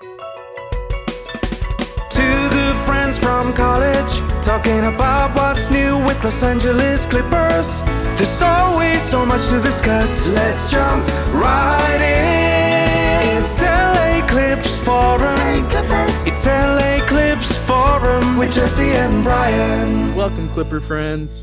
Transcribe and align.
Two 0.00 0.10
good 2.50 2.76
friends 2.86 3.18
from 3.18 3.52
college 3.52 4.20
talking 4.42 4.84
about 4.94 5.34
what's 5.34 5.70
new 5.70 5.98
with 6.06 6.22
Los 6.22 6.42
Angeles 6.44 7.04
Clippers. 7.04 7.82
There's 8.16 8.40
always 8.42 9.02
so 9.02 9.26
much 9.26 9.48
to 9.48 9.60
discuss. 9.60 10.28
Let's 10.28 10.70
jump 10.70 11.04
right 11.34 12.00
in. 12.00 13.42
It's 13.42 13.60
LA 13.60 14.24
Clips 14.28 14.78
Forum. 14.78 15.66
It's 16.26 16.46
LA 16.46 17.04
Clips 17.06 17.56
Forum 17.66 18.36
with 18.38 18.54
Jesse 18.54 18.90
and 18.90 19.24
Brian. 19.24 20.14
Welcome, 20.14 20.48
Clipper 20.50 20.80
friends. 20.80 21.42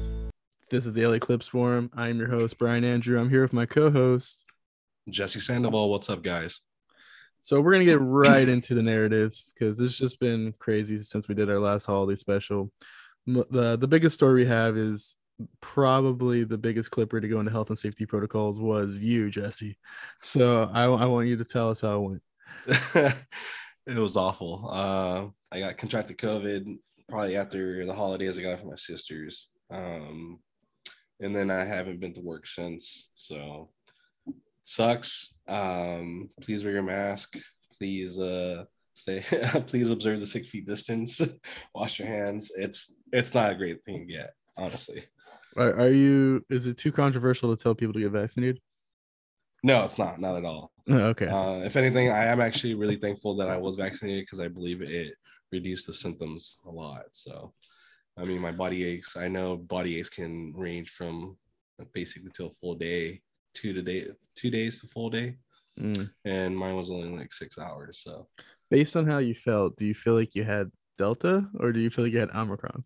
This 0.69 0.85
is 0.85 0.93
the 0.93 1.05
LA 1.05 1.19
Clips 1.19 1.47
Forum. 1.47 1.91
I 1.93 2.07
am 2.07 2.19
your 2.19 2.29
host, 2.29 2.57
Brian 2.57 2.85
Andrew. 2.85 3.19
I'm 3.19 3.29
here 3.29 3.41
with 3.41 3.53
my 3.53 3.65
co-host. 3.65 4.45
Jesse 5.09 5.41
Sandoval, 5.41 5.89
what's 5.89 6.09
up, 6.09 6.23
guys? 6.23 6.61
So 7.45 7.61
we're 7.61 7.73
gonna 7.73 7.85
get 7.85 8.01
right 8.01 8.49
into 8.49 8.73
the 8.73 8.81
narratives 8.81 9.53
because 9.53 9.79
it's 9.79 9.95
just 9.95 10.19
been 10.19 10.51
crazy 10.57 10.97
since 11.03 11.27
we 11.27 11.35
did 11.35 11.47
our 11.47 11.59
last 11.59 11.85
holiday 11.85 12.15
special. 12.15 12.71
The 13.27 13.77
the 13.77 13.87
biggest 13.87 14.15
story 14.15 14.43
we 14.43 14.49
have 14.49 14.75
is 14.75 15.15
probably 15.61 16.43
the 16.43 16.57
biggest 16.57 16.89
clipper 16.89 17.21
to 17.21 17.27
go 17.27 17.39
into 17.39 17.51
health 17.51 17.69
and 17.69 17.77
safety 17.77 18.07
protocols 18.07 18.59
was 18.59 18.97
you, 18.97 19.29
Jesse. 19.29 19.77
So 20.23 20.71
I, 20.73 20.85
I 20.85 21.05
want 21.05 21.27
you 21.27 21.37
to 21.37 21.43
tell 21.43 21.69
us 21.69 21.81
how 21.81 21.97
it 21.97 22.09
went. 22.09 23.15
it 23.85 23.95
was 23.95 24.17
awful. 24.17 24.67
Uh, 24.71 25.27
I 25.55 25.59
got 25.59 25.77
contracted 25.77 26.17
COVID 26.17 26.79
probably 27.07 27.35
after 27.37 27.85
the 27.85 27.93
holidays. 27.93 28.39
I 28.39 28.41
got 28.41 28.53
it 28.53 28.59
from 28.61 28.69
my 28.69 28.75
sisters, 28.75 29.51
um, 29.69 30.39
and 31.19 31.35
then 31.35 31.51
I 31.51 31.63
haven't 31.63 31.99
been 31.99 32.13
to 32.15 32.21
work 32.21 32.47
since. 32.47 33.09
So 33.13 33.69
sucks. 34.65 35.35
Um, 35.47 36.29
please 36.41 36.65
wear 36.65 36.73
your 36.73 36.83
mask. 36.83 37.37
Please 37.77 38.19
uh, 38.19 38.65
stay. 38.95 39.23
please 39.67 39.89
observe 39.89 40.19
the 40.19 40.27
six 40.27 40.49
feet 40.49 40.67
distance. 40.67 41.21
Wash 41.75 41.99
your 41.99 42.09
hands. 42.09 42.51
It's 42.57 42.97
it's 43.13 43.33
not 43.33 43.53
a 43.53 43.55
great 43.55 43.83
thing 43.85 44.07
yet, 44.09 44.33
honestly. 44.57 45.05
Are, 45.55 45.73
are 45.79 45.89
you? 45.89 46.43
Is 46.49 46.67
it 46.67 46.77
too 46.77 46.91
controversial 46.91 47.55
to 47.55 47.61
tell 47.61 47.75
people 47.75 47.93
to 47.93 48.01
get 48.01 48.11
vaccinated? 48.11 48.59
No, 49.63 49.85
it's 49.85 49.97
not. 49.97 50.19
Not 50.19 50.37
at 50.37 50.45
all. 50.45 50.71
Okay. 50.89 51.27
Uh, 51.27 51.61
if 51.65 51.75
anything, 51.75 52.11
I 52.11 52.25
am 52.25 52.41
actually 52.41 52.75
really 52.75 52.97
thankful 52.97 53.35
that 53.37 53.49
I 53.49 53.57
was 53.57 53.77
vaccinated 53.77 54.23
because 54.23 54.39
I 54.39 54.47
believe 54.47 54.81
it 54.81 55.13
reduced 55.51 55.87
the 55.87 55.93
symptoms 55.93 56.57
a 56.67 56.69
lot. 56.69 57.05
So, 57.13 57.53
I 58.17 58.25
mean, 58.25 58.39
my 58.39 58.51
body 58.51 58.83
aches. 58.83 59.15
I 59.17 59.27
know 59.27 59.55
body 59.55 59.97
aches 59.97 60.09
can 60.09 60.53
range 60.55 60.91
from 60.91 61.37
basically 61.93 62.31
to 62.35 62.45
a 62.47 62.53
full 62.61 62.75
day, 62.75 63.21
two 63.55 63.73
to 63.73 63.81
day, 63.81 64.05
two 64.35 64.51
days 64.51 64.81
to 64.81 64.87
full 64.87 65.09
day, 65.09 65.37
Mm. 65.79 66.09
and 66.23 66.55
mine 66.57 66.75
was 66.75 66.89
only 66.91 67.09
like 67.17 67.33
six 67.33 67.57
hours. 67.57 68.01
So, 68.03 68.27
Based 68.71 68.95
on 68.95 69.07
how 69.07 69.17
you 69.17 69.33
felt, 69.35 69.75
do 69.77 69.85
you 69.85 69.93
feel 69.93 70.13
like 70.15 70.33
you 70.35 70.43
had 70.43 70.71
Delta 70.97 71.47
or 71.59 71.71
do 71.73 71.79
you 71.79 71.89
feel 71.89 72.05
like 72.05 72.13
you 72.13 72.19
had 72.19 72.31
Omicron? 72.31 72.83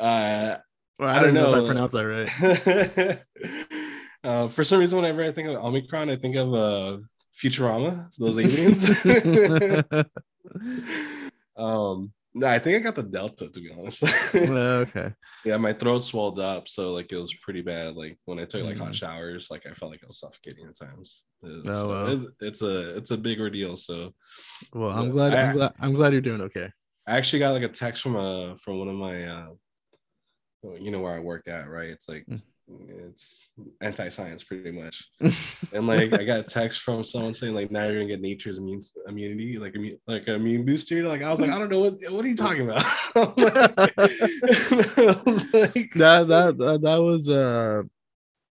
uh, 0.00 0.56
Well, 0.98 1.08
I 1.08 1.20
don't 1.22 1.34
know 1.34 1.54
if. 1.54 1.62
I 1.62 1.66
pronounced 1.66 1.94
that 1.94 2.06
right. 2.06 3.18
uh, 4.24 4.48
for 4.48 4.64
some 4.64 4.80
reason, 4.80 4.98
whenever 4.98 5.22
I 5.22 5.32
think 5.32 5.48
of 5.48 5.56
Omicron, 5.64 6.10
I 6.10 6.16
think 6.16 6.36
of 6.36 6.52
uh, 6.54 6.98
Futurama, 7.42 8.10
those 8.18 8.38
aliens. 8.38 8.84
um, 11.56 12.12
no, 12.38 12.46
I 12.46 12.58
think 12.58 12.76
I 12.76 12.80
got 12.80 12.94
the 12.94 13.02
Delta 13.02 13.48
to 13.48 13.60
be 13.60 13.70
honest. 13.76 14.02
okay. 14.34 15.12
yeah, 15.44 15.56
my 15.56 15.72
throat 15.72 16.04
swelled 16.04 16.38
up, 16.38 16.68
so 16.68 16.92
like 16.92 17.10
it 17.10 17.16
was 17.16 17.34
pretty 17.44 17.62
bad. 17.62 17.96
Like 17.96 18.18
when 18.26 18.38
I 18.38 18.44
took 18.44 18.62
like 18.64 18.76
hot 18.78 18.90
Mhm. 18.92 19.00
showers, 19.02 19.48
like 19.50 19.64
I 19.66 19.72
felt 19.72 19.90
like 19.92 20.04
I 20.04 20.06
was 20.06 20.20
suffocating 20.20 20.66
at 20.68 20.76
times. 20.78 21.24
It- 21.42 21.66
Oh, 21.68 21.72
so 21.72 21.88
wow. 21.88 22.06
it- 22.12 22.28
it's 22.48 22.62
a 22.62 22.96
it's 22.98 23.10
a 23.10 23.16
big 23.16 23.40
ordeal. 23.40 23.74
So 23.76 24.12
Well, 24.74 24.90
I'm 24.90 25.10
glad. 25.10 25.32
I- 25.34 25.42
I'm 25.48 25.52
glad. 25.56 25.72
I'm 25.80 25.94
glad 25.94 26.12
you're 26.12 26.20
doing 26.30 26.42
okay. 26.42 26.70
I 27.06 27.16
actually 27.16 27.38
got 27.40 27.52
like 27.52 27.62
a 27.62 27.68
text 27.68 28.02
from 28.02 28.16
a 28.16 28.56
from 28.62 28.78
one 28.80 28.88
of 28.88 28.96
my 28.96 29.16
uh 29.24 29.48
you 30.80 30.90
know 30.90 31.00
where 31.00 31.14
I 31.14 31.20
work 31.20 31.48
at, 31.48 31.68
right? 31.70 31.90
It's 31.90 32.08
like 32.08 32.26
Mm. 32.26 32.42
It's 32.68 33.48
anti-science 33.80 34.42
pretty 34.44 34.72
much. 34.72 35.08
And 35.72 35.86
like 35.86 36.12
I 36.12 36.24
got 36.24 36.40
a 36.40 36.42
text 36.42 36.80
from 36.80 37.04
someone 37.04 37.34
saying 37.34 37.54
like 37.54 37.70
now 37.70 37.84
you're 37.84 37.94
gonna 37.94 38.06
get 38.06 38.20
nature's 38.20 38.58
immune 38.58 38.82
immunity, 39.06 39.58
like 39.58 39.74
immune 39.74 39.98
like 40.06 40.26
an 40.26 40.34
immune 40.34 40.64
booster. 40.64 41.06
Like 41.06 41.22
I 41.22 41.30
was 41.30 41.40
like, 41.40 41.50
I 41.50 41.58
don't 41.58 41.68
know 41.68 41.80
what 41.80 41.94
what 42.10 42.24
are 42.24 42.28
you 42.28 42.36
talking 42.36 42.68
about? 42.68 42.84
Like, 45.56 45.92
that 45.94 46.26
that 46.28 46.58
that, 46.58 46.80
that 46.82 47.02
was 47.02 47.28
uh 47.28 47.82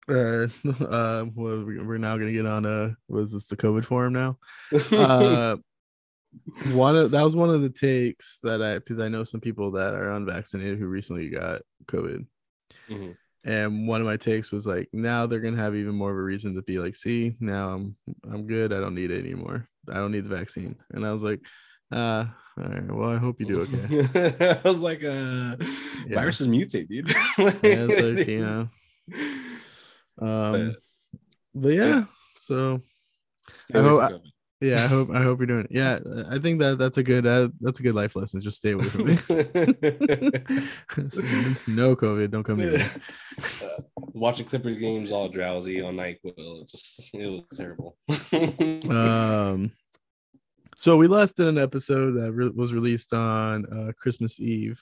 uh 0.09 0.47
uh 0.85 1.25
well, 1.33 1.65
we're 1.65 1.97
now 1.97 2.17
gonna 2.17 2.31
get 2.31 2.45
on 2.45 2.65
uh 2.65 2.91
was 3.07 3.31
this 3.31 3.47
the 3.47 3.57
COVID 3.57 3.85
forum 3.85 4.13
now? 4.13 4.37
Uh 4.91 5.57
one 6.73 6.95
of 6.95 7.11
that 7.11 7.21
was 7.21 7.35
one 7.35 7.49
of 7.49 7.61
the 7.61 7.69
takes 7.69 8.39
that 8.43 8.61
I 8.61 8.79
because 8.79 8.99
I 8.99 9.07
know 9.07 9.23
some 9.23 9.41
people 9.41 9.71
that 9.71 9.93
are 9.93 10.13
unvaccinated 10.13 10.79
who 10.79 10.87
recently 10.87 11.29
got 11.29 11.61
COVID. 11.87 12.25
Mhm. 12.89 13.15
And 13.45 13.87
one 13.87 14.01
of 14.01 14.07
my 14.07 14.17
takes 14.17 14.51
was 14.51 14.65
like, 14.65 14.89
now 14.91 15.27
they're 15.27 15.39
gonna 15.39 15.57
have 15.57 15.75
even 15.75 15.93
more 15.93 16.09
of 16.11 16.17
a 16.17 16.21
reason 16.21 16.55
to 16.55 16.63
be 16.63 16.79
like, 16.79 16.95
see, 16.95 17.35
now 17.39 17.69
I'm 17.69 17.95
I'm 18.29 18.47
good. 18.47 18.73
I 18.73 18.79
don't 18.79 18.95
need 18.95 19.11
it 19.11 19.23
anymore. 19.23 19.67
I 19.89 19.95
don't 19.95 20.11
need 20.11 20.25
the 20.25 20.35
vaccine. 20.35 20.75
And 20.91 21.05
I 21.05 21.11
was 21.11 21.21
like, 21.23 21.41
uh, 21.91 22.25
all 22.57 22.63
right. 22.63 22.91
Well, 22.91 23.09
I 23.11 23.17
hope 23.17 23.39
you 23.39 23.45
do 23.45 23.61
okay. 23.61 24.59
I 24.65 24.67
was 24.67 24.81
like, 24.81 25.03
uh, 25.03 25.57
Yeah. 26.07 26.15
viruses 26.15 26.47
mutate, 26.47 26.87
dude. 26.87 27.13
Yeah, 27.37 27.85
like, 27.85 28.27
you 28.27 28.41
know. 28.41 28.69
Um, 30.17 30.75
but 31.53 31.69
yeah, 31.69 31.87
yeah. 31.87 32.03
so 32.35 32.81
I 33.73 33.81
hope-. 33.81 34.11
Yeah, 34.65 34.83
I 34.83 34.87
hope 34.87 35.09
I 35.11 35.21
hope 35.21 35.39
you're 35.39 35.47
doing 35.47 35.65
it. 35.65 35.71
Yeah, 35.71 35.99
I 36.29 36.39
think 36.39 36.59
that 36.59 36.77
that's 36.77 36.97
a 36.97 37.03
good 37.03 37.25
uh, 37.25 37.49
that's 37.61 37.79
a 37.79 37.83
good 37.83 37.95
life 37.95 38.15
lesson. 38.15 38.41
Just 38.41 38.57
stay 38.57 38.71
away 38.71 38.85
from 38.85 39.05
me. 39.05 39.13
no 41.67 41.95
COVID, 41.95 42.31
don't 42.31 42.43
come 42.43 42.59
here. 42.59 42.91
Uh, 43.39 43.81
watching 44.13 44.45
Clipper 44.45 44.71
games 44.71 45.11
all 45.11 45.29
drowsy 45.29 45.81
on 45.81 45.95
NyQuil, 45.95 46.61
it 46.61 46.69
just 46.69 47.09
it 47.13 47.27
was 47.27 47.43
terrible. 47.55 47.97
Um, 48.89 49.71
so 50.77 50.97
we 50.97 51.07
last 51.07 51.37
did 51.37 51.47
an 51.47 51.57
episode 51.57 52.13
that 52.13 52.31
re- 52.31 52.51
was 52.53 52.73
released 52.73 53.13
on 53.13 53.65
uh, 53.65 53.91
Christmas 53.97 54.39
Eve. 54.39 54.81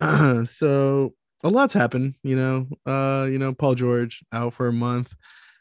so 0.46 1.14
a 1.44 1.48
lot's 1.48 1.74
happened, 1.74 2.14
you 2.22 2.36
know. 2.36 2.66
Uh, 2.90 3.26
you 3.26 3.38
know, 3.38 3.52
Paul 3.52 3.74
George 3.74 4.24
out 4.32 4.54
for 4.54 4.68
a 4.68 4.72
month, 4.72 5.14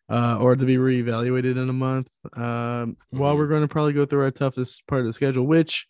uh, 0.10 0.38
or 0.40 0.56
to 0.56 0.66
be 0.66 0.78
reevaluated 0.78 1.58
in 1.62 1.70
a 1.70 1.74
month. 1.74 2.10
Um, 2.34 2.98
while 3.10 3.34
Mhm. 3.34 3.38
we're 3.38 3.48
going 3.48 3.62
to 3.62 3.68
probably 3.68 3.94
go 3.94 4.06
through 4.06 4.22
our 4.24 4.32
toughest 4.32 4.86
part 4.88 5.02
of 5.02 5.08
the 5.08 5.14
schedule, 5.14 5.46
which 5.46 5.88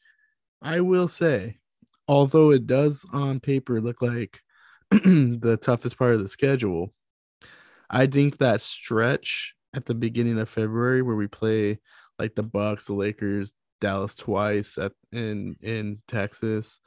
I 0.62 0.80
will 0.82 1.08
say, 1.08 1.58
although 2.08 2.52
it 2.52 2.68
does 2.68 3.06
on 3.12 3.40
paper 3.40 3.82
look 3.82 4.02
like 4.02 4.42
the 4.92 5.60
toughest 5.62 5.98
part 5.98 6.14
of 6.16 6.22
the 6.22 6.30
schedule, 6.30 6.94
I 7.90 8.08
think 8.08 8.38
that 8.38 8.62
stretch 8.62 9.56
at 9.74 9.86
the 9.86 9.96
beginning 9.96 10.40
of 10.40 10.50
February 10.50 11.02
where 11.02 11.16
we 11.16 11.28
play 11.28 11.80
like 12.18 12.36
the 12.36 12.44
Bucks, 12.44 12.86
the 12.86 12.94
Lakers, 12.94 13.54
Dallas 13.82 14.16
twice 14.16 14.78
at 14.78 14.94
in 15.12 15.58
in 15.62 16.02
Texas. 16.08 16.80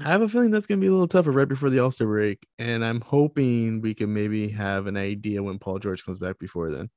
I 0.00 0.10
have 0.10 0.22
a 0.22 0.28
feeling 0.28 0.50
that's 0.50 0.66
gonna 0.66 0.80
be 0.80 0.88
a 0.88 0.92
little 0.92 1.06
tougher 1.06 1.30
right 1.30 1.48
before 1.48 1.70
the 1.70 1.78
All 1.78 1.90
Star 1.90 2.06
break, 2.06 2.46
and 2.58 2.84
I'm 2.84 3.00
hoping 3.00 3.80
we 3.80 3.94
can 3.94 4.12
maybe 4.12 4.48
have 4.48 4.86
an 4.86 4.96
idea 4.96 5.42
when 5.42 5.58
Paul 5.58 5.78
George 5.78 6.04
comes 6.04 6.18
back 6.18 6.38
before 6.38 6.70
then. 6.70 6.90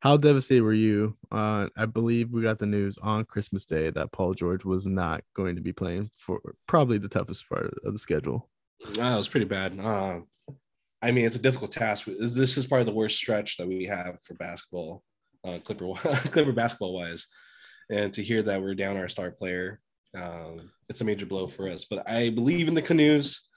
How 0.00 0.16
devastated 0.16 0.62
were 0.62 0.72
you? 0.72 1.16
Uh, 1.30 1.68
I 1.76 1.86
believe 1.86 2.32
we 2.32 2.42
got 2.42 2.58
the 2.58 2.66
news 2.66 2.98
on 2.98 3.24
Christmas 3.24 3.64
Day 3.64 3.90
that 3.90 4.10
Paul 4.10 4.34
George 4.34 4.64
was 4.64 4.84
not 4.84 5.22
going 5.34 5.54
to 5.54 5.62
be 5.62 5.72
playing 5.72 6.10
for 6.18 6.40
probably 6.66 6.98
the 6.98 7.08
toughest 7.08 7.48
part 7.48 7.72
of 7.84 7.92
the 7.92 8.00
schedule. 8.00 8.50
Ah, 8.98 9.14
it 9.14 9.18
was 9.18 9.28
pretty 9.28 9.46
bad. 9.46 9.78
Uh, 9.78 10.22
I 11.00 11.12
mean, 11.12 11.24
it's 11.24 11.36
a 11.36 11.42
difficult 11.42 11.70
task. 11.70 12.06
This 12.06 12.58
is 12.58 12.66
probably 12.66 12.86
the 12.86 12.92
worst 12.96 13.16
stretch 13.16 13.56
that 13.58 13.68
we 13.68 13.84
have 13.84 14.20
for 14.22 14.34
basketball, 14.34 15.04
uh, 15.44 15.58
Clipper 15.64 15.94
Clipper 16.30 16.52
basketball 16.52 16.94
wise, 16.94 17.28
and 17.88 18.12
to 18.14 18.24
hear 18.24 18.42
that 18.42 18.60
we're 18.60 18.74
down 18.74 18.96
our 18.96 19.08
star 19.08 19.30
player, 19.30 19.80
um, 20.16 20.70
it's 20.88 21.00
a 21.00 21.04
major 21.04 21.26
blow 21.26 21.46
for 21.46 21.68
us. 21.68 21.84
But 21.84 22.08
I 22.08 22.30
believe 22.30 22.68
in 22.68 22.74
the 22.74 22.82
Canoes, 22.82 23.48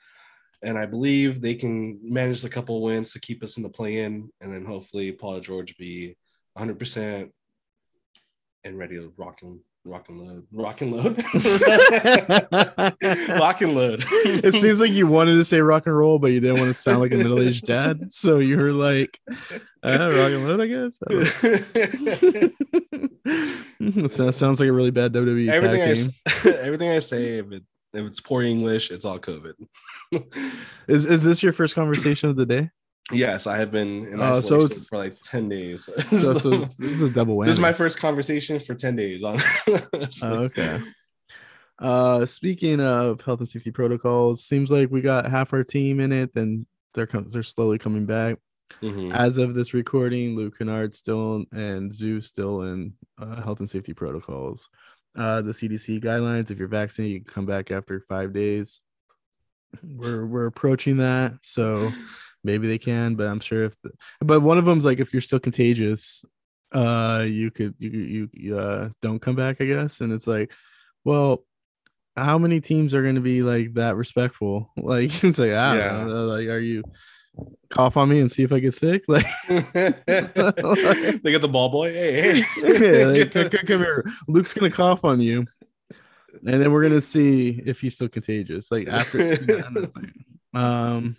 and 0.62 0.78
I 0.78 0.86
believe 0.86 1.42
they 1.42 1.56
can 1.56 2.00
manage 2.02 2.44
a 2.44 2.50
couple 2.50 2.81
wins 2.81 3.12
to 3.13 3.19
keep 3.19 3.44
us 3.44 3.57
in 3.57 3.63
the 3.63 3.69
play-in, 3.69 4.30
and 4.42 4.54
then 4.54 4.66
hopefully 4.66 5.12
Paul 5.12 5.40
George 5.40 5.78
be 5.78 6.16
100 6.54 6.80
percent 6.80 7.31
and 8.63 8.78
ready 8.78 8.96
to 8.96 9.13
rock 9.18 9.42
and 9.42 9.60
rock 9.86 10.10
and 10.10 10.20
load, 10.20 10.48
rock 10.52 10.82
and 10.82 10.92
load, 10.92 11.24
rock 13.40 13.62
and 13.62 13.76
load. 13.76 14.04
it 14.10 14.54
seems 14.54 14.80
like 14.80 14.92
you 14.92 15.08
wanted 15.08 15.36
to 15.36 15.46
say 15.46 15.62
rock 15.62 15.86
and 15.86 15.96
roll, 15.96 16.20
but 16.20 16.32
you 16.32 16.40
didn't 16.40 16.58
want 16.58 16.70
to 16.70 16.74
sound 16.74 17.00
like 17.00 17.14
a 17.14 17.18
middle 17.18 17.40
aged 17.40 17.66
dad. 17.66 18.12
So 18.12 18.40
you 18.40 18.58
were 18.58 18.72
like, 18.72 19.20
uh, 19.84 19.84
rock 19.84 20.32
and 20.32 20.48
load, 20.48 20.62
I 20.62 20.68
guess. 20.68 20.98
I 21.08 21.14
that 23.80 24.34
sounds 24.34 24.60
like 24.60 24.70
a 24.70 24.74
really 24.74 24.92
bad 24.92 25.14
WWE 25.14 25.50
everything 25.50 25.84
I, 25.84 25.94
team. 25.94 26.10
everything 26.62 26.90
I 26.90 27.00
say, 27.00 27.40
if 27.40 27.52
it 27.52 27.64
if 27.94 28.06
it's 28.06 28.20
poor 28.20 28.42
English, 28.42 28.92
it's 28.92 29.06
all 29.06 29.20
COVID. 29.20 29.54
Is 30.88 31.06
is 31.06 31.24
this 31.24 31.44
your 31.44 31.54
first 31.54 31.76
conversation 31.76 32.30
of 32.30 32.36
the 32.36 32.46
day? 32.46 32.70
Yes, 33.12 33.46
I 33.46 33.57
have 33.57 33.72
been 33.72 34.07
in 34.07 34.19
Oh, 34.19 34.42
so 34.42 34.56
it's- 34.57 34.88
for 34.88 34.98
like 34.98 35.13
10 35.24 35.48
days. 35.50 35.88
So, 36.10 36.34
so 36.38 36.50
this 36.50 36.80
is 36.80 37.02
a 37.02 37.10
double 37.10 37.36
whammy. 37.38 37.46
this 37.46 37.54
is 37.56 37.60
my 37.60 37.74
first 37.74 38.00
conversation 38.00 38.60
for 38.60 38.74
10 38.74 38.96
days 38.96 39.24
on 39.24 39.38
Oh, 40.24 40.40
okay. 40.46 40.80
Uh, 41.78 42.25
speaking 42.25 42.80
of 42.81 43.22
health 43.22 43.40
and 43.42 43.50
safety 43.50 43.69
protocols, 43.72 44.44
seems 44.44 44.72
like 44.72 44.90
we 44.90 45.02
got 45.02 45.30
half 45.30 45.52
our 45.54 45.63
team 45.63 46.00
in 46.00 46.12
it, 46.13 46.34
and 46.36 46.66
they're 46.94 47.06
com- 47.06 47.28
they're 47.28 47.44
slowly 47.44 47.78
coming 47.78 48.06
back. 48.06 48.38
Mhm. 48.81 49.13
As 49.13 49.38
of 49.38 49.54
this 49.56 49.74
recording, 49.74 50.36
Luke 50.38 50.57
Kennard 50.57 50.96
still 50.96 51.44
and 51.52 51.92
Zoo 51.94 52.22
still 52.22 52.62
in 52.62 52.94
uh, 53.22 53.42
health 53.42 53.60
and 53.60 53.69
safety 53.69 53.94
protocols. 53.94 54.69
Uh, 55.18 55.42
the 55.42 55.52
CDC 55.52 56.02
guidelines: 56.02 56.50
if 56.50 56.57
you're 56.57 56.69
vaccinated, 56.69 57.13
you 57.13 57.22
can 57.25 57.34
come 57.34 57.46
back 57.46 57.72
after 57.72 58.00
five 58.07 58.31
days. 58.31 58.80
We're 59.84 60.25
we're 60.25 60.46
approaching 60.48 60.98
that, 60.98 61.34
so 61.42 61.92
maybe 62.45 62.68
they 62.68 62.77
can, 62.77 63.15
but 63.15 63.27
I'm 63.27 63.39
sure 63.42 63.65
if. 63.65 63.75
The, 63.81 63.92
but 64.21 64.39
one 64.42 64.57
of 64.57 64.63
them's 64.65 64.86
like 64.86 65.00
if 65.00 65.12
you're 65.13 65.21
still 65.21 65.39
contagious, 65.39 66.24
uh, 66.71 67.25
you 67.27 67.51
could 67.51 67.74
you 67.80 68.30
you, 68.31 68.57
uh 68.57 68.89
don't 69.01 69.19
come 69.21 69.36
back, 69.36 69.59
I 69.59 69.65
guess, 69.65 70.00
and 70.01 70.13
it's 70.13 70.27
like, 70.27 70.51
well. 71.03 71.44
How 72.18 72.38
many 72.38 72.62
teams 72.62 72.94
are 72.94 73.01
going 73.03 73.15
to 73.15 73.19
be 73.21 73.44
like 73.44 73.74
that 73.74 73.97
respectful? 73.97 74.71
Like 74.77 75.21
it's 75.25 75.38
like 75.38 75.51
I 75.51 75.75
don't 75.75 75.77
Yeah. 75.77 76.06
know. 76.06 76.25
Like, 76.27 76.47
are 76.47 76.59
you 76.59 76.81
cough 77.69 77.97
on 77.97 78.07
me 78.07 78.21
and 78.21 78.31
see 78.31 78.44
if 78.44 78.53
I 78.53 78.59
get 78.59 78.74
sick? 78.74 79.03
Like, 79.09 79.25
they 79.45 81.31
get 81.31 81.42
the 81.42 81.50
ball 81.51 81.68
boy. 81.68 81.92
Hey, 81.94 82.39
hey. 82.39 83.00
yeah, 83.00 83.06
like, 83.07 83.31
come, 83.33 83.50
come- 83.50 83.65
come 83.65 83.80
here. 83.80 84.06
Luke's 84.30 84.53
gonna 84.53 84.71
cough 84.71 85.03
on 85.03 85.19
you, 85.19 85.45
and 86.47 86.62
then 86.62 86.71
we're 86.71 86.83
gonna 86.83 87.01
see 87.01 87.62
if 87.65 87.81
he's 87.81 87.95
still 87.95 88.07
contagious. 88.07 88.71
Like 88.71 88.88
after, 88.88 89.36
um, 90.53 91.18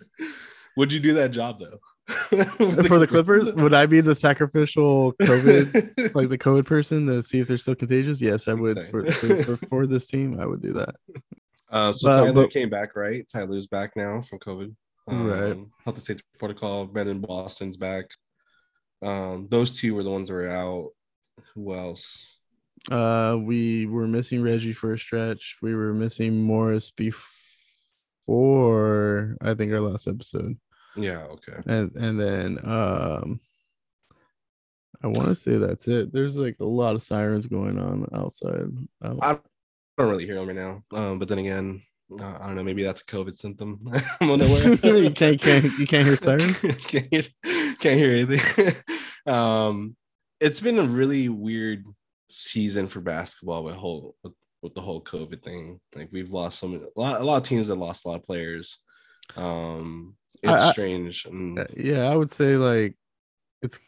Would 0.77 0.93
you 0.93 0.99
do 0.99 1.13
that 1.15 1.31
job 1.31 1.59
though? 1.59 1.79
for 2.07 2.99
the 2.99 3.07
Clippers, 3.07 3.51
would 3.55 3.73
I 3.73 3.85
be 3.85 3.99
the 3.99 4.15
sacrificial 4.15 5.11
COVID, 5.13 6.15
like 6.15 6.29
the 6.29 6.37
COVID 6.37 6.65
person, 6.65 7.05
to 7.07 7.21
see 7.21 7.39
if 7.39 7.49
they're 7.49 7.57
still 7.57 7.75
contagious? 7.75 8.21
Yes, 8.21 8.47
I 8.47 8.53
would. 8.53 8.87
For, 8.89 9.11
for, 9.11 9.43
for, 9.43 9.57
for 9.67 9.87
this 9.87 10.07
team, 10.07 10.39
I 10.39 10.45
would 10.45 10.61
do 10.61 10.71
that. 10.73 10.95
Uh, 11.69 11.91
so 11.91 12.07
But- 12.07 12.15
Tyler 12.15 12.33
but- 12.33 12.51
came 12.51 12.69
back, 12.69 12.95
right? 12.95 13.27
Tyler's 13.27 13.67
back 13.67 13.97
now 13.97 14.21
from 14.21 14.39
COVID. 14.39 14.73
Right. 15.09 15.51
Um, 15.51 15.71
Health 15.83 15.97
and 15.97 16.05
safety 16.05 16.23
protocol. 16.37 16.85
Brandon 16.85 17.19
Boston's 17.19 17.75
back. 17.77 18.05
Um, 19.01 19.47
those 19.49 19.77
two 19.77 19.95
were 19.95 20.03
the 20.03 20.09
ones 20.09 20.27
that 20.27 20.33
were 20.33 20.47
out. 20.47 20.91
Who 21.55 21.73
else? 21.73 22.37
Uh, 22.91 23.37
we 23.39 23.85
were 23.85 24.07
missing 24.07 24.41
Reggie 24.41 24.73
for 24.73 24.93
a 24.93 24.99
stretch. 24.99 25.57
We 25.61 25.75
were 25.75 25.93
missing 25.93 26.41
Morris 26.41 26.89
before 28.27 29.37
I 29.41 29.53
think 29.53 29.71
our 29.73 29.79
last 29.81 30.07
episode. 30.07 30.57
Yeah. 30.97 31.23
Okay. 31.23 31.57
and 31.65 31.95
and 31.95 32.19
then 32.19 32.59
um 32.63 33.39
i 35.03 35.07
want 35.07 35.27
to 35.27 35.35
say 35.35 35.57
that's 35.57 35.87
it 35.87 36.11
there's 36.11 36.35
like 36.35 36.57
a 36.59 36.65
lot 36.65 36.95
of 36.95 37.03
sirens 37.03 37.45
going 37.45 37.77
on 37.77 38.07
outside 38.13 38.67
Um, 39.03 39.19
I 39.21 39.37
don't 39.97 40.09
really 40.09 40.25
hear 40.25 40.35
them 40.35 40.47
right 40.47 40.55
now. 40.55 40.83
Um, 40.93 41.19
but 41.19 41.27
then 41.27 41.39
again, 41.39 41.81
uh, 42.11 42.37
I 42.39 42.45
don't 42.47 42.55
know. 42.55 42.63
Maybe 42.63 42.83
that's 42.83 43.01
a 43.01 43.05
COVID 43.05 43.37
symptom. 43.37 43.81
I'm 44.21 44.31
unaware. 44.31 44.73
you 44.83 45.11
can't, 45.11 45.41
can't 45.41 45.63
you 45.77 45.87
can't 45.87 46.05
hear 46.05 46.15
sirens 46.15 46.61
can't, 46.87 47.07
hear, 47.11 47.23
can't 47.79 47.99
hear 47.99 48.11
anything. 48.11 48.73
um, 49.25 49.95
it's 50.39 50.59
been 50.59 50.79
a 50.79 50.87
really 50.87 51.29
weird 51.29 51.83
season 52.29 52.87
for 52.87 53.01
basketball 53.01 53.63
with 53.63 53.75
whole 53.75 54.15
with, 54.23 54.33
with 54.61 54.75
the 54.75 54.81
whole 54.81 55.01
COVID 55.01 55.43
thing. 55.43 55.79
Like 55.95 56.09
we've 56.11 56.31
lost 56.31 56.59
some 56.59 56.75
a 56.75 56.99
lot, 56.99 57.21
a 57.21 57.23
lot 57.23 57.37
of 57.37 57.43
teams 57.43 57.67
that 57.67 57.75
lost 57.75 58.05
a 58.05 58.09
lot 58.09 58.19
of 58.19 58.25
players. 58.25 58.79
Um, 59.35 60.15
it's 60.43 60.63
I- 60.63 60.71
strange. 60.71 61.25
And, 61.25 61.59
Uh, 61.59 61.65
yeah 61.75 62.09
i 62.09 62.15
would 62.15 62.29
say 62.29 62.57
like 62.57 62.95
it's 63.61 63.79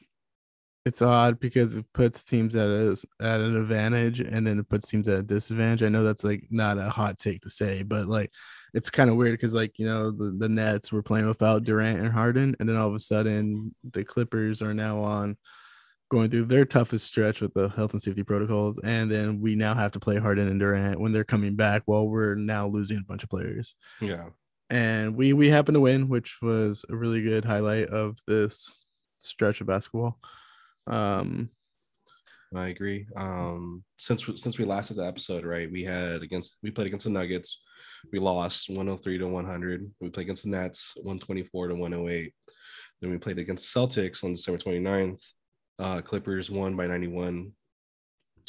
it's 0.85 1.01
odd 1.01 1.39
because 1.39 1.77
it 1.77 1.85
puts 1.93 2.23
teams 2.23 2.55
at 2.55 2.67
a, 2.67 2.95
at 3.21 3.41
an 3.41 3.55
advantage 3.57 4.21
and 4.21 4.47
then 4.47 4.57
it 4.57 4.69
puts 4.69 4.87
teams 4.87 5.07
at 5.07 5.19
a 5.19 5.23
disadvantage 5.23 5.83
i 5.83 5.89
know 5.89 6.03
that's 6.03 6.23
like 6.23 6.45
not 6.49 6.77
a 6.77 6.89
hot 6.89 7.19
take 7.19 7.41
to 7.41 7.49
say 7.49 7.83
but 7.83 8.07
like 8.07 8.31
it's 8.73 8.89
kind 8.89 9.09
of 9.09 9.15
weird 9.15 9.33
because 9.33 9.53
like 9.53 9.77
you 9.77 9.85
know 9.85 10.09
the, 10.09 10.35
the 10.39 10.49
nets 10.49 10.91
were 10.91 11.03
playing 11.03 11.27
without 11.27 11.63
durant 11.63 11.99
and 11.99 12.11
harden 12.11 12.55
and 12.59 12.67
then 12.67 12.75
all 12.75 12.87
of 12.87 12.95
a 12.95 12.99
sudden 12.99 13.73
the 13.91 14.03
clippers 14.03 14.61
are 14.61 14.73
now 14.73 14.99
on 14.99 15.37
going 16.09 16.29
through 16.29 16.45
their 16.45 16.65
toughest 16.65 17.05
stretch 17.05 17.39
with 17.39 17.53
the 17.53 17.69
health 17.69 17.91
and 17.91 18.01
safety 18.01 18.23
protocols 18.23 18.79
and 18.79 19.11
then 19.11 19.39
we 19.39 19.55
now 19.55 19.75
have 19.75 19.91
to 19.91 19.99
play 19.99 20.17
harden 20.17 20.47
and 20.47 20.59
durant 20.59 20.99
when 20.99 21.11
they're 21.11 21.23
coming 21.23 21.55
back 21.55 21.83
while 21.85 22.07
we're 22.07 22.33
now 22.35 22.67
losing 22.67 22.97
a 22.97 23.03
bunch 23.03 23.23
of 23.23 23.29
players 23.29 23.75
yeah. 24.01 24.29
And 24.69 25.15
we 25.15 25.33
we 25.33 25.49
happened 25.49 25.75
to 25.75 25.81
win, 25.81 26.09
which 26.09 26.37
was 26.41 26.85
a 26.89 26.95
really 26.95 27.21
good 27.21 27.45
highlight 27.45 27.87
of 27.87 28.17
this 28.27 28.85
stretch 29.19 29.61
of 29.61 29.67
basketball. 29.67 30.19
Um, 30.87 31.49
I 32.55 32.69
agree. 32.69 33.07
Um, 33.15 33.83
since 33.97 34.25
since 34.35 34.57
we 34.57 34.65
last 34.65 34.89
did 34.89 34.97
the 34.97 35.05
episode, 35.05 35.45
right? 35.45 35.71
We 35.71 35.83
had 35.83 36.21
against 36.21 36.57
we 36.63 36.71
played 36.71 36.87
against 36.87 37.05
the 37.05 37.11
Nuggets. 37.11 37.59
We 38.11 38.19
lost 38.19 38.69
103 38.69 39.17
to 39.17 39.27
100. 39.27 39.91
We 39.99 40.09
played 40.09 40.23
against 40.23 40.43
the 40.43 40.49
Nets 40.49 40.93
124 40.97 41.69
to 41.69 41.75
108. 41.75 42.33
Then 43.01 43.11
we 43.11 43.17
played 43.17 43.39
against 43.39 43.73
the 43.73 43.79
Celtics 43.79 44.23
on 44.23 44.33
December 44.33 44.59
29th. 44.59 45.21
Uh, 45.77 46.01
Clippers 46.01 46.49
won 46.49 46.75
by 46.75 46.87
91. 46.87 47.51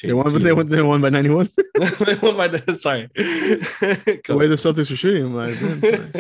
They 0.03 0.13
won, 0.13 0.25
but 0.33 0.43
they 0.43 0.51
82. 0.51 0.57
won, 0.57 0.69
they 0.69 0.83
won 0.83 1.01
by 1.01 1.11
ninety 1.11 1.31
one. 1.31 1.49
They 2.05 2.15
won 2.17 2.37
by 2.37 2.49
sorry. 2.77 3.09
the 3.15 4.21
way 4.37 4.47
the 4.47 4.55
Celtics 4.57 4.91
were 4.91 4.97
shooting, 4.97 5.33
my 5.33 5.49
opinion. 5.51 6.13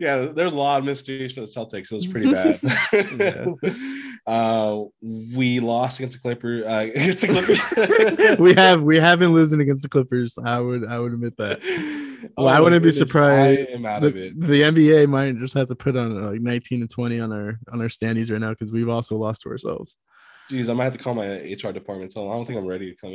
yeah, 0.00 0.26
there's 0.34 0.52
a 0.52 0.56
lot 0.56 0.78
of 0.80 0.84
mysteries 0.84 1.32
for 1.34 1.40
the 1.42 1.46
Celtics. 1.46 1.92
It 1.92 1.94
was 1.94 2.06
pretty 2.06 2.32
bad. 2.32 2.58
uh, 4.26 4.82
we 5.36 5.60
lost 5.60 5.98
against 6.00 6.16
the 6.16 6.20
Clippers. 6.22 6.64
Uh, 6.64 6.90
against 6.94 7.22
the 7.22 7.28
Clippers. 7.28 8.38
we 8.38 8.54
have 8.54 8.82
we 8.82 8.98
have 8.98 9.18
been 9.18 9.32
losing 9.32 9.60
against 9.60 9.82
the 9.82 9.88
Clippers. 9.88 10.38
I 10.42 10.58
would 10.60 10.86
I 10.86 10.98
would 10.98 11.12
admit 11.12 11.36
that. 11.36 11.60
Well, 12.36 12.48
I 12.48 12.60
wouldn't 12.60 12.82
be 12.84 12.92
surprised. 12.92 13.70
I 13.70 13.72
am 13.74 13.84
out 13.86 14.02
The, 14.02 14.08
of 14.08 14.16
it. 14.16 14.40
the 14.40 14.62
NBA 14.62 15.08
might 15.08 15.38
just 15.38 15.54
have 15.54 15.68
to 15.68 15.74
put 15.74 15.96
on 15.96 16.22
like 16.22 16.40
nineteen 16.40 16.80
and 16.80 16.90
twenty 16.90 17.20
on 17.20 17.32
our 17.32 17.58
on 17.72 17.80
our 17.80 17.88
standings 17.88 18.30
right 18.30 18.40
now 18.40 18.50
because 18.50 18.70
we've 18.72 18.88
also 18.88 19.16
lost 19.16 19.42
to 19.42 19.48
ourselves. 19.50 19.96
Jeez, 20.52 20.68
I 20.68 20.74
might 20.74 20.84
have 20.84 20.92
to 20.92 20.98
call 20.98 21.14
my 21.14 21.26
HR 21.26 21.72
department. 21.72 22.10
Tell 22.12 22.24
them 22.24 22.32
I 22.32 22.36
don't 22.36 22.46
think 22.46 22.58
I'm 22.58 22.66
ready 22.66 22.94
to 22.94 23.00
come 23.00 23.12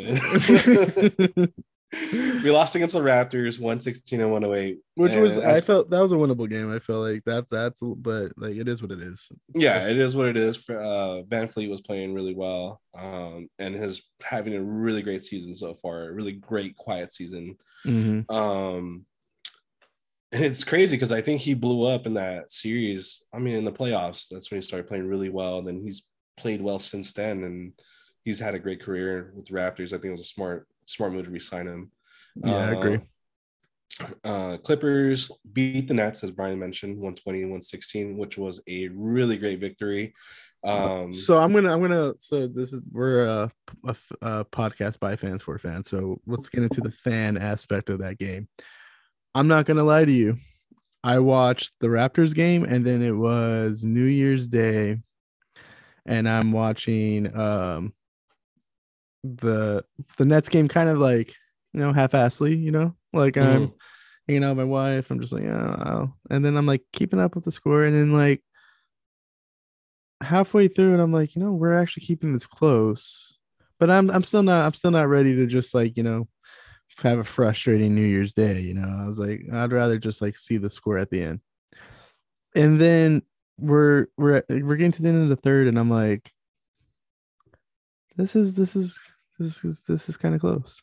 in. 1.45 1.53
we 2.43 2.49
lost 2.51 2.75
against 2.75 2.95
the 2.95 2.99
Raptors, 3.01 3.59
116 3.59 4.19
and 4.19 4.31
108. 4.31 4.79
Which 4.95 5.15
was 5.15 5.37
I 5.37 5.61
felt 5.61 5.91
that 5.91 5.99
was 5.99 6.11
a 6.11 6.15
winnable 6.15 6.49
game. 6.49 6.73
I 6.73 6.79
felt 6.79 7.07
like 7.07 7.23
that's 7.25 7.49
that's 7.49 7.79
but 7.81 8.31
like 8.37 8.55
it 8.55 8.67
is 8.67 8.81
what 8.81 8.91
it 8.91 9.01
is. 9.01 9.29
yeah, 9.53 9.87
it 9.87 9.97
is 9.97 10.15
what 10.15 10.27
it 10.27 10.37
is. 10.37 10.57
Uh, 10.67 11.21
VanVleet 11.27 11.69
was 11.69 11.81
playing 11.81 12.15
really 12.15 12.33
well, 12.33 12.81
um, 12.97 13.49
and 13.59 13.75
has 13.75 14.01
having 14.23 14.55
a 14.55 14.63
really 14.63 15.03
great 15.03 15.23
season 15.23 15.53
so 15.53 15.75
far. 15.75 16.09
A 16.09 16.11
really 16.11 16.33
great, 16.33 16.75
quiet 16.75 17.13
season. 17.13 17.55
Mhm. 17.85 18.29
Um, 18.31 19.05
and 20.31 20.43
it's 20.43 20.63
crazy 20.63 20.95
because 20.95 21.11
I 21.11 21.21
think 21.21 21.41
he 21.41 21.53
blew 21.53 21.85
up 21.87 22.05
in 22.05 22.15
that 22.15 22.51
series. 22.51 23.21
I 23.33 23.39
mean, 23.39 23.55
in 23.55 23.65
the 23.65 23.71
playoffs, 23.71 24.27
that's 24.29 24.51
when 24.51 24.59
he 24.59 24.67
started 24.67 24.87
playing 24.87 25.07
really 25.07 25.29
well. 25.29 25.59
And 25.59 25.67
then 25.67 25.79
he's 25.79 26.03
played 26.37 26.61
well 26.61 26.79
since 26.79 27.13
then, 27.13 27.43
and 27.43 27.73
he's 28.23 28.39
had 28.39 28.55
a 28.55 28.59
great 28.59 28.81
career 28.81 29.33
with 29.35 29.47
the 29.47 29.53
Raptors. 29.53 29.87
I 29.87 29.97
think 29.97 30.05
it 30.05 30.11
was 30.11 30.21
a 30.21 30.25
smart, 30.25 30.67
smart 30.85 31.13
move 31.13 31.25
to 31.25 31.31
resign 31.31 31.67
him. 31.67 31.91
Yeah, 32.43 32.55
I 32.55 32.71
agree. 32.71 32.99
Uh, 34.23 34.57
Clippers 34.57 35.31
beat 35.53 35.87
the 35.87 35.93
Nets, 35.93 36.23
as 36.23 36.31
Brian 36.31 36.59
mentioned, 36.59 36.97
120 36.97 37.41
and 37.41 37.51
116, 37.51 38.17
which 38.17 38.37
was 38.37 38.61
a 38.67 38.89
really 38.89 39.37
great 39.37 39.59
victory. 39.59 40.13
Um, 40.63 41.11
so 41.13 41.39
I'm 41.39 41.53
gonna 41.53 41.71
I'm 41.71 41.81
gonna 41.81 42.13
so 42.17 42.47
this 42.47 42.73
is 42.73 42.85
we're 42.91 43.25
a, 43.25 43.51
a, 43.85 43.95
a 44.21 44.45
podcast 44.45 44.99
by 44.99 45.15
fans 45.15 45.41
for 45.41 45.57
fans. 45.57 45.89
So 45.89 46.19
let's 46.25 46.49
get 46.49 46.63
into 46.63 46.81
the 46.81 46.91
fan 46.91 47.37
aspect 47.37 47.89
of 47.89 47.99
that 47.99 48.17
game. 48.17 48.47
I'm 49.33 49.47
not 49.47 49.65
gonna 49.65 49.83
lie 49.83 50.05
to 50.05 50.11
you. 50.11 50.37
I 51.03 51.19
watched 51.19 51.73
the 51.79 51.87
Raptors 51.87 52.33
game 52.33 52.63
and 52.63 52.85
then 52.85 53.01
it 53.01 53.15
was 53.15 53.83
New 53.83 54.03
Year's 54.03 54.47
Day, 54.47 54.99
and 56.07 56.27
I'm 56.27 56.51
watching 56.51 57.37
um 57.37 57.93
the 59.23 59.83
the 60.17 60.25
Nets 60.25 60.49
game 60.49 60.67
kind 60.67 60.89
of 60.89 60.97
like 60.99 61.33
you 61.73 61.79
know 61.79 61.93
half-assly, 61.93 62.55
you 62.55 62.71
know, 62.71 62.95
like 63.13 63.37
I'm 63.37 63.73
hanging 64.27 64.43
out 64.43 64.55
with 64.55 64.57
my 64.57 64.63
wife. 64.63 65.11
I'm 65.11 65.19
just 65.19 65.33
like, 65.33 65.43
oh, 65.43 66.13
and 66.29 66.43
then 66.43 66.55
I'm 66.55 66.65
like 66.65 66.83
keeping 66.93 67.19
up 67.19 67.35
with 67.35 67.45
the 67.45 67.51
score, 67.51 67.83
and 67.83 67.95
then 67.95 68.13
like 68.13 68.41
halfway 70.21 70.67
through 70.67 70.93
and 70.93 71.01
I'm 71.01 71.13
like, 71.13 71.35
you 71.35 71.41
know, 71.43 71.51
we're 71.51 71.79
actually 71.79 72.05
keeping 72.05 72.33
this 72.33 72.47
close. 72.47 73.37
But 73.79 73.91
I'm 73.91 74.09
I'm 74.09 74.23
still 74.23 74.43
not 74.43 74.63
I'm 74.65 74.73
still 74.73 74.91
not 74.91 75.09
ready 75.09 75.35
to 75.35 75.45
just 75.45 75.75
like, 75.75 75.97
you 75.97 76.03
know, 76.03 76.27
have 77.03 77.19
a 77.19 77.23
frustrating 77.23 77.93
New 77.93 78.01
Year's 78.01 78.33
Day, 78.33 78.61
you 78.61 78.73
know. 78.73 78.87
I 79.03 79.07
was 79.07 79.19
like, 79.19 79.41
I'd 79.53 79.71
rather 79.71 79.99
just 79.99 80.21
like 80.21 80.37
see 80.37 80.57
the 80.57 80.69
score 80.69 80.97
at 80.97 81.09
the 81.09 81.21
end. 81.21 81.41
And 82.55 82.81
then 82.81 83.21
we're 83.59 84.07
we're 84.17 84.43
we're 84.49 84.75
getting 84.75 84.91
to 84.91 85.01
the 85.01 85.09
end 85.09 85.23
of 85.23 85.29
the 85.29 85.35
third 85.35 85.67
and 85.67 85.79
I'm 85.79 85.89
like 85.89 86.31
this 88.15 88.35
is 88.35 88.55
this 88.55 88.75
is 88.75 88.99
this 89.39 89.63
is 89.63 89.83
this 89.87 90.09
is 90.09 90.17
kind 90.17 90.35
of 90.35 90.41
close. 90.41 90.81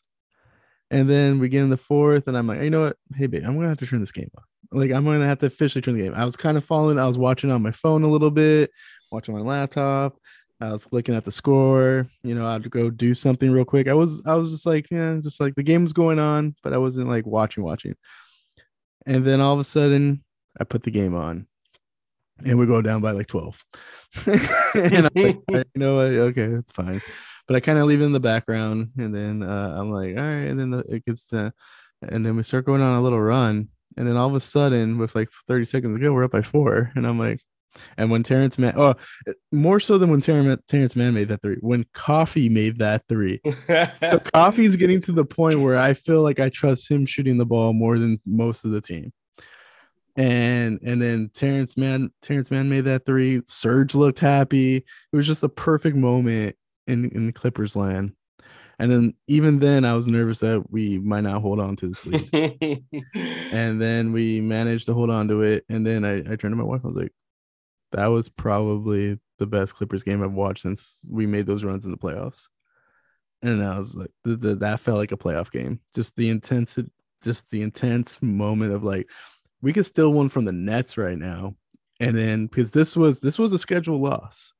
And 0.91 1.09
then 1.09 1.39
we 1.39 1.49
get 1.49 1.63
in 1.63 1.69
the 1.69 1.77
fourth 1.77 2.27
and 2.27 2.37
I'm 2.37 2.47
like, 2.47 2.61
you 2.61 2.69
know 2.69 2.81
what? 2.81 2.97
Hey 3.15 3.27
babe, 3.27 3.43
I'm 3.45 3.55
gonna 3.55 3.69
have 3.69 3.77
to 3.79 3.87
turn 3.87 3.99
this 3.99 4.11
game 4.11 4.31
off. 4.37 4.45
Like 4.71 4.91
I'm 4.91 5.03
gonna 5.03 5.27
have 5.27 5.39
to 5.39 5.47
officially 5.47 5.81
turn 5.81 5.97
the 5.97 6.03
game. 6.03 6.13
I 6.15 6.25
was 6.25 6.37
kind 6.37 6.57
of 6.57 6.63
following. 6.63 6.99
I 6.99 7.07
was 7.07 7.17
watching 7.17 7.51
on 7.51 7.61
my 7.61 7.71
phone 7.71 8.03
a 8.03 8.09
little 8.09 8.31
bit, 8.31 8.71
watching 9.11 9.35
my 9.35 9.41
laptop. 9.41 10.17
I 10.61 10.71
was 10.71 10.87
looking 10.91 11.15
at 11.15 11.25
the 11.25 11.31
score. 11.31 12.07
You 12.23 12.35
know, 12.35 12.47
I'd 12.47 12.69
go 12.71 12.89
do 12.89 13.13
something 13.13 13.51
real 13.51 13.65
quick. 13.65 13.87
I 13.87 13.93
was 13.93 14.21
I 14.25 14.35
was 14.35 14.51
just 14.51 14.65
like, 14.65 14.87
yeah, 14.89 15.17
just 15.21 15.41
like 15.41 15.55
the 15.55 15.63
game 15.63 15.83
was 15.83 15.93
going 15.93 16.19
on, 16.19 16.55
but 16.63 16.73
I 16.73 16.77
wasn't 16.77 17.09
like 17.09 17.25
watching 17.25 17.63
watching. 17.63 17.95
And 19.05 19.25
then 19.25 19.41
all 19.41 19.53
of 19.53 19.59
a 19.59 19.65
sudden, 19.65 20.23
I 20.59 20.63
put 20.63 20.83
the 20.83 20.91
game 20.91 21.13
on, 21.15 21.47
and 22.43 22.57
we 22.57 22.65
go 22.65 22.81
down 22.81 23.01
by 23.01 23.11
like 23.11 23.27
twelve. 23.27 23.63
and 24.25 25.09
I'm 25.15 25.23
like, 25.23 25.39
you 25.49 25.63
know 25.75 25.95
what? 25.95 26.05
Okay, 26.05 26.43
it's 26.43 26.71
fine. 26.71 27.01
But 27.47 27.55
I 27.55 27.59
kind 27.59 27.77
of 27.77 27.85
leave 27.85 28.01
it 28.01 28.05
in 28.05 28.11
the 28.11 28.19
background, 28.19 28.91
and 28.97 29.13
then 29.13 29.43
uh, 29.43 29.75
I'm 29.77 29.91
like, 29.91 30.17
all 30.17 30.23
right. 30.23 30.47
And 30.47 30.59
then 30.59 30.71
the, 30.71 30.79
it 30.79 31.05
gets 31.05 31.27
to, 31.27 31.53
and 32.01 32.25
then 32.25 32.35
we 32.35 32.43
start 32.43 32.65
going 32.65 32.81
on 32.81 32.97
a 32.97 33.01
little 33.01 33.21
run, 33.21 33.69
and 33.97 34.07
then 34.07 34.17
all 34.17 34.27
of 34.27 34.35
a 34.35 34.39
sudden, 34.39 34.97
with 34.97 35.15
like 35.15 35.29
30 35.47 35.65
seconds 35.65 35.95
to 35.95 36.01
go, 36.01 36.13
we're 36.13 36.23
up 36.23 36.31
by 36.31 36.41
four, 36.41 36.91
and 36.95 37.05
I'm 37.05 37.19
like, 37.19 37.41
and 37.97 38.09
when 38.11 38.23
Terrence 38.23 38.57
Mann, 38.57 38.73
oh, 38.77 38.95
more 39.51 39.79
so 39.79 39.97
than 39.97 40.09
when 40.09 40.21
Terrence, 40.21 40.61
Terrence 40.67 40.95
Mann 40.95 41.13
made 41.13 41.27
that 41.29 41.41
three, 41.41 41.57
when 41.59 41.85
Coffey 41.93 42.49
made 42.49 42.79
that 42.79 43.03
three, 43.07 43.41
so 43.67 44.19
Coffey's 44.33 44.75
getting 44.75 45.01
to 45.01 45.11
the 45.11 45.25
point 45.25 45.61
where 45.61 45.77
I 45.77 45.93
feel 45.93 46.21
like 46.21 46.39
I 46.39 46.49
trust 46.49 46.89
him 46.89 47.05
shooting 47.05 47.37
the 47.37 47.45
ball 47.45 47.73
more 47.73 47.97
than 47.99 48.19
most 48.25 48.65
of 48.65 48.71
the 48.71 48.81
team. 48.81 49.11
And 50.17 50.79
and 50.81 51.01
then 51.01 51.29
Terrence 51.33 51.75
Mann 51.75 52.11
Terrence 52.21 52.49
Mann 52.49 52.69
made 52.69 52.85
that 52.85 53.05
three. 53.05 53.41
Serge 53.45 53.95
looked 53.95 54.19
happy. 54.19 54.77
It 54.77 55.15
was 55.15 55.27
just 55.27 55.43
a 55.43 55.49
perfect 55.49 55.97
moment 55.97 56.55
in 56.87 57.09
in 57.09 57.33
Clippers 57.33 57.75
land. 57.75 58.13
And 58.77 58.91
then 58.91 59.13
even 59.27 59.59
then, 59.59 59.85
I 59.85 59.93
was 59.93 60.07
nervous 60.07 60.39
that 60.39 60.69
we 60.69 60.99
might 60.99 61.21
not 61.21 61.41
hold 61.41 61.59
on 61.59 61.75
to 61.77 61.87
this 61.87 62.05
lead. 62.31 62.83
and 63.51 63.81
then 63.81 64.11
we 64.11 64.41
managed 64.41 64.85
to 64.87 64.93
hold 64.93 65.09
on 65.09 65.27
to 65.29 65.41
it. 65.41 65.65
And 65.69 65.85
then 65.85 66.03
I, 66.03 66.17
I 66.17 66.35
turned 66.35 66.51
to 66.51 66.55
my 66.55 66.63
wife. 66.63 66.81
I 66.83 66.87
was 66.87 66.97
like, 66.97 67.13
that 67.93 68.07
was 68.07 68.27
probably 68.27 69.17
the 69.39 69.47
best 69.47 69.75
Clippers 69.75 70.03
game 70.03 70.21
I've 70.21 70.33
watched 70.33 70.63
since 70.63 71.05
we 71.09 71.25
made 71.25 71.45
those 71.45 71.63
runs 71.63 71.85
in 71.85 71.91
the 71.91 71.97
playoffs. 71.97 72.47
And 73.41 73.63
I 73.63 73.77
was 73.77 73.95
like, 73.95 74.11
the, 74.23 74.35
the, 74.35 74.55
that 74.55 74.79
felt 74.79 74.97
like 74.97 75.11
a 75.11 75.17
playoff 75.17 75.51
game. 75.51 75.79
Just 75.93 76.15
the 76.15 76.29
intense, 76.29 76.77
just 77.23 77.49
the 77.51 77.61
intense 77.61 78.21
moment 78.21 78.73
of 78.73 78.83
like, 78.83 79.07
we 79.61 79.73
could 79.73 79.85
steal 79.85 80.11
one 80.13 80.29
from 80.29 80.45
the 80.45 80.51
Nets 80.51 80.97
right 80.97 81.17
now. 81.17 81.55
And 81.99 82.15
then 82.15 82.47
because 82.47 82.71
this 82.71 82.95
was 82.97 83.19
this 83.21 83.39
was 83.39 83.53
a 83.53 83.57
scheduled 83.57 84.01
loss. 84.01 84.53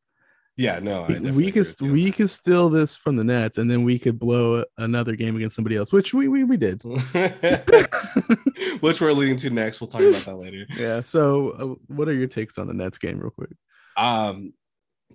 yeah, 0.57 0.79
no, 0.79 1.03
I 1.03 1.07
We, 1.07 1.13
definitely 1.15 1.31
we 1.31 1.47
agree 1.49 1.63
could 1.63 1.91
we 1.91 2.11
could 2.11 2.29
steal 2.29 2.69
this 2.69 2.95
from 2.95 3.17
the 3.17 3.25
Nets, 3.25 3.57
and 3.57 3.69
then 3.69 3.83
we 3.83 3.99
could 3.99 4.17
blow 4.17 4.63
another 4.77 5.15
game 5.17 5.35
against 5.35 5.55
somebody 5.55 5.75
else, 5.75 5.91
which 5.91 6.13
we 6.13 6.29
we, 6.29 6.45
we 6.45 6.55
did. 6.55 6.81
Which 8.79 9.01
we're 9.01 9.11
leading 9.11 9.37
to 9.37 9.49
next. 9.49 9.81
We'll 9.81 9.89
talk 9.89 10.01
about 10.01 10.21
that 10.25 10.37
later. 10.37 10.65
Yeah. 10.77 11.01
So, 11.01 11.49
uh, 11.51 11.93
what 11.93 12.07
are 12.07 12.13
your 12.13 12.27
takes 12.27 12.57
on 12.57 12.67
the 12.67 12.73
Nets 12.73 12.97
game, 12.97 13.19
real 13.19 13.31
quick? 13.31 13.51
Um, 13.97 14.53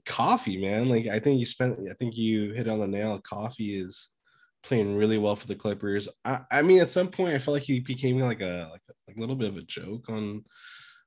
Coffey, 0.06 0.58
man. 0.60 0.88
Like 0.88 1.06
I 1.06 1.18
think 1.20 1.40
you 1.40 1.46
spent. 1.46 1.78
I 1.90 1.94
think 1.94 2.16
you 2.16 2.52
hit 2.52 2.68
on 2.68 2.80
the 2.80 2.86
nail. 2.86 3.20
Coffey 3.20 3.76
is 3.78 4.10
playing 4.62 4.96
really 4.96 5.18
well 5.18 5.36
for 5.36 5.46
the 5.46 5.54
Clippers. 5.54 6.08
I, 6.24 6.40
I 6.50 6.62
mean, 6.62 6.80
at 6.80 6.90
some 6.90 7.08
point, 7.08 7.34
I 7.34 7.38
felt 7.38 7.54
like 7.54 7.62
he 7.62 7.80
became 7.80 8.18
like 8.18 8.40
a 8.40 8.68
like 8.70 8.82
a, 8.88 8.92
like 9.08 9.16
little 9.16 9.36
bit 9.36 9.48
of 9.48 9.56
a 9.56 9.62
joke 9.62 10.08
on 10.08 10.44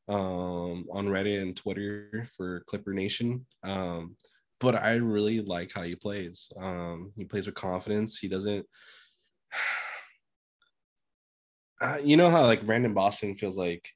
um 0.10 0.86
on 0.92 1.08
Reddit 1.08 1.42
and 1.42 1.56
Twitter 1.56 2.28
for 2.36 2.64
Clipper 2.68 2.94
Nation. 2.94 3.46
Um, 3.64 4.16
but 4.60 4.76
I 4.76 4.96
really 4.96 5.42
like 5.42 5.72
how 5.74 5.84
he 5.84 5.96
plays. 5.96 6.50
Um, 6.58 7.12
he 7.18 7.26
plays 7.26 7.46
with 7.46 7.56
confidence. 7.56 8.18
He 8.18 8.28
doesn't. 8.28 8.66
Uh, 11.82 11.98
you 12.02 12.16
know 12.16 12.30
how 12.30 12.46
like 12.46 12.66
Brandon 12.66 12.94
Boston 12.94 13.36
feels 13.36 13.58
like 13.58 13.90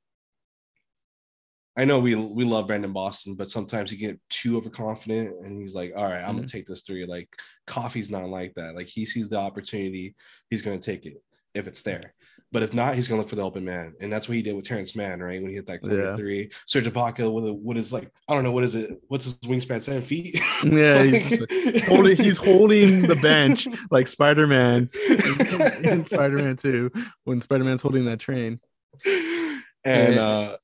I 1.77 1.85
know 1.85 1.99
we 1.99 2.15
we 2.15 2.43
love 2.43 2.65
Brandon 2.67 2.91
Boston, 2.91 3.35
but 3.35 3.51
sometimes 3.51 3.91
he 3.91 3.97
get 3.97 4.19
too 4.29 4.57
overconfident 4.57 5.35
and 5.45 5.61
he's 5.61 5.75
like, 5.75 5.93
all 5.95 6.05
right, 6.05 6.23
I'm 6.23 6.35
gonna 6.35 6.47
take 6.47 6.65
this 6.65 6.81
three. 6.81 7.05
Like 7.05 7.29
Coffey's 7.67 8.09
not 8.09 8.29
like 8.29 8.55
that. 8.55 8.75
Like 8.75 8.87
he 8.87 9.05
sees 9.05 9.29
the 9.29 9.37
opportunity, 9.37 10.15
he's 10.49 10.63
gonna 10.63 10.79
take 10.79 11.05
it 11.05 11.21
if 11.53 11.67
it's 11.67 11.83
there. 11.83 12.15
But 12.51 12.63
if 12.63 12.73
not, 12.73 12.95
he's 12.95 13.07
gonna 13.07 13.19
look 13.21 13.29
for 13.29 13.35
the 13.35 13.43
open 13.43 13.63
man. 13.65 13.93
And 13.99 14.11
that's 14.11 14.27
what 14.27 14.35
he 14.37 14.41
did 14.41 14.55
with 14.55 14.65
Terrence 14.65 14.95
Mann, 14.95 15.19
right? 15.19 15.39
When 15.41 15.49
he 15.51 15.55
hit 15.57 15.67
that 15.67 15.81
corner 15.81 16.01
Yeah. 16.11 16.15
three. 16.15 16.49
Serge 16.65 16.85
Ibaka 16.91 17.31
with 17.31 17.45
a 17.47 17.53
what 17.53 17.77
is 17.77 17.93
like, 17.93 18.09
I 18.27 18.33
don't 18.33 18.43
know, 18.43 18.53
what 18.53 18.63
is 18.63 18.73
it? 18.73 18.99
What's 19.09 19.25
his 19.25 19.37
wingspan? 19.39 19.83
Seven 19.83 20.01
feet? 20.01 20.39
Yeah, 20.63 21.03
he's 21.03 21.39
like 21.51 21.83
holding 21.83 22.17
he's 22.17 22.37
holding 22.37 23.01
the 23.03 23.17
bench 23.17 23.67
like 23.91 24.07
Spider-Man 24.07 24.89
in 25.83 26.05
Spider-Man 26.05 26.55
2 26.55 26.91
when 27.25 27.41
Spider-Man's 27.41 27.81
holding 27.83 28.05
that 28.05 28.19
train. 28.19 28.59
and 29.85 30.15
Yeah. 30.15 30.21
uh 30.27 30.57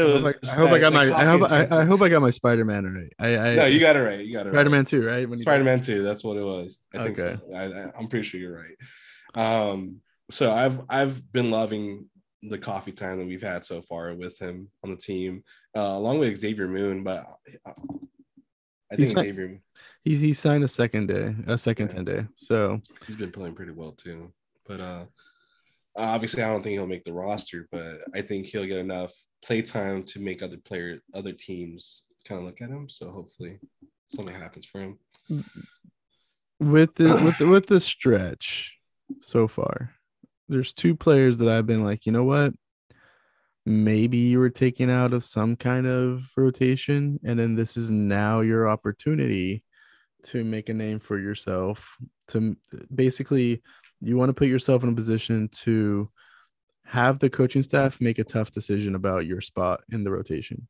hope 0.00 0.24
I, 0.24 0.48
I, 0.50 0.54
hope 0.54 0.70
I 0.70 0.78
got 0.78 0.92
my 0.92 1.02
I 1.14 1.24
hope 1.24 1.50
I. 1.52 1.80
I 1.80 1.84
hope 1.84 2.00
I 2.02 2.08
got 2.08 2.22
my 2.22 2.30
Spider-Man 2.30 2.84
right. 2.94 3.12
I, 3.18 3.36
I 3.50 3.54
no, 3.56 3.66
you 3.66 3.80
got 3.80 3.96
it 3.96 4.00
right. 4.00 4.20
You 4.24 4.32
got 4.32 4.46
it 4.46 4.50
right. 4.50 4.54
Spider-Man 4.56 4.84
2, 4.84 5.06
right? 5.06 5.28
When 5.28 5.38
he 5.38 5.44
does- 5.44 5.52
Spider-Man 5.52 5.80
2, 5.80 6.02
that's 6.02 6.24
what 6.24 6.36
it 6.36 6.42
was. 6.42 6.78
I 6.94 7.04
think 7.04 7.18
Okay. 7.18 7.38
so. 7.48 7.54
I, 7.54 7.98
I'm 7.98 8.08
pretty 8.08 8.24
sure 8.28 8.40
you're 8.40 8.56
right. 8.56 8.76
Um, 9.34 10.00
so 10.30 10.50
I've 10.52 10.80
I've 10.88 11.32
been 11.32 11.50
loving 11.50 12.08
the 12.42 12.58
Coffey 12.58 12.92
time 12.92 13.18
that 13.18 13.26
we've 13.26 13.42
had 13.42 13.64
so 13.64 13.82
far 13.82 14.14
with 14.14 14.38
him 14.38 14.70
on 14.82 14.90
the 14.90 14.96
team, 14.96 15.42
uh, 15.76 15.80
along 15.80 16.18
with 16.20 16.36
Xavier 16.38 16.68
Moon. 16.68 17.02
But 17.04 17.24
uh, 17.66 17.72
I 18.92 18.96
He's 18.96 19.08
think 19.12 19.16
not- 19.16 19.24
Xavier 19.26 19.60
He 20.04 20.16
he 20.16 20.32
signed 20.32 20.64
a 20.64 20.68
second 20.68 21.08
day, 21.08 21.34
a 21.46 21.58
second 21.58 21.88
Yeah. 21.90 21.94
10 21.96 22.04
day. 22.04 22.26
So 22.34 22.80
he's 23.06 23.16
been 23.16 23.32
playing 23.32 23.54
pretty 23.54 23.72
well 23.72 23.92
too. 23.92 24.32
But 24.66 24.80
uh, 24.80 25.04
obviously, 25.96 26.42
I 26.42 26.50
don't 26.50 26.62
think 26.62 26.74
he'll 26.74 26.86
make 26.86 27.04
the 27.04 27.12
roster, 27.12 27.68
but 27.70 27.98
I 28.14 28.22
think 28.22 28.46
he'll 28.46 28.66
get 28.66 28.78
enough 28.78 29.12
play 29.44 29.62
time 29.62 30.02
to 30.04 30.20
make 30.20 30.42
other 30.42 30.58
player 30.58 31.00
other 31.14 31.32
teams 31.32 32.02
kind 32.26 32.40
of 32.40 32.46
look 32.46 32.60
at 32.60 32.70
him. 32.70 32.88
So 32.88 33.10
hopefully, 33.10 33.58
something 34.08 34.34
happens 34.34 34.66
for 34.66 34.80
him. 34.80 34.98
with 36.58 36.94
the 36.94 37.04
with 37.24 37.38
the, 37.38 37.46
with 37.46 37.66
the 37.66 37.80
stretch 37.80 38.78
so 39.20 39.48
far, 39.48 39.94
there's 40.48 40.72
two 40.72 40.94
players 40.94 41.38
that 41.38 41.48
I've 41.48 41.66
been 41.66 41.84
like, 41.84 42.06
you 42.06 42.12
know 42.12 42.24
what? 42.24 42.52
Maybe 43.66 44.18
you 44.18 44.38
were 44.38 44.50
taken 44.50 44.88
out 44.88 45.12
of 45.12 45.24
some 45.24 45.56
kind 45.56 45.86
of 45.86 46.24
rotation, 46.36 47.20
and 47.24 47.38
then 47.38 47.54
this 47.54 47.76
is 47.76 47.90
now 47.90 48.40
your 48.40 48.68
opportunity 48.68 49.64
to 50.24 50.44
make 50.44 50.68
a 50.68 50.74
name 50.74 50.98
for 50.98 51.18
yourself. 51.18 51.96
To 52.28 52.56
basically, 52.94 53.62
you 54.00 54.16
want 54.16 54.30
to 54.30 54.34
put 54.34 54.48
yourself 54.48 54.82
in 54.82 54.88
a 54.88 54.94
position 54.94 55.48
to 55.52 56.10
have 56.84 57.18
the 57.18 57.30
coaching 57.30 57.62
staff 57.62 58.00
make 58.00 58.18
a 58.18 58.24
tough 58.24 58.50
decision 58.50 58.94
about 58.94 59.26
your 59.26 59.40
spot 59.40 59.80
in 59.92 60.04
the 60.04 60.10
rotation. 60.10 60.66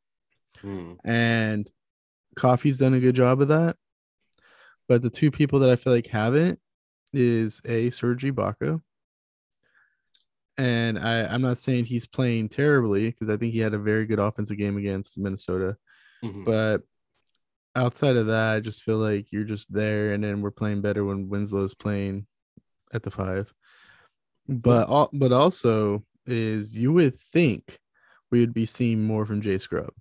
Hmm. 0.61 0.93
And 1.03 1.69
Coffey's 2.35 2.77
done 2.77 2.93
a 2.93 2.99
good 2.99 3.15
job 3.15 3.41
of 3.41 3.47
that. 3.47 3.77
But 4.87 5.01
the 5.01 5.09
two 5.09 5.31
people 5.31 5.59
that 5.59 5.69
I 5.69 5.75
feel 5.77 5.93
like 5.93 6.07
haven't 6.07 6.59
is 7.13 7.61
a 7.65 7.89
Serge 7.91 8.23
Ibaka. 8.23 8.81
And 10.57 10.99
I, 10.99 11.23
I'm 11.23 11.41
not 11.41 11.57
saying 11.57 11.85
he's 11.85 12.05
playing 12.05 12.49
terribly 12.49 13.09
because 13.09 13.29
I 13.29 13.37
think 13.37 13.53
he 13.53 13.59
had 13.59 13.73
a 13.73 13.79
very 13.79 14.05
good 14.05 14.19
offensive 14.19 14.57
game 14.57 14.77
against 14.77 15.17
Minnesota. 15.17 15.77
Mhm. 16.23 16.45
But 16.45 16.81
outside 17.75 18.17
of 18.17 18.27
that, 18.27 18.55
I 18.55 18.59
just 18.59 18.83
feel 18.83 18.97
like 18.97 19.31
you're 19.31 19.45
just 19.45 19.73
there, 19.73 20.13
and 20.13 20.23
then 20.23 20.41
we're 20.41 20.51
playing 20.51 20.81
better 20.81 21.03
when 21.05 21.29
Winslow's 21.29 21.73
playing 21.73 22.27
at 22.93 23.03
the 23.03 23.11
five. 23.11 23.53
But 24.47 24.89
al- 24.89 25.09
but 25.13 25.31
also 25.31 26.03
is 26.25 26.75
you 26.75 26.91
would 26.93 27.19
think 27.19 27.79
we 28.31 28.39
would 28.39 28.53
be 28.53 28.65
seeing 28.65 29.03
more 29.03 29.25
from 29.25 29.41
Jay 29.41 29.57
Scrubb, 29.57 29.93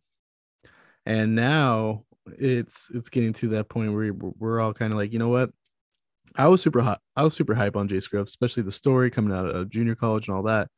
and 1.06 1.35
now 1.35 2.04
it's 2.38 2.90
it's 2.94 3.11
getting 3.11 3.32
to 3.35 3.49
that 3.49 3.68
point 3.68 3.92
where 3.94 4.12
we're, 4.12 4.61
all 4.61 4.73
kind 4.75 4.92
of 4.92 4.99
like, 4.99 5.12
you 5.12 5.18
know 5.18 5.28
what? 5.28 5.50
I 6.37 6.47
was 6.49 6.62
super 6.62 6.80
hot. 6.80 7.00
I 7.16 7.25
was 7.25 7.35
super 7.35 7.54
hype 7.54 7.76
on 7.76 7.88
Jay 7.88 8.00
Scrubb, 8.00 8.26
especially 8.26 8.62
the 8.62 8.73
story 8.73 9.11
coming 9.11 9.37
out 9.37 9.47
of 9.47 9.68
junior 9.70 9.94
college 9.94 10.28
and 10.28 10.37
all 10.37 10.44
that 10.44 10.68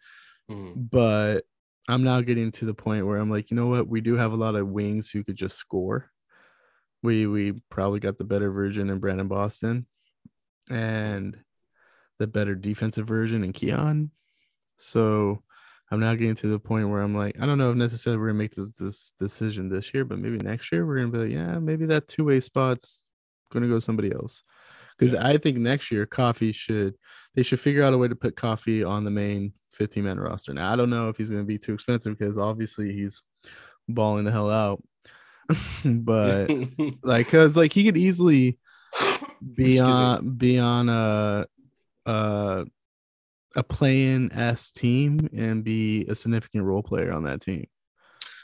Mhm. 0.50 0.88
but 0.90 1.44
I'm 1.88 2.02
now 2.04 2.20
getting 2.20 2.50
to 2.52 2.64
the 2.66 2.74
point 2.74 3.06
where 3.06 3.18
I'm 3.18 3.30
like, 3.30 3.50
you 3.50 3.56
know 3.56 3.68
what? 3.68 3.88
We 3.88 4.00
do 4.00 4.16
have 4.16 4.32
a 4.32 4.36
lot 4.36 4.54
of 4.56 4.68
wings 4.68 5.10
who 5.10 5.24
could 5.24 5.36
just 5.36 5.56
score. 5.56 6.10
We 7.02 7.26
we 7.26 7.52
probably 7.70 8.00
got 8.00 8.18
the 8.18 8.24
better 8.24 8.50
version 8.52 8.90
in 8.90 8.98
Brandon 8.98 9.28
Boston, 9.28 9.86
and 10.70 11.38
the 12.22 12.28
better 12.28 12.54
defensive 12.54 13.06
version 13.06 13.42
in 13.42 13.52
Keon. 13.52 14.12
So 14.76 15.42
I'm 15.90 15.98
now 15.98 16.14
getting 16.14 16.36
to 16.36 16.46
the 16.46 16.60
point 16.60 16.88
where 16.88 17.02
I'm 17.02 17.16
like, 17.16 17.36
I 17.40 17.46
don't 17.46 17.58
know 17.58 17.72
if 17.72 17.76
necessarily 17.76 18.20
we're 18.20 18.28
gonna 18.28 18.38
make 18.38 18.54
this, 18.54 18.76
this 18.76 19.12
decision 19.18 19.68
this 19.68 19.92
year, 19.92 20.04
but 20.04 20.20
maybe 20.20 20.38
next 20.38 20.70
year 20.70 20.86
we're 20.86 20.98
gonna 20.98 21.08
be 21.08 21.18
like, 21.18 21.32
yeah, 21.32 21.58
maybe 21.58 21.84
that 21.86 22.06
two 22.06 22.24
way 22.24 22.38
spot's 22.38 23.02
gonna 23.52 23.66
go 23.66 23.80
somebody 23.80 24.12
else. 24.12 24.44
Because 24.96 25.16
I 25.16 25.36
think 25.36 25.58
next 25.58 25.90
year 25.90 26.06
Coffey 26.06 26.52
should 26.52 26.94
they 27.34 27.42
should 27.42 27.58
figure 27.58 27.82
out 27.82 27.92
a 27.92 27.98
way 27.98 28.06
to 28.06 28.14
put 28.14 28.36
Coffey 28.36 28.84
on 28.84 29.02
the 29.02 29.10
main 29.10 29.52
15 29.72 30.04
man 30.04 30.20
roster. 30.20 30.54
Now 30.54 30.72
I 30.72 30.76
don't 30.76 30.90
know 30.90 31.08
if 31.08 31.16
he's 31.16 31.28
going 31.30 31.42
to 31.42 31.46
be 31.46 31.58
too 31.58 31.74
expensive 31.74 32.16
because 32.16 32.38
obviously 32.38 32.92
he's 32.92 33.20
balling 33.88 34.24
the 34.24 34.30
hell 34.30 34.50
out. 34.50 34.80
but 35.84 36.48
like, 37.02 37.28
cause 37.28 37.56
like 37.56 37.72
he 37.72 37.84
could 37.84 37.96
easily 37.96 38.58
be 39.42 39.72
Excuse 39.72 39.80
me. 39.80 39.86
on 39.86 40.36
be 40.36 40.58
on 40.58 40.88
a 40.88 41.46
uh 42.06 42.64
a 43.54 43.62
play-in 43.62 44.32
S 44.32 44.70
team 44.70 45.28
and 45.36 45.62
be 45.62 46.06
a 46.06 46.14
significant 46.14 46.64
role 46.64 46.82
player 46.82 47.12
on 47.12 47.24
that 47.24 47.40
team. 47.40 47.66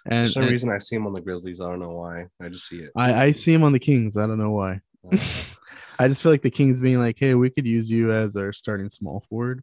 And 0.07 0.29
For 0.29 0.33
some 0.33 0.43
and 0.45 0.53
reason, 0.53 0.71
I 0.71 0.79
see 0.79 0.97
him 0.97 1.07
on 1.07 1.13
the 1.13 1.21
Grizzlies. 1.21 1.61
I 1.61 1.69
don't 1.69 1.81
know 1.81 1.93
why. 1.93 2.27
I 2.43 2.49
just 2.49 2.69
see 2.69 2.81
it. 2.81 2.93
I, 2.97 3.25
I 3.25 3.33
see 3.33 3.53
him 3.53 3.65
on 3.65 3.73
the 3.73 3.79
Kings. 3.79 4.17
I 4.17 4.27
don't 4.27 4.39
know 4.39 4.51
why. 4.51 4.81
Uh, 5.11 5.17
I 5.99 6.09
just 6.09 6.23
feel 6.23 6.33
like 6.33 6.43
the 6.43 6.51
Kings 6.51 6.81
being 6.81 6.99
like, 6.99 7.17
hey, 7.19 7.35
we 7.35 7.51
could 7.51 7.67
use 7.67 7.91
you 7.91 8.13
as 8.13 8.37
our 8.37 8.53
starting 8.53 8.89
small 8.89 9.25
forward. 9.29 9.63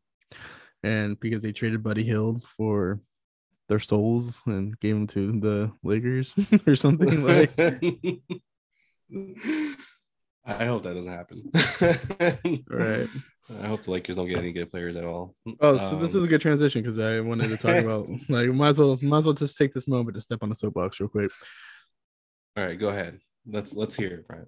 And 0.83 1.19
because 1.19 1.41
they 1.41 1.51
traded 1.51 1.81
Buddy 1.81 2.03
Hield 2.03 2.43
for 2.57 2.99
their 3.69 3.79
souls 3.79 4.41
and 4.45 4.79
gave 4.79 4.95
them 4.95 5.07
to 5.07 5.39
the 5.39 5.71
Lakers 5.83 6.35
or 6.67 6.75
something 6.75 7.23
like 7.23 7.51
I 10.45 10.65
hope 10.65 10.83
that 10.83 10.93
doesn't 10.93 11.11
happen. 11.11 11.49
right. 12.69 13.09
I 13.61 13.67
hope 13.67 13.83
the 13.83 13.91
Lakers 13.91 14.15
don't 14.15 14.27
get 14.27 14.37
any 14.39 14.51
good 14.51 14.71
players 14.71 14.95
at 14.95 15.03
all. 15.03 15.35
Oh, 15.61 15.77
so 15.77 15.95
this 15.97 16.13
Um, 16.13 16.19
is 16.19 16.25
a 16.25 16.27
good 16.27 16.41
transition 16.41 16.81
because 16.81 16.97
I 16.97 17.19
wanted 17.19 17.49
to 17.49 17.57
talk 17.57 17.75
about 17.83 18.09
like 18.29 18.47
might 18.49 18.69
as 18.69 18.79
well 18.79 18.97
might 19.01 19.19
as 19.19 19.25
well 19.25 19.33
just 19.33 19.57
take 19.57 19.71
this 19.73 19.87
moment 19.87 20.15
to 20.15 20.21
step 20.21 20.39
on 20.41 20.49
the 20.49 20.55
soapbox 20.55 20.99
real 20.99 21.09
quick. 21.09 21.29
all 22.57 22.65
right. 22.65 22.79
Go 22.79 22.89
ahead. 22.89 23.19
Let's 23.47 23.73
let's 23.73 23.95
hear 23.95 24.09
it, 24.15 24.27
Brian. 24.27 24.47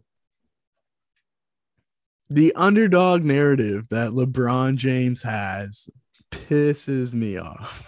The 2.29 2.53
underdog 2.55 3.23
narrative 3.23 3.87
that 3.89 4.11
LeBron 4.11 4.75
James 4.77 5.21
has 5.21 5.87
pisses 6.31 7.13
me 7.13 7.37
off. 7.37 7.87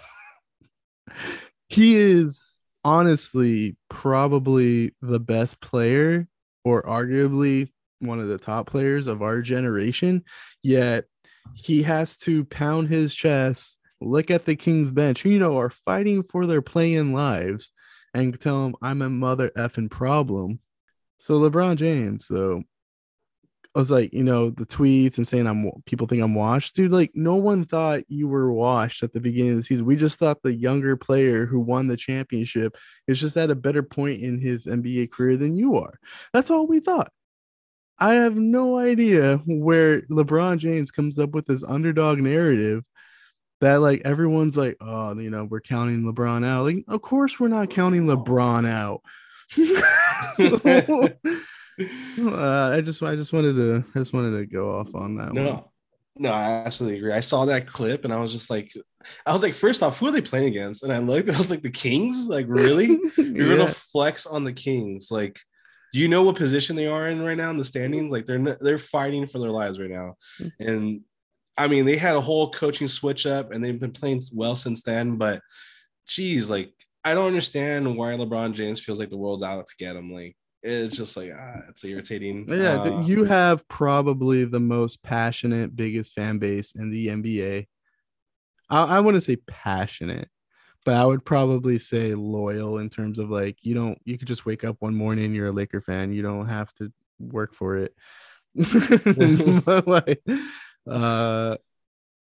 he 1.68 1.96
is 1.96 2.42
honestly 2.84 3.76
probably 3.90 4.94
the 5.02 5.20
best 5.20 5.60
player 5.60 6.26
or 6.64 6.82
arguably 6.84 7.70
one 8.00 8.20
of 8.20 8.28
the 8.28 8.38
top 8.38 8.66
players 8.66 9.06
of 9.06 9.22
our 9.22 9.40
generation, 9.42 10.24
yet 10.62 11.04
he 11.54 11.82
has 11.82 12.16
to 12.18 12.44
pound 12.44 12.88
his 12.88 13.14
chest, 13.14 13.78
look 14.00 14.30
at 14.30 14.44
the 14.44 14.56
Kings 14.56 14.92
bench, 14.92 15.22
who 15.22 15.30
you 15.30 15.38
know 15.38 15.58
are 15.58 15.70
fighting 15.70 16.22
for 16.22 16.46
their 16.46 16.62
play-in 16.62 17.12
lives, 17.12 17.72
and 18.14 18.38
tell 18.40 18.66
him 18.66 18.74
I'm 18.82 19.02
a 19.02 19.10
mother 19.10 19.50
effing 19.56 19.90
problem. 19.90 20.60
So 21.18 21.38
LeBron 21.38 21.76
James, 21.76 22.26
though, 22.28 22.64
I 23.74 23.78
was 23.78 23.90
like, 23.90 24.12
you 24.12 24.24
know, 24.24 24.50
the 24.50 24.66
tweets 24.66 25.18
and 25.18 25.28
saying 25.28 25.46
I'm 25.46 25.70
people 25.86 26.08
think 26.08 26.22
I'm 26.22 26.34
washed, 26.34 26.74
dude. 26.74 26.90
Like, 26.90 27.12
no 27.14 27.36
one 27.36 27.64
thought 27.64 28.02
you 28.08 28.26
were 28.26 28.52
washed 28.52 29.04
at 29.04 29.12
the 29.12 29.20
beginning 29.20 29.52
of 29.52 29.56
the 29.58 29.62
season. 29.62 29.86
We 29.86 29.94
just 29.94 30.18
thought 30.18 30.42
the 30.42 30.52
younger 30.52 30.96
player 30.96 31.46
who 31.46 31.60
won 31.60 31.86
the 31.86 31.96
championship 31.96 32.76
is 33.06 33.20
just 33.20 33.36
at 33.36 33.50
a 33.50 33.54
better 33.54 33.84
point 33.84 34.22
in 34.22 34.40
his 34.40 34.66
NBA 34.66 35.12
career 35.12 35.36
than 35.36 35.54
you 35.54 35.76
are. 35.76 36.00
That's 36.32 36.50
all 36.50 36.66
we 36.66 36.80
thought. 36.80 37.12
I 38.00 38.14
have 38.14 38.36
no 38.36 38.78
idea 38.78 39.36
where 39.46 40.02
LeBron 40.02 40.58
James 40.58 40.90
comes 40.90 41.18
up 41.18 41.30
with 41.30 41.46
this 41.46 41.62
underdog 41.62 42.18
narrative 42.18 42.82
that 43.60 43.80
like 43.82 44.02
everyone's 44.04 44.56
like, 44.56 44.76
oh, 44.80 45.18
you 45.18 45.28
know, 45.30 45.44
we're 45.44 45.60
counting 45.60 46.02
LeBron 46.02 46.46
out. 46.46 46.64
Like, 46.64 46.84
of 46.88 47.02
course 47.02 47.38
we're 47.38 47.48
not 47.48 47.68
counting 47.70 48.06
LeBron 48.06 48.66
out. 48.66 49.02
uh, 52.18 52.70
I 52.76 52.80
just 52.80 53.02
I 53.02 53.16
just 53.16 53.32
wanted 53.32 53.54
to 53.56 53.84
I 53.94 53.98
just 53.98 54.12
wanted 54.12 54.38
to 54.38 54.46
go 54.46 54.78
off 54.78 54.94
on 54.94 55.16
that 55.16 55.26
one. 55.34 55.34
No, 55.34 55.70
no, 56.16 56.32
I 56.32 56.62
absolutely 56.64 56.98
agree. 56.98 57.12
I 57.12 57.20
saw 57.20 57.44
that 57.46 57.66
clip 57.66 58.04
and 58.04 58.12
I 58.12 58.20
was 58.20 58.32
just 58.32 58.50
like, 58.50 58.72
I 59.26 59.32
was 59.32 59.42
like, 59.42 59.54
first 59.54 59.82
off, 59.82 59.98
who 59.98 60.08
are 60.08 60.10
they 60.10 60.20
playing 60.20 60.48
against? 60.48 60.82
And 60.82 60.92
I 60.92 60.98
looked, 60.98 61.28
and 61.28 61.36
I 61.36 61.38
was 61.38 61.50
like, 61.50 61.62
the 61.62 61.70
Kings. 61.70 62.26
Like, 62.28 62.46
really? 62.48 62.98
You're 63.16 63.50
Yeah. 63.52 63.56
gonna 63.58 63.72
flex 63.74 64.26
on 64.26 64.44
the 64.44 64.52
Kings? 64.52 65.10
Like, 65.10 65.40
do 65.92 65.98
you 65.98 66.08
know 66.08 66.22
what 66.22 66.36
position 66.36 66.76
they 66.76 66.86
are 66.86 67.08
in 67.08 67.24
right 67.24 67.36
now 67.36 67.50
in 67.50 67.56
the 67.56 67.64
standings? 67.64 68.12
Like, 68.12 68.26
they're 68.26 68.56
they're 68.60 68.78
fighting 68.78 69.26
for 69.26 69.38
their 69.38 69.50
lives 69.50 69.78
right 69.78 69.90
now, 69.90 70.16
and 70.58 71.02
I 71.56 71.68
mean, 71.68 71.84
they 71.84 71.96
had 71.96 72.16
a 72.16 72.20
whole 72.20 72.50
coaching 72.50 72.88
switch 72.88 73.26
up, 73.26 73.52
and 73.52 73.62
they've 73.62 73.78
been 73.78 73.92
playing 73.92 74.22
well 74.32 74.56
since 74.56 74.82
then. 74.82 75.16
But, 75.16 75.42
geez, 76.06 76.48
like, 76.48 76.72
I 77.04 77.14
don't 77.14 77.26
understand 77.26 77.96
why 77.96 78.12
LeBron 78.12 78.54
James 78.54 78.80
feels 78.80 78.98
like 78.98 79.10
the 79.10 79.18
world's 79.18 79.42
out 79.42 79.66
to 79.66 79.76
get 79.76 79.96
him. 79.96 80.12
Like, 80.12 80.36
it's 80.62 80.96
just 80.96 81.16
like 81.16 81.32
ah, 81.34 81.62
it's 81.68 81.84
irritating. 81.84 82.46
Yeah, 82.48 82.80
Uh, 82.80 83.02
you 83.02 83.24
have 83.24 83.66
probably 83.68 84.44
the 84.44 84.60
most 84.60 85.02
passionate, 85.02 85.74
biggest 85.74 86.14
fan 86.14 86.38
base 86.38 86.72
in 86.72 86.90
the 86.90 87.08
NBA. 87.08 87.66
I, 88.68 88.82
I 88.82 89.00
wouldn't 89.00 89.22
say 89.22 89.36
passionate, 89.36 90.28
but 90.84 90.94
I 90.94 91.04
would 91.04 91.24
probably 91.24 91.78
say 91.78 92.14
loyal 92.14 92.78
in 92.78 92.90
terms 92.90 93.18
of 93.18 93.30
like 93.30 93.58
you 93.62 93.74
don't 93.74 93.98
you 94.04 94.18
could 94.18 94.28
just 94.28 94.46
wake 94.46 94.64
up 94.64 94.76
one 94.80 94.94
morning 94.94 95.34
you're 95.34 95.48
a 95.48 95.52
Laker 95.52 95.80
fan. 95.80 96.12
You 96.12 96.22
don't 96.22 96.48
have 96.48 96.72
to 96.74 96.92
work 97.18 97.54
for 97.54 97.76
it. 97.76 97.94
but 99.64 99.86
like, 99.86 100.22
uh, 100.88 101.56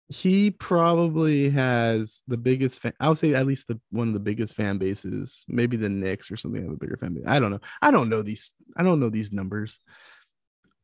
he 0.09 0.51
probably 0.51 1.49
has 1.49 2.23
the 2.27 2.37
biggest 2.37 2.79
fan. 2.79 2.93
I 2.99 3.09
would 3.09 3.17
say 3.17 3.33
at 3.33 3.45
least 3.45 3.67
the 3.67 3.79
one 3.91 4.07
of 4.07 4.13
the 4.13 4.19
biggest 4.19 4.55
fan 4.55 4.77
bases. 4.77 5.43
Maybe 5.47 5.77
the 5.77 5.89
Knicks 5.89 6.31
or 6.31 6.37
something 6.37 6.61
have 6.61 6.71
a 6.71 6.77
bigger 6.77 6.97
fan 6.97 7.13
base. 7.13 7.25
I 7.27 7.39
don't 7.39 7.51
know. 7.51 7.59
I 7.81 7.91
don't 7.91 8.09
know 8.09 8.21
these. 8.21 8.53
I 8.75 8.83
don't 8.83 8.99
know 8.99 9.09
these 9.09 9.31
numbers. 9.31 9.79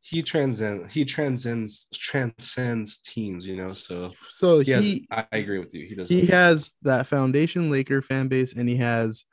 He 0.03 0.21
transcends 0.21 0.93
he 0.93 1.05
transcends 1.05 1.87
transcends 1.93 2.97
teams 2.97 3.47
you 3.47 3.55
know 3.55 3.71
so 3.71 4.11
So 4.27 4.59
he, 4.59 4.73
he 4.73 5.07
I, 5.09 5.25
I 5.31 5.37
agree 5.37 5.59
with 5.59 5.73
you 5.73 5.87
he 5.87 5.95
does 5.95 6.09
he 6.09 6.25
has 6.27 6.73
that 6.81 7.07
foundation 7.07 7.71
Laker 7.71 8.01
fan 8.01 8.27
base, 8.27 8.53
and 8.53 8.67
he 8.67 8.77
has 8.77 9.25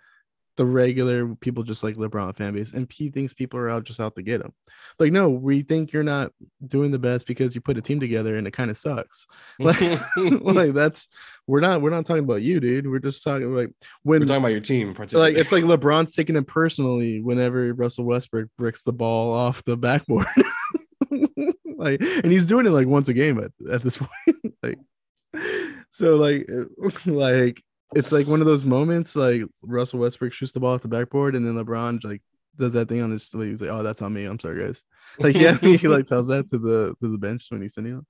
the 0.56 0.66
regular 0.66 1.34
people 1.36 1.62
just 1.62 1.82
like 1.82 1.96
LeBron 1.96 2.36
fan 2.36 2.52
base, 2.52 2.72
and 2.72 2.90
he 2.92 3.08
thinks 3.08 3.32
people 3.32 3.58
are 3.58 3.70
out 3.70 3.84
just 3.84 4.00
out 4.00 4.14
to 4.16 4.22
get 4.22 4.42
him. 4.42 4.52
Like, 4.98 5.12
no, 5.12 5.30
we 5.30 5.62
think 5.62 5.92
you're 5.92 6.02
not 6.02 6.32
doing 6.66 6.90
the 6.90 6.98
best 6.98 7.26
because 7.26 7.54
you 7.54 7.60
put 7.60 7.78
a 7.78 7.82
team 7.82 7.98
together 7.98 8.36
and 8.36 8.46
it 8.46 8.52
kind 8.52 8.70
of 8.70 8.76
sucks. 8.76 9.26
Like, 9.58 9.80
like 10.16 10.74
that's 10.74 11.08
we're 11.46 11.60
not 11.60 11.80
we're 11.80 11.90
not 11.90 12.06
talking 12.06 12.24
about 12.24 12.42
you, 12.42 12.60
dude. 12.60 12.86
We're 12.88 12.98
just 12.98 13.24
talking 13.24 13.54
like 13.54 13.70
when 14.02 14.20
we're 14.20 14.26
talking 14.26 14.42
about 14.42 14.52
your 14.52 14.60
team 14.60 14.94
like 15.12 15.36
it's 15.36 15.52
like 15.52 15.64
LeBron's 15.64 16.14
taking 16.14 16.36
it 16.36 16.46
personally 16.46 17.20
whenever 17.20 17.72
Russell 17.74 18.04
Westbrook 18.04 18.48
bricks 18.58 18.82
the 18.82 18.92
ball 18.92 19.32
off 19.32 19.64
the 19.64 19.76
backboard. 19.76 20.26
like 21.80 22.00
and 22.00 22.30
he's 22.30 22.46
doing 22.46 22.66
it 22.66 22.70
like 22.70 22.86
once 22.86 23.08
a 23.08 23.14
game 23.14 23.38
at, 23.38 23.52
at 23.70 23.82
this 23.82 23.96
point. 24.26 24.54
like 24.62 24.78
so 25.90 26.16
like 26.16 26.48
like 27.06 27.62
it's 27.94 28.12
like 28.12 28.26
one 28.26 28.40
of 28.40 28.46
those 28.46 28.64
moments 28.64 29.16
like 29.16 29.42
Russell 29.62 30.00
Westbrook 30.00 30.32
shoots 30.32 30.52
the 30.52 30.60
ball 30.60 30.74
off 30.74 30.82
the 30.82 30.88
backboard 30.88 31.34
and 31.34 31.44
then 31.46 31.54
LeBron 31.54 32.04
like 32.04 32.22
does 32.56 32.74
that 32.74 32.88
thing 32.88 33.02
on 33.02 33.10
his 33.10 33.32
like, 33.34 33.48
he's 33.48 33.62
like, 33.62 33.70
oh 33.70 33.82
that's 33.82 34.02
on 34.02 34.12
me. 34.12 34.24
I'm 34.24 34.38
sorry 34.38 34.64
guys. 34.64 34.82
Like 35.18 35.34
yeah, 35.34 35.56
he 35.56 35.76
like 35.88 36.06
tells 36.06 36.28
that 36.28 36.48
to 36.50 36.58
the 36.58 36.94
to 37.02 37.10
the 37.10 37.18
bench 37.18 37.46
when 37.48 37.62
he's 37.62 37.74
sitting 37.74 37.94
on. 37.94 38.06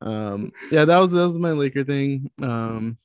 Um 0.00 0.52
yeah, 0.72 0.84
that 0.84 0.98
was 0.98 1.12
that 1.12 1.24
was 1.24 1.38
my 1.38 1.52
Laker 1.52 1.84
thing. 1.84 2.32
Um 2.42 2.98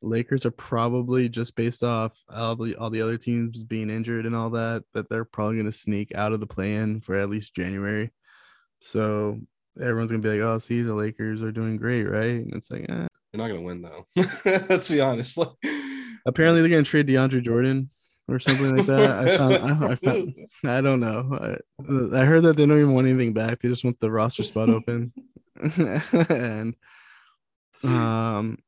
Lakers 0.00 0.46
are 0.46 0.52
probably 0.52 1.28
just 1.28 1.56
based 1.56 1.82
off 1.82 2.16
all 2.28 2.54
the 2.54 2.76
all 2.76 2.90
the 2.90 3.00
other 3.00 3.16
teams 3.16 3.64
being 3.64 3.90
injured 3.90 4.26
and 4.26 4.36
all 4.36 4.50
that 4.50 4.84
that 4.92 5.08
they're 5.08 5.24
probably 5.24 5.56
going 5.56 5.66
to 5.66 5.72
sneak 5.72 6.14
out 6.14 6.32
of 6.32 6.40
the 6.40 6.46
play-in 6.46 7.00
for 7.00 7.16
at 7.16 7.30
least 7.30 7.54
January. 7.54 8.12
So 8.84 9.40
everyone's 9.80 10.10
gonna 10.10 10.22
be 10.22 10.28
like, 10.28 10.40
"Oh, 10.40 10.58
see, 10.58 10.82
the 10.82 10.94
Lakers 10.94 11.42
are 11.42 11.50
doing 11.50 11.76
great, 11.76 12.04
right?" 12.04 12.42
And 12.42 12.52
it's 12.52 12.70
like, 12.70 12.82
eh. 12.82 13.06
You're 13.32 13.38
not 13.38 13.48
gonna 13.48 13.62
win 13.62 13.80
though. 13.80 14.06
Let's 14.44 14.90
be 14.90 15.00
honest. 15.00 15.38
Like, 15.38 15.48
apparently 16.26 16.60
they're 16.60 16.70
gonna 16.70 16.82
trade 16.82 17.06
DeAndre 17.06 17.42
Jordan 17.42 17.88
or 18.28 18.38
something 18.38 18.76
like 18.76 18.86
that. 18.86 19.26
I 19.26 19.36
found, 19.38 19.54
I, 19.54 19.88
I 19.88 19.94
found, 19.94 20.34
I 20.64 20.80
don't 20.82 21.00
know. 21.00 21.58
I, 21.80 22.20
I 22.20 22.24
heard 22.26 22.42
that 22.42 22.56
they 22.56 22.66
don't 22.66 22.78
even 22.78 22.92
want 22.92 23.06
anything 23.06 23.32
back. 23.32 23.60
They 23.60 23.70
just 23.70 23.84
want 23.84 23.98
the 24.00 24.10
roster 24.10 24.42
spot 24.42 24.68
open, 24.68 25.14
and 26.28 26.74
um, 27.82 28.58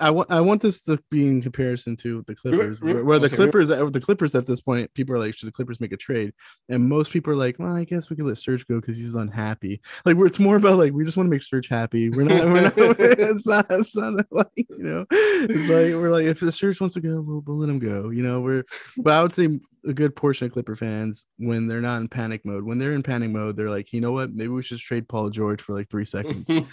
I 0.00 0.10
want 0.10 0.30
I 0.30 0.40
want 0.40 0.60
this 0.60 0.82
to 0.82 0.98
be 1.10 1.26
in 1.26 1.40
comparison 1.40 1.94
to 1.96 2.24
the 2.26 2.34
Clippers, 2.34 2.80
where, 2.80 3.04
where 3.04 3.18
the 3.18 3.26
okay, 3.26 3.36
Clippers, 3.36 3.70
uh, 3.70 3.84
the 3.86 4.00
Clippers 4.00 4.34
at 4.34 4.44
this 4.44 4.60
point, 4.60 4.92
people 4.94 5.14
are 5.14 5.18
like, 5.18 5.36
should 5.36 5.46
the 5.46 5.52
Clippers 5.52 5.80
make 5.80 5.92
a 5.92 5.96
trade? 5.96 6.32
And 6.68 6.88
most 6.88 7.12
people 7.12 7.32
are 7.32 7.36
like, 7.36 7.58
well, 7.58 7.74
I 7.74 7.84
guess 7.84 8.10
we 8.10 8.16
could 8.16 8.26
let 8.26 8.38
Serge 8.38 8.66
go 8.66 8.80
because 8.80 8.96
he's 8.96 9.14
unhappy. 9.14 9.80
Like, 10.04 10.16
where 10.16 10.26
it's 10.26 10.40
more 10.40 10.56
about 10.56 10.78
like 10.78 10.92
we 10.92 11.04
just 11.04 11.16
want 11.16 11.28
to 11.28 11.30
make 11.30 11.44
Serge 11.44 11.68
happy. 11.68 12.10
We're 12.10 12.24
not, 12.24 12.44
we're 12.44 12.60
not. 12.62 12.74
it's 12.76 13.46
not. 13.46 13.66
It's 13.70 13.96
not 13.96 14.26
like 14.30 14.48
you 14.56 14.66
know. 14.78 15.06
It's 15.10 15.68
like 15.68 16.02
we're 16.02 16.10
like 16.10 16.24
if 16.24 16.40
the 16.40 16.50
Serge 16.50 16.80
wants 16.80 16.94
to 16.94 17.00
go, 17.00 17.20
we'll, 17.20 17.42
we'll 17.46 17.58
let 17.58 17.68
him 17.68 17.78
go. 17.78 18.10
You 18.10 18.22
know, 18.22 18.40
we're. 18.40 18.64
But 18.96 19.14
I 19.14 19.22
would 19.22 19.32
say 19.32 19.60
a 19.86 19.92
good 19.92 20.14
portion 20.14 20.46
of 20.46 20.52
Clipper 20.52 20.76
fans, 20.76 21.26
when 21.38 21.66
they're 21.66 21.80
not 21.80 22.00
in 22.00 22.08
panic 22.08 22.42
mode, 22.44 22.64
when 22.64 22.78
they're 22.78 22.94
in 22.94 23.02
panic 23.02 23.30
mode, 23.30 23.56
they're 23.56 23.70
like, 23.70 23.92
you 23.92 24.00
know 24.00 24.12
what? 24.12 24.32
Maybe 24.32 24.48
we 24.48 24.62
should 24.62 24.76
just 24.78 24.86
trade 24.86 25.08
Paul 25.08 25.30
George 25.30 25.60
for 25.60 25.74
like 25.74 25.88
three 25.88 26.04
seconds. 26.04 26.48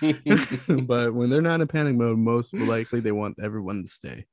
but 0.85 1.13
when 1.13 1.29
they're 1.29 1.41
not 1.41 1.61
in 1.61 1.67
panic 1.67 1.95
mode, 1.95 2.17
most 2.17 2.53
likely 2.53 2.99
they 2.99 3.11
want 3.11 3.37
everyone 3.41 3.83
to 3.83 3.89
stay. 3.89 4.25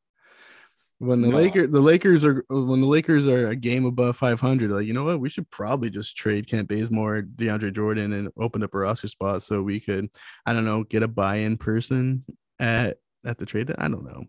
When 0.98 1.20
the 1.20 1.28
No. 1.28 1.36
Lakers, 1.36 1.70
the 1.70 1.80
Lakers 1.80 2.24
are 2.24 2.44
when 2.48 2.80
the 2.80 2.86
Lakers 2.86 3.26
are 3.26 3.48
a 3.48 3.56
game 3.56 3.84
above 3.84 4.16
500, 4.16 4.70
like 4.70 4.86
you 4.86 4.94
know 4.94 5.04
what, 5.04 5.20
we 5.20 5.28
should 5.28 5.50
probably 5.50 5.90
just 5.90 6.16
trade 6.16 6.48
Kent 6.48 6.68
Bazemore, 6.68 7.22
DeAndre 7.22 7.74
Jordan, 7.74 8.14
and 8.14 8.30
open 8.38 8.62
up 8.62 8.72
a 8.72 8.78
roster 8.78 9.08
spot 9.08 9.42
so 9.42 9.60
we 9.60 9.78
could, 9.78 10.08
I 10.46 10.54
don't 10.54 10.64
know, 10.64 10.84
get 10.84 11.02
a 11.02 11.08
buy-in 11.08 11.58
person 11.58 12.24
at 12.58 12.96
at 13.26 13.36
the 13.36 13.44
trade. 13.44 13.74
I 13.76 13.88
don't 13.88 14.04
know. 14.04 14.24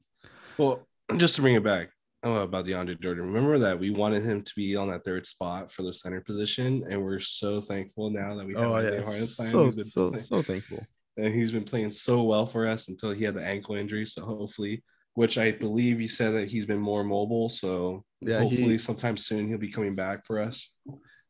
well, 0.57 0.85
just 1.15 1.35
to 1.35 1.41
bring 1.41 1.55
it 1.55 1.63
back 1.63 1.89
oh, 2.23 2.35
about 2.37 2.65
DeAndre 2.65 2.99
Jordan. 3.01 3.25
Remember 3.25 3.57
that 3.59 3.79
we 3.79 3.89
wanted 3.89 4.23
him 4.23 4.41
to 4.43 4.51
be 4.55 4.75
on 4.75 4.89
that 4.89 5.03
third 5.05 5.25
spot 5.27 5.71
for 5.71 5.83
the 5.83 5.93
center 5.93 6.21
position, 6.21 6.83
and 6.89 7.03
we're 7.03 7.19
so 7.19 7.61
thankful 7.61 8.09
now 8.09 8.35
that 8.35 8.45
we 8.45 8.53
have 8.53 8.63
Oh 8.63 8.73
Isaiah 8.75 8.97
yeah, 8.99 9.03
Hartenstein. 9.03 9.49
so 9.49 9.69
so 9.81 10.09
playing- 10.11 10.23
so 10.25 10.41
thankful. 10.41 10.85
and 11.17 11.33
he's 11.33 11.51
been 11.51 11.63
playing 11.63 11.91
so 11.91 12.23
well 12.23 12.45
for 12.45 12.67
us 12.67 12.87
until 12.89 13.11
he 13.11 13.23
had 13.23 13.35
the 13.35 13.43
ankle 13.45 13.75
injury. 13.75 14.05
So 14.05 14.23
hopefully, 14.25 14.83
which 15.13 15.37
I 15.37 15.51
believe 15.51 15.99
you 16.01 16.07
said 16.07 16.31
that 16.35 16.47
he's 16.47 16.65
been 16.65 16.79
more 16.79 17.03
mobile. 17.03 17.49
So 17.49 18.03
Yeah, 18.21 18.39
hopefully, 18.41 18.73
he- 18.73 18.77
sometime 18.77 19.17
soon 19.17 19.47
he'll 19.47 19.57
be 19.57 19.71
coming 19.71 19.95
back 19.95 20.25
for 20.25 20.39
us. 20.39 20.73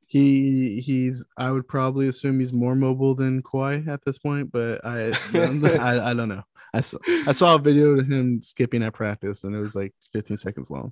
He 0.09 0.79
he's 0.79 1.25
I 1.37 1.51
would 1.51 1.67
probably 1.67 2.07
assume 2.07 2.39
he's 2.39 2.53
more 2.53 2.75
mobile 2.75 3.13
than 3.13 3.41
Kawhi 3.43 3.87
at 3.89 4.05
this 4.05 4.17
point, 4.19 4.51
but 4.53 4.83
I 4.85 5.11
I, 5.33 5.99
I 6.11 6.13
don't 6.13 6.29
know. 6.29 6.43
I 6.73 6.81
saw, 6.81 6.97
I 7.27 7.31
saw 7.31 7.55
a 7.55 7.59
video 7.59 7.99
of 7.99 8.07
him 8.07 8.41
skipping 8.41 8.83
at 8.83 8.93
practice 8.93 9.43
and 9.43 9.55
it 9.55 9.59
was 9.59 9.75
like 9.75 9.93
15 10.13 10.37
seconds 10.37 10.69
long. 10.69 10.91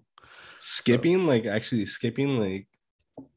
Skipping, 0.58 1.26
like 1.28 1.46
actually 1.46 1.86
skipping, 1.86 2.40
like 2.40 2.68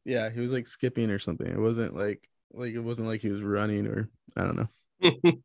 Yeah, 0.05 0.31
he 0.31 0.41
was 0.41 0.53
like 0.53 0.69
skipping 0.69 1.11
or 1.11 1.19
something. 1.19 1.47
It 1.47 1.59
wasn't 1.59 1.95
like 1.97 2.29
like 2.53 2.73
it 2.75 2.81
wasn't 2.81 3.09
like 3.09 3.21
he 3.21 3.29
was 3.31 3.43
running 3.43 3.87
or 3.87 4.09
I 4.37 4.43
don't 4.43 4.57
know. 4.57 4.69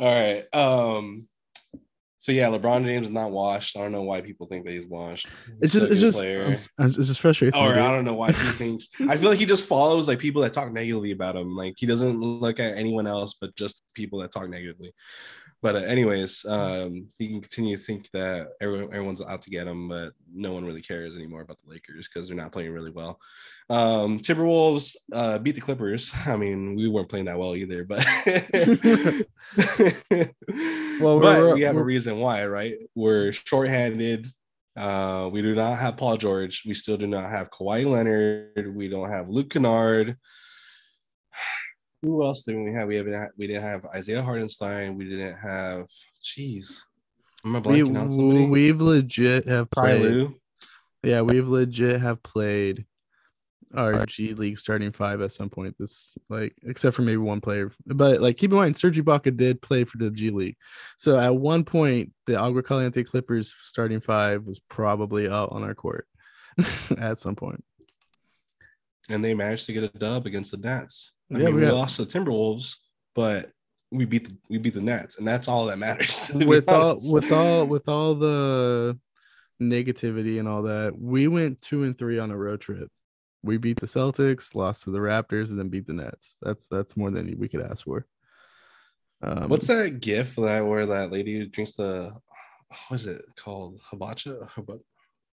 All 0.00 0.14
right. 0.14 0.44
Um. 0.54 1.28
So 2.20 2.32
yeah, 2.32 2.48
LeBron 2.48 2.84
James 2.84 3.06
is 3.06 3.12
not 3.12 3.30
washed. 3.30 3.76
I 3.76 3.80
don't 3.80 3.92
know 3.92 4.02
why 4.02 4.20
people 4.20 4.48
think 4.48 4.66
that 4.66 4.72
he's 4.72 4.86
washed. 4.86 5.28
It's 5.62 5.72
just 5.72 5.88
it's 5.90 6.00
just. 6.00 6.20
I'm, 6.20 6.50
I'm- 6.78 6.88
it's 6.90 6.96
just 7.06 7.20
frustrating. 7.20 7.58
or. 7.60 7.72
I 7.74 7.94
don't 7.94 8.04
know 8.04 8.14
why 8.14 8.28
he 8.28 8.32
thinks. 8.34 8.88
I 9.08 9.16
feel 9.16 9.30
like 9.30 9.38
he 9.38 9.46
just 9.46 9.64
follows 9.64 10.08
like 10.08 10.18
people 10.18 10.42
that 10.42 10.52
talk 10.52 10.72
negatively 10.72 11.12
about 11.12 11.36
him. 11.36 11.56
Like 11.56 11.74
he 11.78 11.86
doesn't 11.86 12.18
look 12.20 12.60
at 12.60 12.76
anyone 12.76 13.06
else 13.06 13.34
but 13.40 13.54
just 13.56 13.82
people 13.94 14.18
that 14.20 14.32
talk 14.32 14.48
negatively. 14.50 14.92
But 15.60 15.76
uh, 15.76 15.80
anyways, 15.80 16.44
um, 16.46 17.08
he 17.16 17.28
can 17.28 17.40
continue 17.40 17.76
to 17.76 17.82
think 17.82 18.08
that 18.12 18.50
everyone, 18.60 18.94
everyone's 18.94 19.20
out 19.20 19.42
to 19.42 19.50
get 19.50 19.66
him, 19.66 19.88
but 19.88 20.12
no 20.32 20.52
one 20.52 20.64
really 20.64 20.82
cares 20.82 21.16
anymore 21.16 21.40
about 21.40 21.58
the 21.64 21.70
Lakers 21.70 22.08
because 22.08 22.28
they're 22.28 22.36
not 22.36 22.52
playing 22.52 22.72
really 22.72 22.92
well. 22.92 23.18
Um, 23.68 24.20
Timberwolves 24.20 24.94
uh, 25.12 25.38
beat 25.38 25.56
the 25.56 25.60
Clippers. 25.60 26.12
I 26.26 26.36
mean, 26.36 26.76
we 26.76 26.88
weren't 26.88 27.08
playing 27.08 27.26
that 27.26 27.38
well 27.38 27.56
either, 27.56 27.84
but 27.84 28.06
Well, 31.00 31.20
but 31.20 31.54
we 31.54 31.62
have 31.62 31.76
a 31.76 31.82
reason 31.82 32.18
why, 32.18 32.46
right? 32.46 32.76
We're 32.94 33.32
shorthanded. 33.32 34.28
Uh, 34.76 35.28
we 35.32 35.42
do 35.42 35.54
not 35.54 35.78
have 35.78 35.96
Paul 35.96 36.16
George. 36.16 36.62
We 36.66 36.74
still 36.74 36.96
do 36.96 37.06
not 37.06 37.28
have 37.28 37.50
Kawhi 37.50 37.84
Leonard. 37.84 38.74
We 38.74 38.88
don't 38.88 39.10
have 39.10 39.28
Luke 39.28 39.50
Kennard. 39.50 40.16
Who 42.02 42.24
else 42.24 42.42
didn't 42.42 42.64
we 42.64 42.72
have? 42.74 42.88
We 42.88 42.96
haven't. 42.96 43.32
We 43.36 43.46
didn't 43.46 43.62
have 43.62 43.84
Isaiah 43.86 44.22
Hartenstein. 44.22 44.96
We 44.96 45.08
didn't 45.08 45.36
have. 45.36 45.86
Jeez, 46.22 46.80
am 47.44 47.56
I 47.56 47.58
we, 47.58 47.80
blanking 47.82 48.00
on 48.00 48.12
somebody? 48.12 48.46
we've 48.46 48.80
legit 48.80 49.48
have 49.48 49.70
played. 49.70 50.32
Yeah, 51.02 51.22
we've 51.22 51.48
legit 51.48 52.00
have 52.00 52.22
played 52.22 52.86
our 53.74 54.06
G 54.06 54.34
League 54.34 54.58
starting 54.58 54.92
five 54.92 55.20
at 55.20 55.32
some 55.32 55.50
point. 55.50 55.76
This 55.78 56.16
like 56.28 56.54
except 56.62 56.94
for 56.96 57.02
maybe 57.02 57.18
one 57.18 57.40
player, 57.40 57.72
but 57.86 58.20
like 58.20 58.36
keep 58.36 58.50
in 58.52 58.56
mind, 58.56 58.76
Serge 58.76 58.98
Ibaka 58.98 59.36
did 59.36 59.60
play 59.60 59.84
for 59.84 59.98
the 59.98 60.10
G 60.10 60.30
League. 60.30 60.56
So 60.96 61.18
at 61.18 61.34
one 61.34 61.64
point, 61.64 62.12
the 62.26 62.38
Agua 62.38 62.62
Caliente 62.62 63.02
Clippers 63.02 63.54
starting 63.64 64.00
five 64.00 64.44
was 64.44 64.58
probably 64.58 65.28
out 65.28 65.50
on 65.50 65.64
our 65.64 65.74
court 65.74 66.06
at 66.98 67.18
some 67.18 67.36
point. 67.36 67.64
and 69.08 69.24
they 69.24 69.34
managed 69.34 69.66
to 69.66 69.72
get 69.72 69.84
a 69.84 69.88
dub 69.88 70.26
against 70.26 70.52
the 70.52 70.58
Nets. 70.58 71.12
I 71.32 71.38
Yeah, 71.38 71.46
mean, 71.46 71.54
we 71.56 71.60
we 71.62 71.70
lost 71.70 71.96
to 71.96 72.04
the 72.04 72.18
Timberwolves, 72.18 72.76
but 73.14 73.50
we 73.90 74.04
beat 74.04 74.28
the 74.28 74.36
we 74.48 74.58
beat 74.58 74.74
the 74.74 74.80
Nets, 74.80 75.18
and 75.18 75.26
that's 75.26 75.48
all 75.48 75.66
that 75.66 75.78
matters. 75.78 76.20
to 76.28 76.46
with 76.46 76.68
all 76.68 76.96
with 77.12 77.32
all 77.32 77.66
with 77.66 77.88
all 77.88 78.14
the 78.14 78.98
negativity 79.60 80.38
and 80.38 80.48
all 80.48 80.62
that, 80.62 80.98
we 80.98 81.28
went 81.28 81.60
two 81.60 81.84
and 81.84 81.96
three 81.98 82.18
on 82.18 82.30
a 82.30 82.36
road 82.36 82.60
trip. 82.60 82.90
We 83.42 83.56
beat 83.56 83.80
the 83.80 83.86
Celtics, 83.86 84.54
lost 84.54 84.84
to 84.84 84.90
the 84.90 84.98
Raptors, 84.98 85.48
and 85.48 85.58
then 85.58 85.68
beat 85.68 85.86
the 85.86 85.92
Nets. 85.92 86.36
That's 86.42 86.66
that's 86.68 86.96
more 86.96 87.10
than 87.10 87.38
we 87.38 87.48
could 87.48 87.62
ask 87.62 87.84
for. 87.84 88.06
Um, 89.22 89.48
What's 89.48 89.66
that 89.66 90.00
gif 90.00 90.36
that 90.36 90.64
where 90.66 90.86
that 90.86 91.10
lady 91.10 91.44
drinks 91.46 91.74
the 91.74 92.14
what 92.88 93.00
is 93.00 93.06
it 93.06 93.24
called? 93.36 93.80
Hibacha? 93.90 94.48
Hiba- 94.50 94.80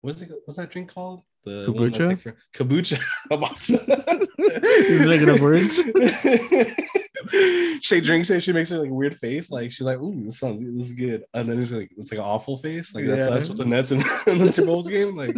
What 0.03 0.15
is 0.17 0.23
it? 0.23 0.31
What's 0.45 0.59
that 0.59 0.71
drink 0.71 0.93
called? 0.93 1.23
The 1.45 1.67
Kombucha? 1.67 2.07
like 2.07 2.21
for- 2.21 2.37
kombucha. 2.55 3.01
He's 4.89 5.07
making 5.07 5.31
up 5.31 5.41
words. 5.41 5.77
she 7.83 8.01
drinks 8.01 8.31
it. 8.31 8.43
She 8.43 8.53
makes 8.53 8.71
her 8.71 8.79
like 8.79 8.91
a 8.91 8.95
weird 8.95 9.17
face. 9.17 9.51
Like 9.51 9.73
she's 9.73 9.87
like, 9.87 9.99
"Ooh, 9.99 10.23
this 10.25 10.39
sounds 10.39 10.61
this 10.79 10.89
is 10.89 10.95
good," 10.95 11.25
and 11.35 11.49
then 11.49 11.61
it's 11.63 11.71
like 11.71 11.91
it's 11.97 12.11
like 12.13 12.19
an 12.19 12.25
awful 12.25 12.59
face. 12.59 12.95
Like 12.95 13.07
that's 13.07 13.25
Yeah. 13.27 13.31
that's 13.31 13.49
what 13.49 13.59
the 13.59 13.65
Nets 13.65 13.91
and, 13.91 14.03
and 14.27 14.41
the 14.41 14.47
Timberwolves 14.47 14.89
game. 14.89 15.17
Like 15.17 15.37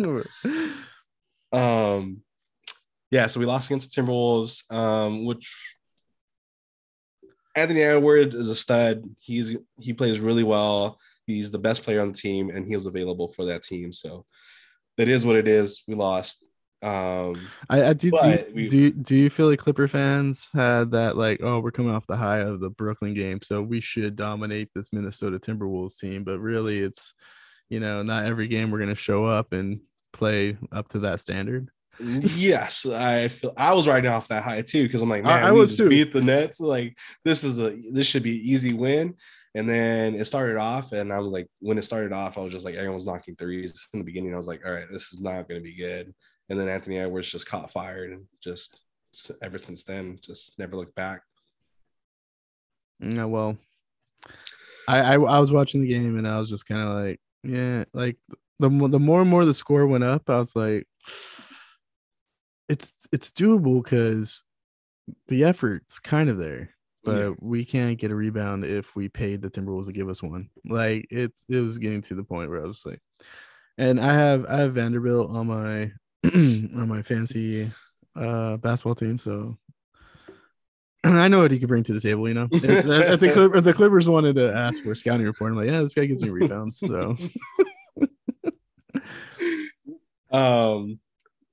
um, 1.52 2.22
yeah, 3.10 3.26
so 3.26 3.40
we 3.40 3.46
lost 3.46 3.68
against 3.68 3.94
the 3.94 4.02
Timberwolves, 4.02 4.70
um, 4.72 5.24
which 5.24 5.76
Anthony 7.54 7.82
Edwards 7.82 8.34
is 8.34 8.48
a 8.48 8.56
stud. 8.56 9.04
He's 9.18 9.56
he 9.80 9.92
plays 9.92 10.18
really 10.18 10.44
well. 10.44 10.98
He's 11.26 11.50
the 11.50 11.58
best 11.58 11.82
player 11.84 12.00
on 12.00 12.12
the 12.12 12.18
team, 12.18 12.50
and 12.50 12.66
he 12.66 12.74
was 12.74 12.86
available 12.86 13.32
for 13.32 13.44
that 13.46 13.62
team. 13.62 13.92
So 13.92 14.24
that 14.98 15.08
is 15.08 15.24
what 15.24 15.36
it 15.36 15.48
is. 15.48 15.82
We 15.88 15.94
lost. 15.94 16.44
Um, 16.82 17.36
I, 17.70 17.84
I 17.84 17.92
do. 17.92 18.10
Do, 18.10 18.44
we- 18.54 18.68
do 18.68 18.76
you, 18.76 18.90
do 18.90 19.14
you 19.14 19.30
feel 19.30 19.48
like 19.48 19.60
Clipper 19.60 19.86
fans 19.86 20.48
had 20.52 20.90
that 20.92 21.16
like, 21.16 21.40
oh, 21.42 21.60
we're 21.60 21.70
coming 21.70 21.94
off 21.94 22.06
the 22.08 22.16
high 22.16 22.38
of 22.40 22.58
the 22.60 22.70
Brooklyn 22.70 23.14
game, 23.14 23.40
so 23.42 23.62
we 23.62 23.80
should 23.80 24.16
dominate 24.16 24.68
this 24.74 24.92
Minnesota 24.92 25.38
Timberwolves 25.38 25.96
team? 25.98 26.24
But 26.24 26.40
really, 26.40 26.80
it's 26.80 27.14
you 27.70 27.78
know, 27.80 28.02
not 28.02 28.24
every 28.26 28.48
game 28.48 28.70
we're 28.70 28.80
gonna 28.80 28.94
show 28.96 29.24
up 29.24 29.52
and 29.52 29.80
play 30.12 30.56
up 30.72 30.88
to 30.88 30.98
that 31.00 31.20
standard. 31.20 31.70
yes, 32.00 32.84
I 32.84 33.28
feel 33.28 33.52
I 33.56 33.72
was 33.74 33.86
riding 33.86 34.10
off 34.10 34.28
that 34.28 34.42
high 34.42 34.62
too 34.62 34.82
because 34.82 35.02
I'm 35.02 35.08
like, 35.08 35.24
I- 35.24 35.28
man, 35.36 35.44
I 35.44 35.52
we 35.52 35.60
was 35.60 35.76
too. 35.76 35.88
beat 35.88 36.12
the 36.12 36.20
Nets. 36.20 36.58
Like 36.58 36.96
this 37.24 37.44
is 37.44 37.58
a 37.60 37.76
this 37.92 38.06
should 38.08 38.24
be 38.24 38.40
an 38.40 38.44
easy 38.44 38.72
win. 38.72 39.14
And 39.54 39.68
then 39.68 40.14
it 40.14 40.24
started 40.24 40.56
off, 40.56 40.92
and 40.92 41.12
I 41.12 41.18
was 41.18 41.28
like, 41.28 41.46
when 41.60 41.76
it 41.76 41.82
started 41.82 42.12
off, 42.12 42.38
I 42.38 42.40
was 42.40 42.52
just 42.52 42.64
like, 42.64 42.74
everyone's 42.74 43.04
knocking 43.04 43.36
threes 43.36 43.88
in 43.92 43.98
the 43.98 44.04
beginning. 44.04 44.32
I 44.32 44.38
was 44.38 44.48
like, 44.48 44.62
all 44.64 44.72
right, 44.72 44.86
this 44.90 45.12
is 45.12 45.20
not 45.20 45.46
going 45.46 45.60
to 45.60 45.64
be 45.64 45.76
good. 45.76 46.14
And 46.48 46.58
then 46.58 46.68
Anthony 46.68 46.98
Edwards 46.98 47.28
just 47.28 47.46
caught 47.46 47.70
fire, 47.70 48.04
and 48.04 48.24
just 48.42 48.80
ever 49.42 49.58
since 49.58 49.84
then, 49.84 50.18
just 50.22 50.58
never 50.58 50.76
looked 50.76 50.94
back. 50.94 51.22
Yeah, 53.00 53.24
well, 53.24 53.56
I, 54.88 55.00
I 55.00 55.14
I 55.14 55.38
was 55.38 55.52
watching 55.52 55.80
the 55.80 55.88
game 55.88 56.16
and 56.16 56.26
I 56.26 56.38
was 56.38 56.48
just 56.48 56.66
kind 56.66 56.80
of 56.80 57.04
like, 57.04 57.20
yeah, 57.42 57.84
like 57.92 58.16
the 58.58 58.68
the 58.68 59.00
more 59.00 59.20
and 59.20 59.30
more 59.30 59.44
the 59.44 59.54
score 59.54 59.86
went 59.86 60.04
up, 60.04 60.30
I 60.30 60.38
was 60.38 60.54
like, 60.54 60.86
it's 62.68 62.94
it's 63.10 63.32
doable 63.32 63.82
because 63.82 64.42
the 65.28 65.44
effort's 65.44 65.98
kind 65.98 66.28
of 66.28 66.38
there, 66.38 66.70
but 67.04 67.16
Yeah. 67.18 67.30
we 67.40 67.64
can't 67.64 67.98
get 67.98 68.10
a 68.10 68.14
rebound 68.14 68.64
if 68.64 68.94
we 68.96 69.08
paid 69.08 69.42
the 69.42 69.50
Timberwolves 69.50 69.86
to 69.86 69.92
give 69.92 70.08
us 70.08 70.22
one. 70.22 70.50
Like 70.64 71.06
it's 71.10 71.44
it 71.48 71.60
was 71.60 71.78
getting 71.78 72.02
to 72.02 72.14
the 72.14 72.24
point 72.24 72.50
where 72.50 72.62
I 72.62 72.66
was 72.66 72.84
like, 72.86 73.00
and 73.78 74.00
I 74.00 74.12
have 74.14 74.46
I 74.46 74.58
have 74.58 74.74
Vanderbilt 74.74 75.30
on 75.30 75.46
my 75.48 75.92
on 76.34 76.88
my 76.88 77.02
fancy 77.02 77.70
uh 78.14 78.56
basketball 78.58 78.94
team, 78.94 79.18
so 79.18 79.56
I 81.04 81.26
know 81.28 81.40
what 81.42 81.50
he 81.50 81.58
could 81.58 81.68
bring 81.68 81.82
to 81.84 81.92
the 81.94 82.00
table, 82.00 82.28
you 82.28 82.34
know. 82.34 82.46
If, 82.52 82.62
if 82.64 83.18
the, 83.20 83.32
Clip, 83.32 83.56
if 83.56 83.64
the 83.64 83.72
Clippers 83.72 84.08
wanted 84.08 84.36
to 84.36 84.54
ask 84.54 84.84
for 84.84 84.92
a 84.92 84.96
scouting 84.96 85.26
report, 85.26 85.50
I'm 85.50 85.56
like, 85.58 85.68
yeah, 85.68 85.82
this 85.82 85.94
guy 85.94 86.04
gives 86.04 86.22
me 86.22 86.28
rebounds. 86.30 86.78
So 86.78 87.16
Um, 90.30 90.98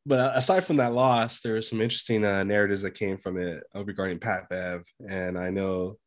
but 0.05 0.35
aside 0.37 0.65
from 0.65 0.77
that 0.77 0.93
loss, 0.93 1.41
there 1.41 1.53
were 1.53 1.61
some 1.61 1.81
interesting 1.81 2.25
uh, 2.25 2.43
narratives 2.43 2.81
that 2.81 2.91
came 2.91 3.17
from 3.17 3.37
it 3.37 3.63
uh, 3.75 3.83
regarding 3.83 4.19
Pat 4.19 4.49
Bev, 4.49 4.83
and 5.07 5.37
I 5.37 5.49
know 5.49 5.97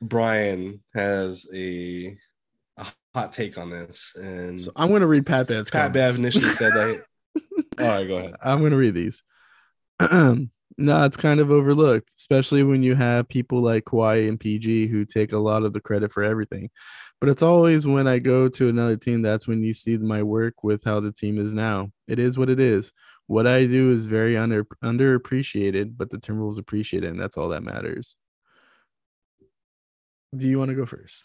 Brian 0.00 0.82
has 0.94 1.46
a, 1.52 2.16
a 2.76 2.86
hot 3.14 3.32
take 3.32 3.58
on 3.58 3.70
this. 3.70 4.14
And 4.16 4.60
So 4.60 4.72
I'm 4.76 4.90
gonna 4.90 5.06
read 5.06 5.26
Pat 5.26 5.46
Bev's 5.46 5.70
Pat 5.70 5.92
Bev 5.92 6.18
initially 6.18 6.44
said 6.50 6.72
that. 6.72 7.04
All 7.78 7.86
right, 7.86 8.06
go 8.06 8.16
ahead. 8.18 8.34
I'm 8.42 8.62
gonna 8.62 8.76
read 8.76 8.94
these. 8.94 9.22
no, 10.78 11.04
it's 11.04 11.16
kind 11.16 11.40
of 11.40 11.50
overlooked, 11.50 12.12
especially 12.16 12.62
when 12.62 12.82
you 12.82 12.94
have 12.94 13.28
people 13.28 13.60
like 13.60 13.84
Kawhi 13.84 14.28
and 14.28 14.38
PG 14.38 14.88
who 14.88 15.04
take 15.04 15.32
a 15.32 15.38
lot 15.38 15.62
of 15.62 15.72
the 15.72 15.80
credit 15.80 16.12
for 16.12 16.22
everything. 16.22 16.70
But 17.20 17.30
it's 17.30 17.42
always 17.42 17.86
when 17.86 18.06
I 18.06 18.18
go 18.18 18.48
to 18.48 18.68
another 18.68 18.96
team 18.96 19.22
that's 19.22 19.48
when 19.48 19.62
you 19.62 19.72
see 19.72 19.96
my 19.96 20.22
work 20.22 20.62
with 20.62 20.84
how 20.84 21.00
the 21.00 21.12
team 21.12 21.38
is 21.38 21.54
now. 21.54 21.90
It 22.06 22.18
is 22.18 22.36
what 22.36 22.50
it 22.50 22.60
is. 22.60 22.92
What 23.26 23.46
I 23.46 23.66
do 23.66 23.90
is 23.90 24.04
very 24.04 24.36
under 24.36 24.64
underappreciated, 24.84 25.96
but 25.96 26.10
the 26.10 26.18
Timberwolves 26.18 26.58
appreciate 26.58 27.04
it, 27.04 27.08
and 27.08 27.20
that's 27.20 27.36
all 27.36 27.48
that 27.48 27.62
matters. 27.62 28.16
Do 30.36 30.46
you 30.46 30.58
want 30.58 30.68
to 30.68 30.74
go 30.74 30.86
first? 30.86 31.24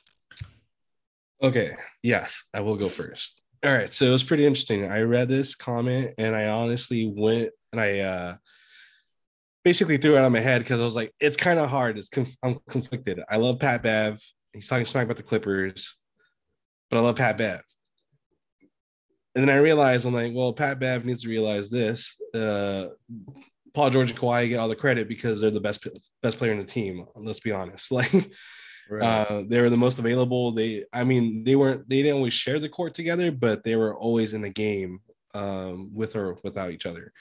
Okay, 1.44 1.76
yes, 2.04 2.44
I 2.54 2.62
will 2.62 2.78
go 2.78 2.88
first. 2.88 3.42
All 3.64 3.72
right, 3.72 3.92
so 3.92 4.06
it 4.06 4.12
was 4.12 4.24
pretty 4.24 4.46
interesting. 4.46 4.86
I 4.86 5.02
read 5.02 5.28
this 5.28 5.56
comment 5.56 6.14
and 6.18 6.36
I 6.36 6.48
honestly 6.48 7.12
went 7.16 7.52
and 7.72 7.82
I 7.82 8.00
uh 8.00 8.36
basically 9.64 9.98
threw 9.98 10.16
it 10.16 10.20
out 10.20 10.26
of 10.26 10.32
my 10.32 10.40
head 10.40 10.60
because 10.60 10.80
I 10.82 10.84
was 10.84 10.96
like, 10.96 11.14
it's 11.20 11.38
kind 11.38 11.60
of 11.60 11.70
hard. 11.70 11.98
It's 11.98 12.10
conf- 12.10 12.36
I'm 12.44 12.60
conflicted. 12.70 13.22
I 13.30 13.38
love 13.38 13.60
Pat 13.60 13.84
Bev. 13.84 14.20
He's 14.54 14.68
talking 14.68 14.86
smack 14.86 15.06
about 15.06 15.18
the 15.18 15.24
Clippers, 15.24 15.96
but 16.90 16.98
I 16.98 17.02
love 17.02 17.16
Pat 17.16 17.38
Bev. 17.38 17.62
And 19.36 19.48
then 19.48 19.56
I 19.56 19.60
realized 19.60 20.06
I'm 20.06 20.14
like, 20.14 20.34
well, 20.36 20.52
Pat 20.54 20.80
Bev 20.80 21.06
needs 21.06 21.22
to 21.24 21.30
realize 21.30 21.70
this. 21.70 22.20
Uh, 22.34 22.88
Paul 23.74 23.90
George 23.90 24.12
and 24.12 24.20
Kawhi 24.20 24.50
get 24.50 24.60
all 24.60 24.68
the 24.68 24.76
credit 24.76 25.08
because 25.08 25.40
they're 25.40 25.52
the 25.52 25.62
best 25.62 25.88
best 26.22 26.38
player 26.38 26.52
in 26.52 26.58
the 26.58 26.66
team. 26.66 27.06
Let's 27.16 27.40
be 27.40 27.52
honest. 27.52 27.92
Like 27.92 28.30
Right. 28.90 29.04
uh, 29.04 29.44
they 29.48 29.62
were 29.62 29.70
the 29.70 29.78
most 29.78 30.00
available. 30.00 30.52
They, 30.52 30.84
I 30.92 31.06
mean, 31.06 31.46
they 31.46 31.56
weren't. 31.56 31.88
They 31.88 32.02
didn't 32.02 32.18
always 32.18 32.34
share 32.34 32.60
the 32.60 32.68
court 32.68 32.94
together, 32.94 33.32
but 33.32 33.64
they 33.64 33.78
were 33.78 33.96
always 33.96 34.34
in 34.34 34.42
the 34.42 34.50
game 34.50 35.00
um, 35.34 35.92
with 35.94 36.18
or 36.18 36.38
without 36.44 36.72
each 36.72 36.86
other. 36.86 37.14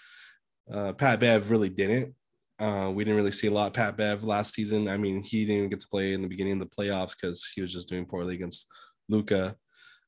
Uh, 0.72 0.94
Pat 0.94 1.20
Bev 1.20 1.48
really 1.48 1.68
didn't. 1.68 2.16
Uh, 2.61 2.90
we 2.90 3.05
didn't 3.05 3.16
really 3.16 3.33
see 3.33 3.46
a 3.46 3.51
lot 3.51 3.68
of 3.68 3.73
Pat 3.73 3.96
Bev 3.96 4.23
last 4.23 4.55
season. 4.55 4.87
I 4.87 4.99
mean, 4.99 5.23
he 5.23 5.46
didn't 5.46 5.57
even 5.57 5.70
get 5.70 5.81
to 5.81 5.88
play 5.88 6.12
in 6.12 6.20
the 6.20 6.29
beginning 6.29 6.55
of 6.55 6.59
the 6.59 6.66
playoffs 6.66 7.14
because 7.18 7.51
he 7.55 7.62
was 7.62 7.73
just 7.73 7.88
doing 7.88 8.05
poorly 8.05 8.35
against 8.35 8.66
Luka, 9.09 9.57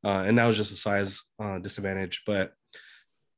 uh, 0.04 0.24
and 0.26 0.36
that 0.36 0.44
was 0.44 0.58
just 0.58 0.72
a 0.72 0.76
size 0.76 1.22
uh, 1.40 1.58
disadvantage. 1.58 2.22
But 2.26 2.52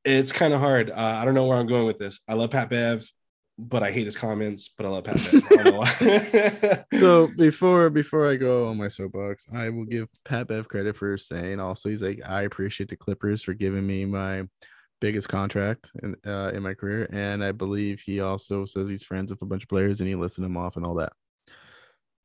it's 0.03 0.33
kind 0.33 0.53
of 0.53 0.59
hard. 0.59 0.91
Uh, 0.91 0.95
I 0.95 1.23
don't 1.23 1.33
know 1.33 1.45
where 1.45 1.57
I'm 1.57 1.65
going 1.65 1.85
with 1.85 1.97
this. 1.97 2.19
I 2.27 2.33
love 2.33 2.51
Pat 2.51 2.69
Bev, 2.69 3.09
but 3.57 3.83
I 3.83 3.91
hate 3.91 4.05
his 4.05 4.17
comments. 4.17 4.69
But 4.77 4.85
I 4.85 4.89
love 4.89 5.05
Pat 5.05 5.15
Bev. 5.21 6.85
So 6.99 7.27
before 7.37 7.89
before 7.89 8.29
I 8.29 8.35
go 8.35 8.67
on 8.67 8.77
my 8.77 8.89
soapbox, 8.89 9.47
I 9.53 9.69
will 9.69 9.85
give 9.85 10.09
Pat 10.25 10.49
Bev 10.49 10.67
credit 10.67 10.97
for 10.97 11.17
saying 11.17 11.61
also 11.61 11.89
he's 11.89 12.01
like 12.01 12.19
I 12.25 12.41
appreciate 12.41 12.89
the 12.89 12.97
Clippers 12.97 13.43
for 13.43 13.53
giving 13.53 13.87
me 13.87 14.03
my 14.03 14.43
biggest 15.01 15.29
contract 15.29 15.91
in 16.01 16.15
uh, 16.25 16.51
in 16.53 16.63
my 16.63 16.73
career, 16.73 17.07
and 17.11 17.43
I 17.43 17.51
believe 17.51 18.01
he 18.01 18.19
also 18.21 18.65
says 18.65 18.89
he's 18.89 19.03
friends 19.03 19.31
with 19.31 19.41
a 19.41 19.45
bunch 19.45 19.63
of 19.63 19.69
players 19.69 19.99
and 19.99 20.07
he 20.07 20.15
listed 20.15 20.43
them 20.43 20.57
off 20.57 20.77
and 20.77 20.85
all 20.85 20.95
that. 20.95 21.13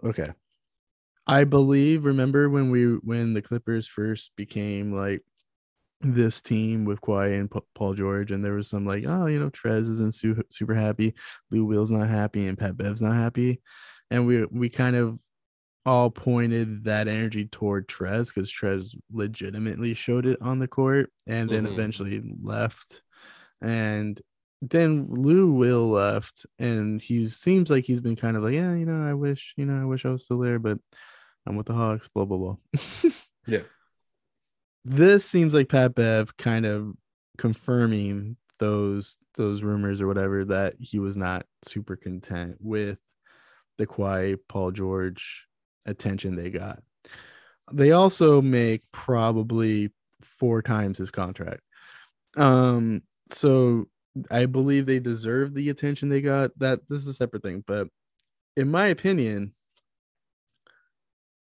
Okay, 0.04 0.28
I 1.26 1.44
believe. 1.44 2.06
Remember 2.06 2.48
when 2.48 2.70
we 2.70 2.94
when 2.96 3.34
the 3.34 3.42
Clippers 3.42 3.86
first 3.86 4.32
became 4.36 4.94
like 4.94 5.22
this 6.00 6.40
team 6.40 6.84
with 6.84 7.00
Kawhi 7.00 7.38
and 7.38 7.50
Pa- 7.50 7.60
Paul 7.74 7.94
George, 7.94 8.30
and 8.32 8.44
there 8.44 8.54
was 8.54 8.68
some 8.68 8.86
like, 8.86 9.04
oh, 9.06 9.26
you 9.26 9.38
know, 9.38 9.50
Trez 9.50 9.80
isn't 9.80 10.14
su- 10.14 10.42
super 10.48 10.74
happy, 10.74 11.14
Lou 11.50 11.66
Will's 11.66 11.90
not 11.90 12.08
happy, 12.08 12.46
and 12.46 12.58
Pat 12.58 12.76
Bev's 12.76 13.02
not 13.02 13.14
happy, 13.14 13.60
and 14.10 14.26
we 14.26 14.44
we 14.46 14.68
kind 14.68 14.96
of 14.96 15.18
all 15.86 16.10
pointed 16.10 16.84
that 16.84 17.08
energy 17.08 17.46
toward 17.46 17.88
Trez 17.88 18.28
because 18.28 18.52
Trez 18.52 18.94
legitimately 19.10 19.94
showed 19.94 20.26
it 20.26 20.40
on 20.42 20.58
the 20.58 20.68
court, 20.68 21.10
and 21.26 21.48
then 21.50 21.64
Mhm. 21.66 21.72
eventually 21.72 22.22
left, 22.42 23.02
and 23.60 24.20
then 24.62 25.06
Lou 25.06 25.52
Will 25.52 25.88
left, 25.88 26.44
and 26.58 27.00
he 27.00 27.28
seems 27.30 27.70
like 27.70 27.84
he's 27.84 28.02
been 28.02 28.16
kind 28.16 28.36
of 28.36 28.42
like, 28.42 28.52
yeah, 28.54 28.74
you 28.74 28.84
know, 28.84 29.02
I 29.02 29.14
wish, 29.14 29.54
you 29.56 29.64
know, 29.64 29.80
I 29.80 29.86
wish 29.86 30.04
I 30.04 30.10
was 30.10 30.24
still 30.24 30.38
there, 30.38 30.58
but 30.58 30.78
I'm 31.46 31.56
with 31.56 31.66
the 31.66 31.74
Hawks, 31.74 32.08
blah 32.08 32.26
blah 32.26 32.36
blah. 32.36 32.56
Yeah. 33.46 33.62
This 34.84 35.24
seems 35.24 35.54
like 35.54 35.68
Pat 35.68 35.94
Bev 35.94 36.36
kind 36.36 36.66
of 36.66 36.94
confirming 37.38 38.36
those 38.58 39.16
those 39.34 39.62
rumors 39.62 40.00
or 40.02 40.06
whatever 40.06 40.44
that 40.44 40.74
he 40.78 40.98
was 40.98 41.16
not 41.16 41.46
super 41.62 41.96
content 41.96 42.56
with 42.60 42.98
the 43.78 43.86
Kawhi 43.86 44.36
Paul 44.48 44.72
George 44.72 45.46
attention 45.86 46.36
they 46.36 46.50
got. 46.50 46.82
They 47.72 47.92
also 47.92 48.42
make 48.42 48.82
probably 48.92 49.90
four 50.22 50.62
times 50.62 50.98
his 50.98 51.10
contract. 51.10 51.62
Um, 52.36 53.02
so 53.30 53.86
I 54.30 54.46
believe 54.46 54.86
they 54.86 54.98
deserve 54.98 55.54
the 55.54 55.68
attention 55.68 56.08
they 56.08 56.20
got. 56.20 56.50
That 56.58 56.80
this 56.88 57.00
is 57.00 57.06
a 57.06 57.14
separate 57.14 57.42
thing, 57.42 57.64
but 57.66 57.88
in 58.56 58.70
my 58.70 58.86
opinion, 58.86 59.54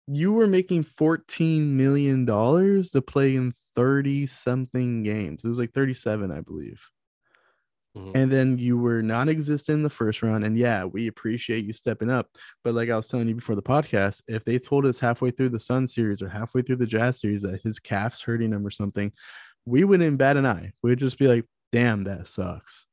you 0.06 0.32
were 0.32 0.46
making 0.46 0.84
14 0.84 1.76
million 1.76 2.24
dollars 2.24 2.90
to 2.90 3.02
play 3.02 3.36
in 3.36 3.52
30 3.74 4.26
something 4.26 5.02
games. 5.02 5.44
It 5.44 5.48
was 5.48 5.58
like 5.58 5.72
37, 5.72 6.30
I 6.30 6.40
believe. 6.40 6.82
Mhm. 7.96 8.12
And 8.14 8.32
then 8.32 8.58
you 8.58 8.76
were 8.76 9.02
non-existent 9.02 9.76
in 9.76 9.82
the 9.82 9.90
first 9.90 10.22
round. 10.22 10.44
And 10.44 10.58
yeah, 10.58 10.84
we 10.84 11.06
appreciate 11.06 11.64
you 11.64 11.72
stepping 11.72 12.10
up. 12.10 12.28
But 12.64 12.74
like 12.74 12.90
I 12.90 12.96
was 12.96 13.08
telling 13.08 13.28
you 13.28 13.34
before 13.36 13.54
the 13.54 13.62
podcast, 13.62 14.22
if 14.26 14.44
they 14.44 14.58
told 14.58 14.84
us 14.84 14.98
halfway 14.98 15.30
through 15.30 15.50
the 15.50 15.60
Sun 15.60 15.86
series 15.88 16.20
or 16.20 16.28
halfway 16.28 16.62
through 16.62 16.76
the 16.76 16.86
Jazz 16.86 17.20
series 17.20 17.42
that 17.42 17.60
his 17.62 17.78
calf's 17.78 18.22
hurting 18.22 18.52
him 18.52 18.66
or 18.66 18.70
something, 18.70 19.12
we 19.64 19.84
wouldn't 19.84 20.18
bat 20.18 20.36
an 20.36 20.44
eye. 20.46 20.72
We'd 20.82 20.98
just 20.98 21.18
be 21.18 21.28
like, 21.28 21.44
damn, 21.70 22.04
that 22.04 22.26
sucks. 22.26 22.86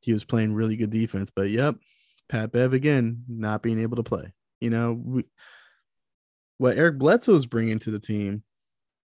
He 0.00 0.12
was 0.12 0.24
playing 0.24 0.54
really 0.54 0.76
good 0.76 0.90
defense. 0.90 1.30
But 1.34 1.50
yep, 1.50 1.76
Pat 2.28 2.52
Bev 2.52 2.72
again, 2.72 3.24
not 3.28 3.62
being 3.62 3.80
able 3.80 3.96
to 3.96 4.02
play. 4.04 4.32
You 4.60 4.70
know, 4.70 4.92
we, 4.92 5.24
what 6.58 6.76
Eric 6.78 6.98
Bledsoe 6.98 7.34
is 7.34 7.46
bringing 7.46 7.78
to 7.80 7.90
the 7.90 7.98
team 7.98 8.42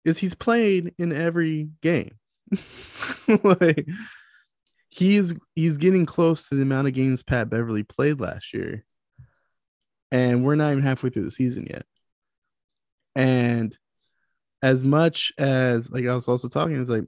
is 0.05 0.19
he's 0.19 0.35
played 0.35 0.95
in 0.99 1.13
every 1.13 1.71
game. 1.83 2.13
like 3.43 3.87
he's 4.91 5.35
he's 5.55 5.79
getting 5.79 6.07
close 6.07 6.49
to 6.49 6.55
the 6.55 6.63
amount 6.63 6.89
of 6.89 6.95
games 6.95 7.23
Pat 7.23 7.49
Beverly 7.49 7.83
played 7.83 8.21
last 8.21 8.53
year. 8.53 8.85
And 10.13 10.45
we're 10.45 10.57
not 10.57 10.73
even 10.73 10.83
halfway 10.83 11.11
through 11.11 11.25
the 11.25 11.31
season 11.31 11.69
yet. 11.71 11.87
And 13.15 13.77
as 14.63 14.83
much 14.83 15.33
as 15.39 15.91
like 15.91 16.07
I 16.07 16.15
was 16.15 16.29
also 16.29 16.49
talking, 16.49 16.81
it's 16.81 16.91
like 16.91 17.05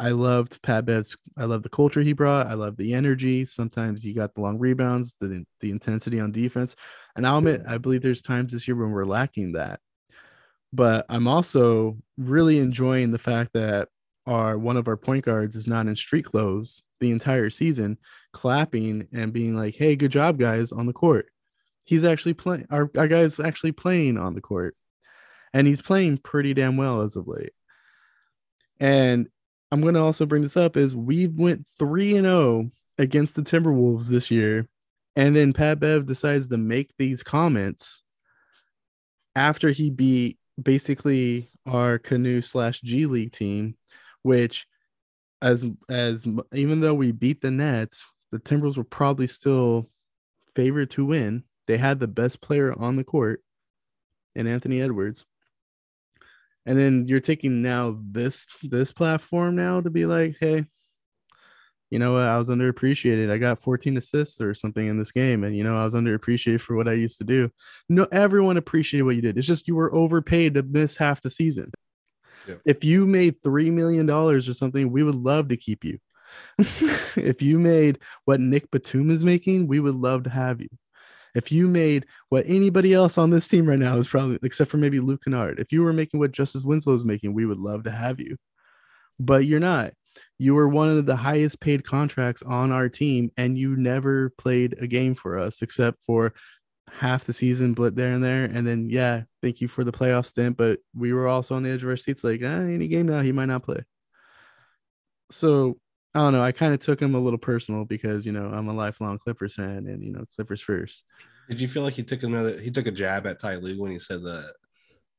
I 0.00 0.10
loved 0.10 0.60
Pat 0.62 0.86
Bev's. 0.86 1.16
I 1.36 1.44
love 1.44 1.62
the 1.62 1.68
culture 1.68 2.00
he 2.00 2.12
brought. 2.12 2.46
I 2.46 2.54
love 2.54 2.76
the 2.76 2.94
energy. 2.94 3.44
Sometimes 3.44 4.04
you 4.04 4.14
got 4.14 4.34
the 4.34 4.40
long 4.40 4.58
rebounds, 4.58 5.14
the 5.20 5.44
the 5.60 5.70
intensity 5.70 6.18
on 6.18 6.32
defense. 6.32 6.74
And 7.14 7.26
I'll 7.26 7.38
admit, 7.38 7.62
I 7.68 7.78
believe 7.78 8.02
there's 8.02 8.22
times 8.22 8.52
this 8.52 8.66
year 8.66 8.76
when 8.76 8.90
we're 8.90 9.04
lacking 9.04 9.52
that. 9.52 9.80
But 10.72 11.06
I'm 11.08 11.28
also 11.28 11.98
really 12.16 12.58
enjoying 12.58 13.10
the 13.10 13.18
fact 13.18 13.52
that 13.54 13.88
our 14.30 14.56
one 14.56 14.76
of 14.76 14.88
our 14.88 14.96
point 14.96 15.24
guards 15.24 15.56
is 15.56 15.66
not 15.66 15.86
in 15.86 15.96
street 15.96 16.24
clothes 16.24 16.82
the 17.00 17.10
entire 17.10 17.50
season, 17.50 17.98
clapping 18.32 19.08
and 19.12 19.32
being 19.32 19.56
like, 19.56 19.74
"Hey, 19.74 19.96
good 19.96 20.12
job, 20.12 20.38
guys!" 20.38 20.72
on 20.72 20.86
the 20.86 20.92
court. 20.92 21.26
He's 21.84 22.04
actually 22.04 22.34
playing. 22.34 22.66
Our 22.70 22.90
our 22.96 23.08
guy's 23.08 23.40
actually 23.40 23.72
playing 23.72 24.18
on 24.18 24.34
the 24.34 24.40
court, 24.40 24.76
and 25.52 25.66
he's 25.66 25.82
playing 25.82 26.18
pretty 26.18 26.54
damn 26.54 26.76
well 26.76 27.02
as 27.02 27.16
of 27.16 27.28
late. 27.28 27.52
And 28.78 29.28
I'm 29.72 29.80
going 29.80 29.94
to 29.94 30.00
also 30.00 30.26
bring 30.26 30.42
this 30.42 30.56
up 30.56 30.76
is 30.76 30.96
we 30.96 31.26
went 31.26 31.66
3 31.66 32.16
and 32.16 32.26
0 32.26 32.70
against 32.98 33.36
the 33.36 33.42
Timberwolves 33.42 34.08
this 34.08 34.30
year 34.30 34.66
and 35.16 35.34
then 35.34 35.52
Pat 35.52 35.80
Bev 35.80 36.06
decides 36.06 36.48
to 36.48 36.56
make 36.56 36.92
these 36.98 37.22
comments 37.22 38.02
after 39.34 39.70
he 39.70 39.90
beat 39.90 40.38
basically 40.60 41.50
our 41.66 41.98
canoe 41.98 42.40
slash 42.40 42.80
G 42.80 43.06
League 43.06 43.32
team, 43.32 43.76
which 44.22 44.66
as 45.42 45.64
as 45.88 46.26
even 46.54 46.80
though 46.80 46.94
we 46.94 47.12
beat 47.12 47.40
the 47.40 47.50
Nets, 47.50 48.04
the 48.30 48.38
Timberwolves 48.38 48.76
were 48.76 48.84
probably 48.84 49.26
still 49.26 49.90
favored 50.54 50.90
to 50.90 51.06
win. 51.06 51.44
They 51.66 51.78
had 51.78 52.00
the 52.00 52.08
best 52.08 52.40
player 52.40 52.74
on 52.78 52.96
the 52.96 53.04
court 53.04 53.42
and 54.34 54.48
Anthony 54.48 54.80
Edwards. 54.80 55.24
And 56.66 56.78
then 56.78 57.08
you're 57.08 57.20
taking 57.20 57.62
now 57.62 57.98
this 58.10 58.46
this 58.62 58.92
platform 58.92 59.56
now 59.56 59.80
to 59.80 59.90
be 59.90 60.06
like 60.06 60.36
hey 60.40 60.66
you 61.90 61.98
know 61.98 62.12
what? 62.12 62.28
I 62.28 62.38
was 62.38 62.48
underappreciated. 62.48 63.32
I 63.32 63.38
got 63.38 63.60
14 63.60 63.96
assists 63.96 64.40
or 64.40 64.54
something 64.54 64.86
in 64.86 64.96
this 64.96 65.10
game 65.10 65.42
and 65.42 65.56
you 65.56 65.64
know 65.64 65.76
i 65.76 65.82
was 65.82 65.94
underappreciated 65.94 66.60
for 66.60 66.76
what 66.76 66.86
i 66.86 66.92
used 66.92 67.18
to 67.18 67.24
do. 67.24 67.50
No 67.88 68.06
everyone 68.12 68.56
appreciated 68.56 69.04
what 69.04 69.16
you 69.16 69.22
did. 69.22 69.36
It's 69.36 69.46
just 69.46 69.66
you 69.66 69.74
were 69.74 69.92
overpaid 69.92 70.54
to 70.54 70.62
miss 70.62 70.96
half 70.96 71.22
the 71.22 71.30
season 71.30 71.72
If 72.64 72.84
you 72.84 73.06
made 73.06 73.36
three 73.42 73.70
million 73.70 74.06
dollars 74.06 74.48
or 74.48 74.54
something 74.54 74.90
we 74.90 75.02
would 75.02 75.14
love 75.14 75.48
to 75.48 75.56
keep 75.56 75.84
you 75.84 75.98
if 76.58 77.42
you 77.42 77.58
made 77.58 77.98
what 78.24 78.40
nick 78.40 78.70
batum 78.70 79.10
is 79.10 79.24
making 79.24 79.66
we 79.66 79.80
would 79.80 79.96
love 79.96 80.22
to 80.22 80.30
have 80.30 80.60
you 80.60 80.68
if 81.34 81.52
you 81.52 81.68
made 81.68 82.06
what 82.28 82.44
anybody 82.46 82.92
else 82.92 83.18
on 83.18 83.30
this 83.30 83.46
team 83.48 83.66
right 83.66 83.78
now 83.78 83.96
is 83.96 84.08
probably, 84.08 84.38
except 84.42 84.70
for 84.70 84.76
maybe 84.76 85.00
Luke 85.00 85.22
Kennard, 85.24 85.58
if 85.60 85.72
you 85.72 85.82
were 85.82 85.92
making 85.92 86.20
what 86.20 86.32
Justice 86.32 86.64
Winslow 86.64 86.94
is 86.94 87.04
making, 87.04 87.34
we 87.34 87.46
would 87.46 87.58
love 87.58 87.84
to 87.84 87.90
have 87.90 88.20
you. 88.20 88.36
But 89.18 89.44
you're 89.44 89.60
not. 89.60 89.92
You 90.38 90.54
were 90.54 90.68
one 90.68 90.88
of 90.88 91.06
the 91.06 91.16
highest 91.16 91.60
paid 91.60 91.84
contracts 91.84 92.42
on 92.42 92.72
our 92.72 92.88
team, 92.88 93.30
and 93.36 93.56
you 93.56 93.76
never 93.76 94.30
played 94.38 94.76
a 94.80 94.86
game 94.86 95.14
for 95.14 95.38
us 95.38 95.62
except 95.62 95.98
for 96.04 96.32
half 96.98 97.24
the 97.24 97.32
season, 97.32 97.74
blip 97.74 97.94
there 97.94 98.12
and 98.12 98.22
there. 98.22 98.44
And 98.44 98.66
then, 98.66 98.90
yeah, 98.90 99.22
thank 99.42 99.60
you 99.60 99.68
for 99.68 99.84
the 99.84 99.92
playoff 99.92 100.26
stint. 100.26 100.56
But 100.56 100.80
we 100.94 101.12
were 101.12 101.28
also 101.28 101.54
on 101.54 101.62
the 101.62 101.70
edge 101.70 101.82
of 101.82 101.88
our 101.88 101.96
seats, 101.96 102.24
like, 102.24 102.40
ah, 102.44 102.46
any 102.46 102.88
game 102.88 103.06
now, 103.06 103.20
he 103.20 103.32
might 103.32 103.46
not 103.46 103.62
play. 103.62 103.84
So 105.30 105.78
I 106.14 106.20
don't 106.20 106.32
know. 106.32 106.42
I 106.42 106.52
kind 106.52 106.74
of 106.74 106.80
took 106.80 107.00
him 107.00 107.14
a 107.14 107.20
little 107.20 107.38
personal 107.38 107.84
because 107.84 108.26
you 108.26 108.32
know 108.32 108.46
I'm 108.46 108.68
a 108.68 108.72
lifelong 108.72 109.18
Clippers 109.18 109.54
fan, 109.54 109.86
and 109.86 110.02
you 110.02 110.12
know 110.12 110.24
Clippers 110.34 110.60
first. 110.60 111.04
Did 111.48 111.60
you 111.60 111.68
feel 111.68 111.82
like 111.82 111.94
he 111.94 112.02
took 112.02 112.22
another? 112.22 112.60
He 112.60 112.70
took 112.70 112.86
a 112.86 112.92
jab 112.92 113.26
at 113.26 113.38
Ty 113.38 113.56
Lue 113.56 113.80
when 113.80 113.92
he 113.92 113.98
said 113.98 114.22
that 114.22 114.54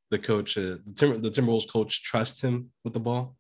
the 0.10 0.20
coach, 0.20 0.58
uh, 0.58 0.78
the, 0.86 0.94
Timber, 0.96 1.18
the 1.18 1.32
Timberwolves 1.32 1.70
coach, 1.70 2.04
trusts 2.04 2.42
him 2.42 2.72
with 2.84 2.94
the 2.94 3.00
ball. 3.00 3.38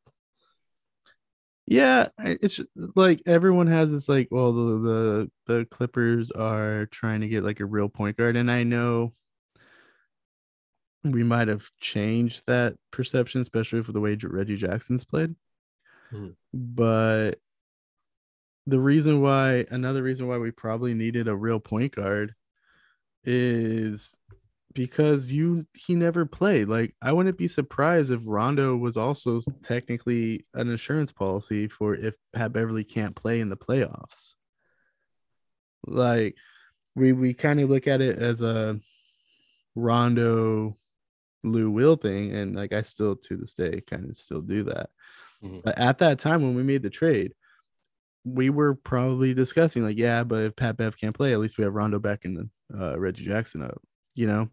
Yeah, 1.67 2.08
it's 2.19 2.60
like 2.95 3.21
everyone 3.26 3.67
has 3.67 3.91
this 3.91 4.10
like, 4.10 4.28
well, 4.32 4.52
the, 4.52 4.80
the 4.80 5.32
the 5.45 5.65
Clippers 5.65 6.32
are 6.32 6.88
trying 6.88 7.21
to 7.21 7.28
get 7.28 7.43
like 7.43 7.60
a 7.60 7.65
real 7.65 7.88
point 7.88 8.17
guard, 8.17 8.36
and 8.36 8.52
I 8.52 8.63
know 8.63 9.13
we 11.04 11.24
might 11.24 11.47
have 11.47 11.69
changed 11.80 12.43
that 12.47 12.76
perception, 12.91 13.41
especially 13.41 13.84
for 13.84 13.91
the 13.91 14.00
way 14.00 14.17
Reggie 14.21 14.58
Jackson's 14.58 15.06
played. 15.06 15.36
Mhm. 16.12 16.36
But 16.54 17.39
the 18.67 18.80
reason 18.80 19.21
why 19.21 19.65
another 19.71 20.04
reason 20.04 20.28
why 20.28 20.38
we 20.38 20.52
probably 20.52 20.93
needed 20.93 21.28
a 21.28 21.36
real 21.36 21.60
point 21.60 21.95
guard 21.95 22.36
is 23.24 24.12
because 24.74 25.32
you 25.32 25.66
he 25.74 25.96
never 25.96 26.26
played. 26.26 26.68
Like 26.68 26.96
I 27.02 27.12
wouldn't 27.12 27.38
be 27.38 27.48
surprised 27.48 28.12
if 28.12 28.22
Rondo 28.26 28.76
was 28.76 28.98
also 28.98 29.42
technically 29.64 30.46
an 30.54 30.70
insurance 30.70 31.12
policy 31.12 31.68
for 31.68 31.96
if 31.96 32.16
Pat 32.34 32.54
Beverly 32.54 32.84
can't 32.84 33.16
play 33.16 33.42
in 33.42 33.50
the 33.50 33.58
playoffs. 33.58 34.34
Like 35.86 36.36
we 36.96 37.14
we 37.14 37.34
kind 37.34 37.60
of 37.60 37.70
look 37.70 37.88
at 37.88 38.02
it 38.02 38.18
as 38.18 38.42
a 38.42 38.80
Rondo 39.76 40.78
Lou 41.44 41.72
Will 41.72 41.96
thing, 41.96 42.36
and 42.36 42.56
like 42.56 42.74
I 42.74 42.82
still 42.82 43.16
to 43.16 43.38
this 43.38 43.54
day 43.54 43.82
kind 43.82 44.10
of 44.10 44.18
still 44.18 44.42
do 44.42 44.64
that. 44.66 44.90
Mhm. 45.44 45.64
But 45.64 45.78
at 45.78 45.98
that 46.00 46.20
time 46.20 46.42
when 46.42 46.56
we 46.56 46.64
made 46.64 46.84
the 46.84 46.90
trade, 46.90 47.34
we 48.24 48.50
were 48.50 48.76
probably 48.76 49.34
discussing 49.34 49.84
like, 49.84 49.98
yeah, 49.98 50.24
but 50.24 50.44
if 50.44 50.56
Pat 50.56 50.78
Bev 50.78 50.98
can't 50.98 51.16
play, 51.16 51.34
at 51.34 51.40
least 51.40 51.58
we 51.58 51.64
have 51.64 51.74
Rondo 51.74 52.00
back 52.00 52.26
and 52.26 52.50
uh, 52.78 53.00
Reggie 53.00 53.26
Jackson 53.26 53.64
up. 53.64 53.82
You 54.14 54.28
know, 54.28 54.50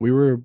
we 0.00 0.12
were 0.12 0.42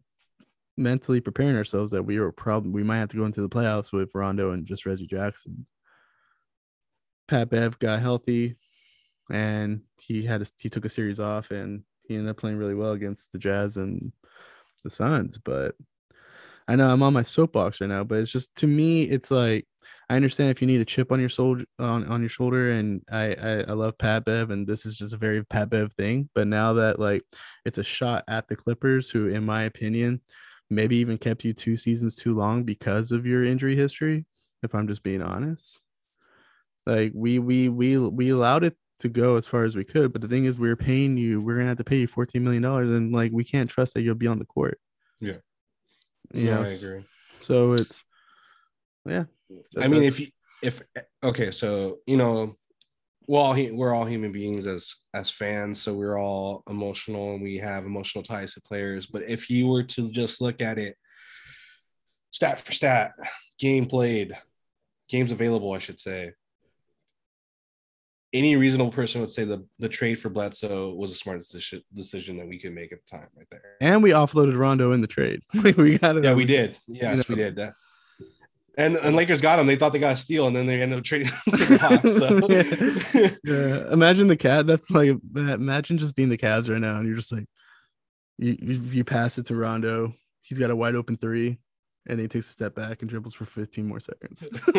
mentally 0.77 1.19
preparing 1.19 1.55
ourselves 1.55 1.91
that 1.91 2.03
we 2.03 2.19
were 2.19 2.31
probably 2.31 2.71
we 2.71 2.83
might 2.83 2.99
have 2.99 3.09
to 3.09 3.17
go 3.17 3.25
into 3.25 3.41
the 3.41 3.49
playoffs 3.49 3.91
with 3.91 4.15
Rondo 4.15 4.51
and 4.51 4.65
just 4.65 4.85
Reggie 4.85 5.07
Jackson. 5.07 5.65
Pat 7.27 7.49
Bev 7.49 7.79
got 7.79 8.01
healthy, 8.01 8.55
and 9.31 9.81
he 9.99 10.23
had 10.23 10.41
a, 10.41 10.45
he 10.59 10.69
took 10.69 10.85
a 10.85 10.89
series 10.89 11.19
off, 11.19 11.51
and 11.51 11.83
he 12.03 12.15
ended 12.15 12.29
up 12.29 12.37
playing 12.37 12.57
really 12.57 12.75
well 12.75 12.91
against 12.91 13.31
the 13.31 13.39
Jazz 13.39 13.77
and 13.77 14.11
the 14.83 14.89
Suns. 14.89 15.37
But 15.37 15.75
I 16.67 16.75
know 16.75 16.89
I'm 16.89 17.03
on 17.03 17.13
my 17.13 17.21
soapbox 17.21 17.79
right 17.79 17.87
now, 17.89 18.03
but 18.03 18.19
it's 18.19 18.31
just 18.31 18.55
to 18.57 18.67
me, 18.67 19.03
it's 19.03 19.31
like 19.31 19.65
I 20.09 20.15
understand 20.15 20.51
if 20.51 20.61
you 20.61 20.67
need 20.67 20.81
a 20.81 20.85
chip 20.85 21.11
on 21.11 21.19
your 21.19 21.29
shoulder 21.29 21.65
on, 21.79 22.05
on 22.07 22.21
your 22.21 22.29
shoulder, 22.29 22.71
and 22.71 23.01
I, 23.11 23.33
I 23.33 23.51
I 23.61 23.71
love 23.73 23.97
Pat 23.97 24.25
Bev, 24.25 24.51
and 24.51 24.67
this 24.67 24.85
is 24.85 24.97
just 24.97 25.13
a 25.13 25.17
very 25.17 25.43
Pat 25.45 25.69
Bev 25.69 25.93
thing. 25.93 26.29
But 26.35 26.47
now 26.47 26.73
that 26.73 26.99
like 26.99 27.23
it's 27.65 27.77
a 27.77 27.83
shot 27.83 28.23
at 28.27 28.47
the 28.47 28.55
Clippers, 28.55 29.09
who, 29.09 29.27
in 29.27 29.45
my 29.45 29.63
opinion, 29.63 30.21
maybe 30.69 30.97
even 30.97 31.17
kept 31.17 31.43
you 31.43 31.53
two 31.53 31.77
seasons 31.77 32.15
too 32.15 32.35
long 32.35 32.63
because 32.63 33.11
of 33.11 33.25
your 33.25 33.43
injury 33.43 33.75
history. 33.75 34.25
If 34.63 34.75
I'm 34.75 34.87
just 34.87 35.03
being 35.03 35.21
honest, 35.21 35.83
like 36.85 37.11
we 37.15 37.39
we 37.39 37.69
we 37.69 37.97
we 37.97 38.29
allowed 38.29 38.63
it 38.63 38.75
to 38.99 39.09
go 39.09 39.35
as 39.35 39.47
far 39.47 39.63
as 39.63 39.75
we 39.75 39.83
could, 39.83 40.13
but 40.13 40.21
the 40.21 40.27
thing 40.27 40.45
is, 40.45 40.59
we 40.59 40.69
are 40.69 40.75
paying 40.75 41.17
you. 41.17 41.41
We're 41.41 41.57
gonna 41.57 41.69
have 41.69 41.77
to 41.77 41.83
pay 41.83 41.99
you 41.99 42.07
14 42.07 42.43
million 42.43 42.63
dollars, 42.63 42.89
and 42.89 43.11
like 43.11 43.31
we 43.31 43.43
can't 43.43 43.69
trust 43.69 43.93
that 43.93 44.01
you'll 44.01 44.15
be 44.15 44.27
on 44.27 44.39
the 44.39 44.45
court. 44.45 44.79
Yeah. 45.19 45.37
You 46.33 46.45
Yeah, 46.45 46.55
know, 46.57 46.63
I 46.63 46.67
agree. 46.67 47.05
So 47.41 47.73
it's 47.73 48.03
yeah. 49.05 49.25
I 49.79 49.87
mean, 49.87 50.03
if 50.03 50.19
you 50.19 50.27
if 50.61 50.81
okay, 51.23 51.51
so 51.51 51.99
you 52.05 52.17
know, 52.17 52.55
we're 53.27 53.39
all 53.39 53.55
we're 53.71 53.93
all 53.93 54.05
human 54.05 54.31
beings 54.31 54.67
as 54.67 54.93
as 55.13 55.29
fans, 55.29 55.81
so 55.81 55.93
we're 55.93 56.19
all 56.19 56.63
emotional 56.69 57.33
and 57.33 57.41
we 57.41 57.57
have 57.57 57.85
emotional 57.85 58.23
ties 58.23 58.53
to 58.53 58.61
players. 58.61 59.05
But 59.05 59.23
if 59.23 59.49
you 59.49 59.67
were 59.67 59.83
to 59.83 60.11
just 60.11 60.41
look 60.41 60.61
at 60.61 60.77
it, 60.77 60.95
stat 62.31 62.59
for 62.59 62.71
stat, 62.71 63.13
game 63.59 63.85
played, 63.85 64.37
games 65.09 65.31
available, 65.31 65.73
I 65.73 65.79
should 65.79 65.99
say. 65.99 66.33
Any 68.33 68.55
reasonable 68.55 68.91
person 68.91 69.19
would 69.19 69.31
say 69.31 69.43
the 69.43 69.65
the 69.79 69.89
trade 69.89 70.15
for 70.15 70.29
Bledsoe 70.29 70.93
was 70.93 71.11
the 71.11 71.17
smartest 71.17 71.51
decision, 71.51 71.83
decision 71.93 72.37
that 72.37 72.47
we 72.47 72.59
could 72.59 72.73
make 72.73 72.93
at 72.93 72.99
the 73.05 73.17
time, 73.17 73.27
right 73.35 73.47
there. 73.51 73.61
and 73.81 74.01
we 74.01 74.11
offloaded 74.11 74.57
Rondo 74.57 74.93
in 74.93 75.01
the 75.01 75.07
trade. 75.07 75.41
We 75.53 75.97
got 75.97 76.15
it. 76.15 76.23
Yeah, 76.23 76.33
we 76.33 76.45
did. 76.45 76.77
Yes, 76.87 77.27
we 77.27 77.35
know. 77.35 77.43
did 77.43 77.55
that. 77.57 77.73
And 78.77 78.95
and 78.97 79.15
Lakers 79.15 79.41
got 79.41 79.59
him. 79.59 79.67
They 79.67 79.75
thought 79.75 79.91
they 79.91 79.99
got 79.99 80.13
a 80.13 80.17
steal, 80.17 80.47
and 80.47 80.55
then 80.55 80.65
they 80.65 80.81
ended 80.81 80.99
up 80.99 81.03
trading 81.03 81.27
to 81.27 81.65
the 81.65 81.77
Hawks. 81.77 82.15
So 82.15 83.37
Yeah. 83.43 83.91
Imagine 83.91 84.27
the 84.27 84.37
cat. 84.37 84.65
That's 84.65 84.89
like 84.89 85.17
imagine 85.35 85.97
just 85.97 86.15
being 86.15 86.29
the 86.29 86.37
Cavs 86.37 86.69
right 86.69 86.79
now, 86.79 86.97
and 86.97 87.07
you're 87.07 87.17
just 87.17 87.33
like, 87.33 87.45
you 88.37 88.55
you, 88.61 89.03
pass 89.03 89.37
it 89.37 89.47
to 89.47 89.55
Rondo. 89.55 90.13
He's 90.41 90.57
got 90.57 90.71
a 90.71 90.75
wide 90.75 90.95
open 90.95 91.17
three, 91.17 91.59
and 92.07 92.19
he 92.19 92.27
takes 92.29 92.47
a 92.47 92.51
step 92.51 92.73
back 92.73 93.01
and 93.01 93.09
dribbles 93.09 93.33
for 93.33 93.45
15 93.45 93.87
more 93.87 93.99
seconds. 93.99 94.47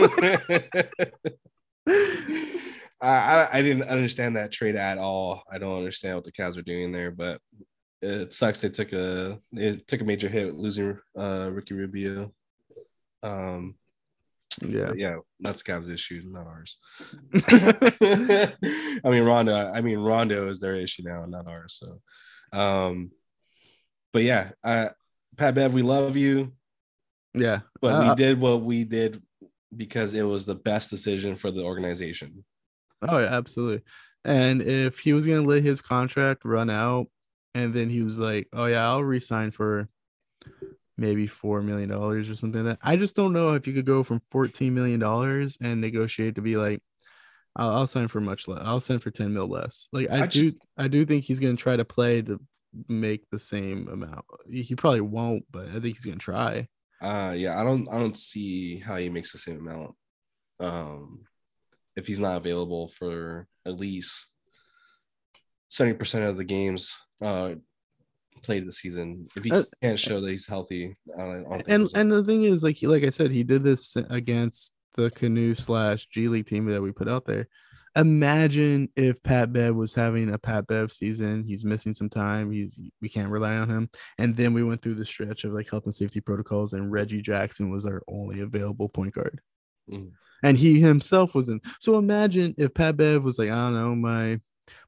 I, 3.00 3.48
I 3.52 3.62
didn't 3.62 3.88
understand 3.88 4.36
that 4.36 4.52
trade 4.52 4.76
at 4.76 4.96
all. 4.96 5.42
I 5.50 5.58
don't 5.58 5.76
understand 5.76 6.14
what 6.14 6.24
the 6.24 6.32
Cavs 6.32 6.56
are 6.56 6.62
doing 6.62 6.92
there, 6.92 7.10
but 7.10 7.40
it 8.00 8.32
sucks. 8.32 8.60
They 8.60 8.70
took 8.70 8.92
a 8.92 9.38
they 9.52 9.76
took 9.86 10.00
a 10.00 10.04
major 10.04 10.28
hit 10.28 10.54
losing 10.54 10.98
uh 11.16 11.50
Ricky 11.52 11.74
Rubio. 11.74 12.32
Um, 13.22 13.76
yeah. 14.60 14.86
but 14.86 14.98
yeah, 14.98 15.16
that's 15.40 15.62
Cavs' 15.62 15.90
issue, 15.90 16.22
not 16.26 16.46
ours. 16.46 16.76
I 17.48 19.10
mean 19.10 19.24
Rondo. 19.24 19.54
I 19.54 19.80
mean 19.80 19.98
Rondo 19.98 20.48
is 20.50 20.58
their 20.60 20.76
issue 20.76 21.02
now, 21.04 21.24
not 21.26 21.46
ours. 21.46 21.80
So, 21.82 22.00
um, 22.58 23.10
but 24.12 24.22
yeah, 24.22 24.50
uh, 24.62 24.90
Pat 25.36 25.54
Bev, 25.54 25.72
we 25.74 25.82
love 25.82 26.16
you, 26.16 26.52
Yeah. 27.34 27.60
but 27.80 27.94
Uh, 27.94 28.08
we 28.10 28.14
did 28.16 28.40
what 28.40 28.62
we 28.62 28.84
did 28.84 29.22
because 29.74 30.12
it 30.12 30.22
was 30.22 30.44
the 30.44 30.54
best 30.54 30.90
decision 30.90 31.36
for 31.36 31.50
the 31.50 31.62
organization. 31.62 32.44
Oh 33.00 33.18
yeah, 33.18 33.34
absolutely. 33.34 33.82
And 34.24 34.62
if 34.62 34.98
he 35.00 35.12
was 35.12 35.26
gonna 35.26 35.42
let 35.42 35.62
his 35.64 35.80
contract 35.80 36.44
run 36.44 36.70
out, 36.70 37.06
and 37.54 37.74
then 37.74 37.90
he 37.90 38.02
was 38.02 38.18
like, 38.18 38.48
"Oh 38.52 38.66
yeah, 38.66 38.86
I'll 38.86 39.02
resign 39.02 39.50
for 39.50 39.88
maybe 40.96 41.26
four 41.26 41.62
million 41.62 41.88
dollars 41.88 42.28
or 42.28 42.34
something 42.36 42.64
like 42.64 42.78
that," 42.80 42.86
I 42.88 42.96
just 42.96 43.16
don't 43.16 43.32
know 43.32 43.54
if 43.54 43.66
you 43.66 43.72
could 43.72 43.86
go 43.86 44.02
from 44.02 44.20
fourteen 44.30 44.74
million 44.74 45.00
dollars 45.00 45.56
and 45.60 45.80
negotiate 45.80 46.34
to 46.36 46.42
be 46.42 46.56
like, 46.56 46.82
"I'll, 47.56 47.70
I'll 47.70 47.86
sign 47.86 48.08
for 48.08 48.20
much 48.20 48.48
less. 48.48 48.60
I'll 48.62 48.80
sign 48.80 48.98
for 48.98 49.10
ten 49.10 49.32
mil 49.34 49.48
less." 49.48 49.88
Like 49.92 50.10
I, 50.10 50.22
I 50.22 50.26
do, 50.26 50.50
just- 50.52 50.56
I 50.76 50.88
do 50.88 51.04
think 51.04 51.24
he's 51.24 51.40
gonna 51.40 51.56
try 51.56 51.76
to 51.76 51.84
play 51.84 52.22
to 52.22 52.40
make 52.88 53.24
the 53.30 53.38
same 53.38 53.88
amount. 53.88 54.24
He 54.50 54.74
probably 54.74 55.02
won't, 55.02 55.44
but 55.50 55.68
I 55.68 55.72
think 55.72 55.96
he's 55.96 56.04
gonna 56.04 56.16
try. 56.18 56.68
Uh, 57.00 57.34
yeah, 57.36 57.60
I 57.60 57.64
don't 57.64 57.88
I 57.90 57.98
don't 57.98 58.16
see 58.16 58.78
how 58.78 58.96
he 58.96 59.08
makes 59.10 59.32
the 59.32 59.38
same 59.38 59.58
amount. 59.58 59.94
Um, 60.60 61.24
if 61.96 62.06
he's 62.06 62.20
not 62.20 62.36
available 62.36 62.88
for 62.88 63.46
at 63.66 63.76
least 63.78 64.28
seventy 65.68 65.96
percent 65.98 66.24
of 66.24 66.36
the 66.36 66.44
games 66.44 66.96
uh 67.22 67.54
played 68.42 68.66
this 68.66 68.78
season, 68.78 69.28
if 69.36 69.44
he 69.44 69.50
Uh, 69.52 69.64
can't 69.82 69.98
show 69.98 70.20
that 70.20 70.30
he's 70.30 70.46
healthy, 70.46 70.96
I 71.16 71.20
don't, 71.22 71.46
I 71.46 71.50
don't 71.58 71.68
and 71.68 71.88
and 71.94 72.12
the 72.12 72.24
thing 72.24 72.44
is 72.44 72.62
like 72.62 72.76
he, 72.76 72.86
like 72.86 73.04
i 73.04 73.10
said 73.10 73.30
he 73.30 73.44
did 73.44 73.62
this 73.64 73.96
against 74.10 74.72
the 74.94 75.10
canoe 75.10 75.54
slash 75.54 76.06
g 76.08 76.28
league 76.28 76.46
team 76.46 76.66
that 76.66 76.82
we 76.82 76.92
put 76.92 77.08
out 77.08 77.24
there. 77.26 77.48
Imagine 77.94 78.88
if 78.96 79.22
pat 79.22 79.52
bev 79.52 79.74
was 79.76 79.94
having 79.94 80.32
a 80.32 80.38
pat 80.38 80.66
bev 80.66 80.92
season. 80.92 81.44
He's 81.46 81.64
missing 81.64 81.92
some 81.94 82.08
time. 82.08 82.50
He's 82.50 82.80
we 83.02 83.08
can't 83.10 83.28
rely 83.30 83.54
on 83.56 83.68
him. 83.68 83.90
And 84.18 84.34
then 84.36 84.54
we 84.54 84.64
went 84.64 84.80
through 84.82 84.94
the 84.94 85.04
stretch 85.04 85.44
of 85.44 85.52
like 85.52 85.68
health 85.70 85.84
and 85.84 85.94
safety 85.94 86.20
protocols 86.20 86.72
and 86.72 86.90
reggie 86.90 87.20
jackson 87.22 87.70
was 87.70 87.84
our 87.84 88.02
only 88.08 88.40
available 88.40 88.88
point 88.88 89.14
guard. 89.14 89.40
Mhm. 89.90 90.12
and 90.42 90.56
he 90.58 90.80
himself 90.80 91.34
was 91.34 91.48
in. 91.48 91.60
So 91.80 91.98
imagine 91.98 92.54
if 92.58 92.72
pat 92.74 92.96
bev 92.96 93.24
was 93.24 93.38
like 93.38 93.50
i 93.50 93.54
don't 93.54 93.74
know 93.74 93.94
my 93.94 94.40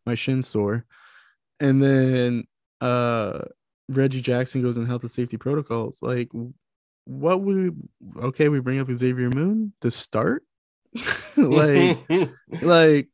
my 0.06 0.14
shin 0.14 0.42
sore. 0.42 0.84
And 1.60 1.82
then 1.82 2.44
uh 2.80 3.40
Reggie 3.88 4.20
Jackson 4.20 4.62
goes 4.62 4.76
in 4.76 4.86
health 4.86 5.02
and 5.02 5.10
safety 5.10 5.36
protocols. 5.36 5.98
Like, 6.00 6.30
what 7.04 7.42
would 7.42 7.56
we? 7.56 8.22
Okay, 8.22 8.48
we 8.48 8.60
bring 8.60 8.80
up 8.80 8.88
Xavier 8.92 9.30
Moon 9.30 9.72
to 9.82 9.90
start. 9.90 10.42
like, 11.36 11.98
like 12.62 13.08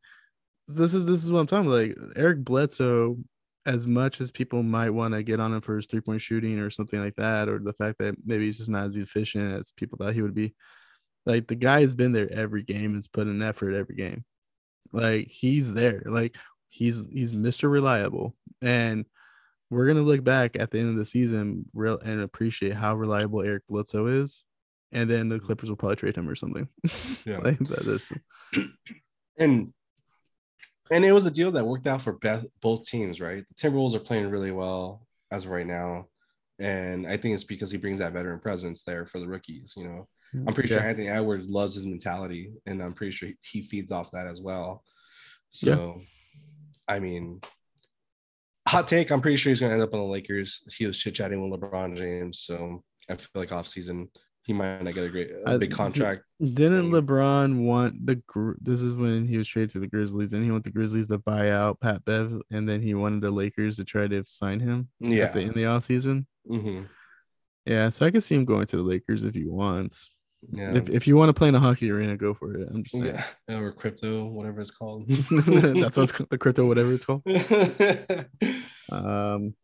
this 0.69 0.95
is 0.95 1.07
this 1.07 1.25
is 1.25 1.33
what 1.33 1.41
I'm 1.41 1.47
talking 1.47 1.67
about. 1.67 1.79
Like 1.79 1.97
Eric 2.17 2.45
Bledsoe, 2.45 3.19
as 3.67 3.87
much 3.87 4.21
as 4.21 4.31
people 4.31 4.63
might 4.63 4.91
want 4.91 5.15
to 5.15 5.23
get 5.23 5.41
on 5.41 5.53
him 5.53 5.61
for 5.61 5.77
his 5.77 5.87
three 5.87 6.01
point 6.01 6.21
shooting 6.21 6.59
or 6.59 6.71
something 6.71 7.01
like 7.01 7.17
that, 7.17 7.49
or 7.49 7.59
the 7.59 7.73
fact 7.73 7.99
that 7.99 8.15
maybe 8.25 8.47
he's 8.47 8.59
just 8.59 8.71
not 8.71 8.87
as 8.87 8.97
efficient 8.97 9.59
as 9.59 9.73
people 9.73 9.99
thought 9.99 10.15
he 10.15 10.23
would 10.23 10.35
be. 10.35 10.55
Like 11.27 11.49
the 11.49 11.55
guy 11.55 11.81
has 11.81 11.95
been 11.95 12.13
there 12.13 12.33
every 12.33 12.63
game, 12.63 12.95
has 12.95 13.07
put 13.07 13.27
an 13.27 13.43
effort 13.43 13.75
every 13.75 13.97
game. 13.97 14.25
Like 14.93 15.29
he's 15.29 15.73
there. 15.73 16.03
Like 16.07 16.37
he's 16.69 17.07
he's 17.13 17.33
Mr. 17.33 17.71
Reliable. 17.71 18.37
And 18.63 19.05
we're 19.71 19.87
gonna 19.87 20.03
look 20.03 20.25
back 20.25 20.57
at 20.57 20.71
the 20.71 20.79
end 20.79 20.91
of 20.91 20.97
the 20.97 21.05
season 21.05 21.65
real 21.73 21.99
and 21.99 22.21
appreciate 22.21 22.75
how 22.75 22.95
reliable 22.95 23.43
Eric 23.43 23.63
Bledsoe 23.69 24.07
is. 24.07 24.45
And 24.93 25.09
then 25.09 25.29
the 25.29 25.37
mm-hmm. 25.37 25.47
Clippers 25.47 25.69
will 25.69 25.77
probably 25.77 25.97
trade 25.97 26.17
him 26.17 26.29
or 26.29 26.35
something. 26.35 26.69
Yeah. 27.25 27.39
like 27.39 27.59
that 27.59 27.87
is 27.87 28.13
and 29.39 29.73
and 30.91 31.05
it 31.05 31.13
was 31.13 31.27
a 31.27 31.31
deal 31.31 31.53
that 31.53 31.67
worked 31.67 31.87
out 31.87 32.03
for 32.03 32.19
both 32.61 32.85
teams, 32.87 33.21
right? 33.21 33.45
The 33.49 33.55
Timberwolves 33.55 33.95
are 33.95 34.01
playing 34.01 34.29
really 34.29 34.51
well 34.51 35.07
as 35.31 35.45
of 35.45 35.51
right 35.51 35.67
now, 35.67 36.07
and 36.59 37.07
I 37.07 37.17
think 37.17 37.35
it's 37.35 37.45
because 37.45 37.71
he 37.71 37.79
brings 37.79 38.01
that 38.01 38.13
veteran 38.13 38.41
presence 38.41 38.83
there 38.83 39.07
for 39.07 39.21
the 39.21 39.29
rookies. 39.29 39.75
You 39.77 39.85
know, 39.85 40.09
mm, 40.35 40.45
I'm 40.49 40.55
pretty 40.55 40.69
sure 40.69 40.81
Anthony 40.81 41.09
Edwards 41.09 41.49
loves 41.49 41.77
his 41.77 41.87
mentality, 41.87 42.53
and 42.67 42.83
I'm 42.83 42.93
pretty 42.93 43.13
sure 43.13 43.29
he 43.43 43.63
feeds 43.63 43.93
off 43.93 44.11
that 44.11 44.27
as 44.27 44.41
well. 44.41 44.83
So, 45.51 46.01
I 46.89 46.99
mean, 46.99 47.41
hot 48.71 48.89
take. 48.89 49.11
I'm 49.11 49.21
pretty 49.21 49.37
sure 49.37 49.51
he's 49.51 49.61
going 49.61 49.71
to 49.71 49.75
end 49.75 49.83
up 49.83 49.93
on 49.95 50.01
the 50.01 50.07
Lakers. 50.07 50.63
He 50.77 50.87
was 50.87 50.97
chit 50.99 51.15
chatting 51.15 51.41
with 51.51 51.61
LeBron 51.61 51.97
James, 51.97 52.41
so 52.41 52.83
I 53.09 53.17
feel 53.17 53.29
like 53.35 53.53
off 53.53 53.67
season 53.67 54.09
he 54.43 54.53
might 54.55 54.83
not 54.83 54.95
get 54.95 55.05
a 55.05 55.09
great 55.11 55.31
a 55.47 55.59
big 55.59 55.71
contract. 55.73 56.23
Didn't. 56.41 56.91
LeBron 56.91 57.65
want 57.67 58.07
the? 58.07 58.23
This 58.61 58.81
is 58.81 58.95
when 58.95 59.27
he 59.27 59.37
was 59.39 59.47
traded 59.47 59.71
to 59.73 59.81
the 59.81 59.87
Grizzlies, 59.87 60.33
and 60.33 60.43
he 60.43 60.51
wanted 60.51 60.65
the 60.65 60.71
Grizzlies 60.71 61.09
to 61.09 61.19
buy 61.19 61.51
out 61.51 61.79
Pat 61.81 62.05
Bev, 62.05 62.41
and 62.51 62.69
then 62.69 62.81
he 62.81 62.95
wanted 62.95 63.21
the 63.21 63.31
Lakers 63.31 63.77
to 63.77 63.85
try 63.85 64.09
to 64.09 64.25
sign 64.27 64.61
him 64.61 64.89
Yeah. 64.99 65.33
the, 65.33 65.41
in 65.41 65.49
the 65.53 65.65
offseason. 65.65 66.27
hmm 66.47 66.83
Yeah, 67.67 67.91
so 67.91 68.07
I 68.07 68.11
can 68.11 68.21
see 68.23 68.35
him 68.35 68.45
going 68.47 68.67
to 68.69 68.77
the 68.77 68.83
Lakers 68.83 69.25
if 69.25 69.35
he 69.35 69.45
wants. 69.47 70.09
Yeah. 70.53 70.75
If 70.75 70.89
if 70.89 71.07
you 71.07 71.17
want 71.17 71.29
to 71.29 71.35
play 71.35 71.49
in 71.49 71.55
a 71.55 71.61
hockey 71.61 71.91
arena, 71.91 72.17
go 72.17 72.35
for 72.35 72.55
it. 72.55 72.69
I'm 72.73 72.83
just 72.83 72.95
saying. 72.95 73.15
yeah. 73.15 73.25
Or 73.59 73.73
crypto, 73.73 74.25
whatever 74.27 74.61
it's 74.61 74.71
called. 74.71 75.09
That's 75.09 75.97
what's 75.97 76.13
called, 76.13 76.31
the 76.31 76.39
crypto, 76.39 76.67
whatever 76.67 76.93
it's 76.95 77.05
called. 77.05 77.23
Um, 78.93 79.55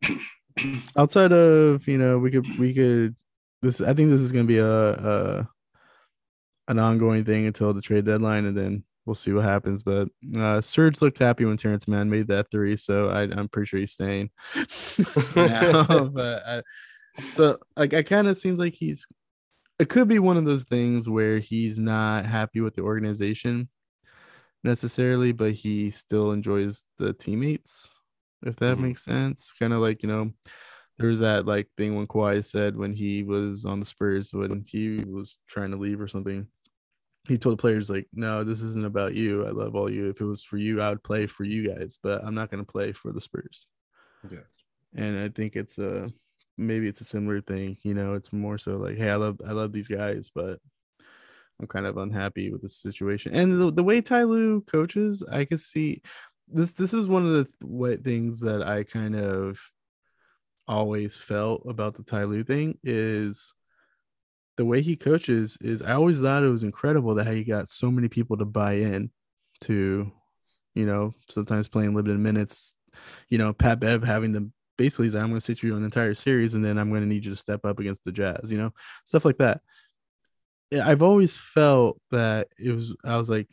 outside 0.95 1.33
of 1.33 1.85
you 1.85 1.97
know, 1.97 2.17
we 2.17 2.31
could 2.31 2.47
we 2.57 2.73
could 2.73 3.15
this. 3.61 3.81
I 3.81 3.93
think 3.93 4.09
this 4.09 4.21
is 4.21 4.31
gonna 4.31 4.45
be 4.45 4.59
a, 4.59 4.91
a 4.93 5.49
an 6.69 6.79
ongoing 6.79 7.25
thing 7.25 7.45
until 7.45 7.73
the 7.73 7.81
trade 7.81 8.05
deadline, 8.05 8.45
and 8.45 8.55
then 8.57 8.83
we'll 9.05 9.15
see 9.15 9.31
what 9.31 9.43
happens. 9.45 9.83
But 9.83 10.09
uh, 10.35 10.61
Serge 10.61 11.01
looked 11.01 11.17
happy 11.17 11.45
when 11.45 11.57
Terrence 11.57 11.87
Mann 11.87 12.09
made 12.09 12.27
that 12.27 12.51
three, 12.51 12.77
so 12.77 13.09
I, 13.09 13.23
I'm 13.23 13.49
pretty 13.49 13.67
sure 13.67 13.79
he's 13.79 13.93
staying. 13.93 14.29
now, 15.35 16.05
but 16.13 16.43
I, 16.45 16.61
so 17.29 17.57
like, 17.75 17.93
I 17.93 18.03
kind 18.03 18.27
of 18.27 18.37
seems 18.37 18.59
like 18.59 18.73
he's. 18.73 19.05
It 19.79 19.89
could 19.89 20.07
be 20.07 20.19
one 20.19 20.37
of 20.37 20.45
those 20.45 20.63
things 20.63 21.07
where 21.07 21.39
he's 21.39 21.77
not 21.77 22.25
happy 22.25 22.61
with 22.61 22.75
the 22.75 22.81
organization 22.81 23.69
necessarily, 24.63 25.31
but 25.31 25.53
he 25.53 25.91
still 25.91 26.31
enjoys 26.31 26.83
the 26.97 27.13
teammates, 27.13 27.89
if 28.43 28.55
that 28.57 28.77
Mhm. 28.77 28.81
makes 28.81 29.03
sense. 29.03 29.51
Kind 29.51 29.73
of 29.73 29.79
like, 29.81 30.01
you 30.01 30.09
know, 30.09 30.33
there 30.97 31.09
was 31.09 31.19
that 31.19 31.45
like 31.45 31.69
thing 31.77 31.95
when 31.95 32.07
Kawhi 32.07 32.43
said 32.43 32.75
when 32.75 32.93
he 32.93 33.21
was 33.23 33.65
on 33.65 33.79
the 33.79 33.85
Spurs 33.85 34.33
when 34.33 34.65
he 34.67 35.03
was 35.03 35.37
trying 35.47 35.71
to 35.71 35.77
leave 35.77 36.01
or 36.01 36.07
something. 36.07 36.47
He 37.27 37.37
told 37.37 37.57
the 37.57 37.61
players 37.61 37.89
like, 37.89 38.07
"No, 38.13 38.43
this 38.43 38.61
isn't 38.61 38.85
about 38.85 39.13
you. 39.13 39.45
I 39.45 39.51
love 39.51 39.75
all 39.75 39.91
you. 39.91 40.09
If 40.09 40.21
it 40.21 40.25
was 40.25 40.43
for 40.43 40.57
you, 40.57 40.81
I 40.81 40.89
would 40.89 41.03
play 41.03 41.27
for 41.27 41.43
you 41.43 41.67
guys, 41.67 41.99
but 42.01 42.23
I'm 42.23 42.33
not 42.33 42.49
going 42.49 42.65
to 42.65 42.71
play 42.71 42.93
for 42.93 43.11
the 43.11 43.21
Spurs." 43.21 43.67
Yeah. 44.29 44.43
And 44.93 45.19
I 45.19 45.29
think 45.29 45.55
it's 45.55 45.77
a 45.77 46.11
maybe 46.57 46.87
it's 46.87 47.01
a 47.01 47.05
similar 47.05 47.41
thing. 47.41 47.77
You 47.83 47.93
know, 47.93 48.13
it's 48.13 48.33
more 48.33 48.57
so 48.57 48.77
like, 48.77 48.97
"Hey, 48.97 49.09
I 49.09 49.15
love 49.15 49.39
I 49.47 49.51
love 49.51 49.71
these 49.71 49.87
guys, 49.87 50.31
but 50.33 50.59
I'm 51.59 51.67
kind 51.67 51.85
of 51.85 51.97
unhappy 51.97 52.51
with 52.51 52.61
the 52.61 52.69
situation." 52.69 53.33
And 53.33 53.61
the, 53.61 53.71
the 53.71 53.83
way 53.83 54.01
Ty 54.01 54.23
coaches, 54.67 55.23
I 55.31 55.45
could 55.45 55.61
see 55.61 56.01
this. 56.47 56.73
This 56.73 56.93
is 56.93 57.07
one 57.07 57.25
of 57.25 57.31
the 57.31 57.47
what 57.65 58.03
things 58.03 58.41
that 58.41 58.63
I 58.63 58.83
kind 58.83 59.15
of 59.15 59.59
always 60.67 61.15
felt 61.15 61.63
about 61.67 61.95
the 61.95 62.03
Ty 62.03 62.43
thing 62.43 62.77
is 62.83 63.53
the 64.57 64.65
way 64.65 64.81
he 64.81 64.95
coaches 64.95 65.57
is 65.61 65.81
I 65.81 65.93
always 65.93 66.19
thought 66.19 66.43
it 66.43 66.49
was 66.49 66.63
incredible 66.63 67.15
that 67.15 67.27
how 67.27 67.33
he 67.33 67.43
got 67.43 67.69
so 67.69 67.91
many 67.91 68.09
people 68.09 68.37
to 68.37 68.45
buy 68.45 68.73
in 68.73 69.11
to, 69.61 70.11
you 70.73 70.85
know, 70.85 71.13
sometimes 71.29 71.67
playing 71.67 71.93
limited 71.93 72.19
minutes, 72.19 72.75
you 73.29 73.37
know, 73.37 73.53
Pat 73.53 73.79
Bev 73.79 74.03
having 74.03 74.33
to 74.33 74.51
basically 74.77 75.09
say, 75.09 75.19
I'm 75.19 75.29
going 75.29 75.39
to 75.39 75.45
sit 75.45 75.63
you 75.63 75.75
an 75.75 75.83
entire 75.83 76.13
series 76.13 76.53
and 76.53 76.63
then 76.63 76.77
I'm 76.77 76.89
going 76.89 77.01
to 77.01 77.07
need 77.07 77.25
you 77.25 77.31
to 77.31 77.37
step 77.37 77.65
up 77.65 77.79
against 77.79 78.03
the 78.05 78.11
Jazz, 78.11 78.51
you 78.51 78.57
know, 78.57 78.71
stuff 79.05 79.25
like 79.25 79.37
that. 79.37 79.61
I've 80.73 81.01
always 81.01 81.37
felt 81.37 81.99
that 82.11 82.49
it 82.59 82.71
was, 82.71 82.95
I 83.03 83.17
was 83.17 83.29
like, 83.29 83.47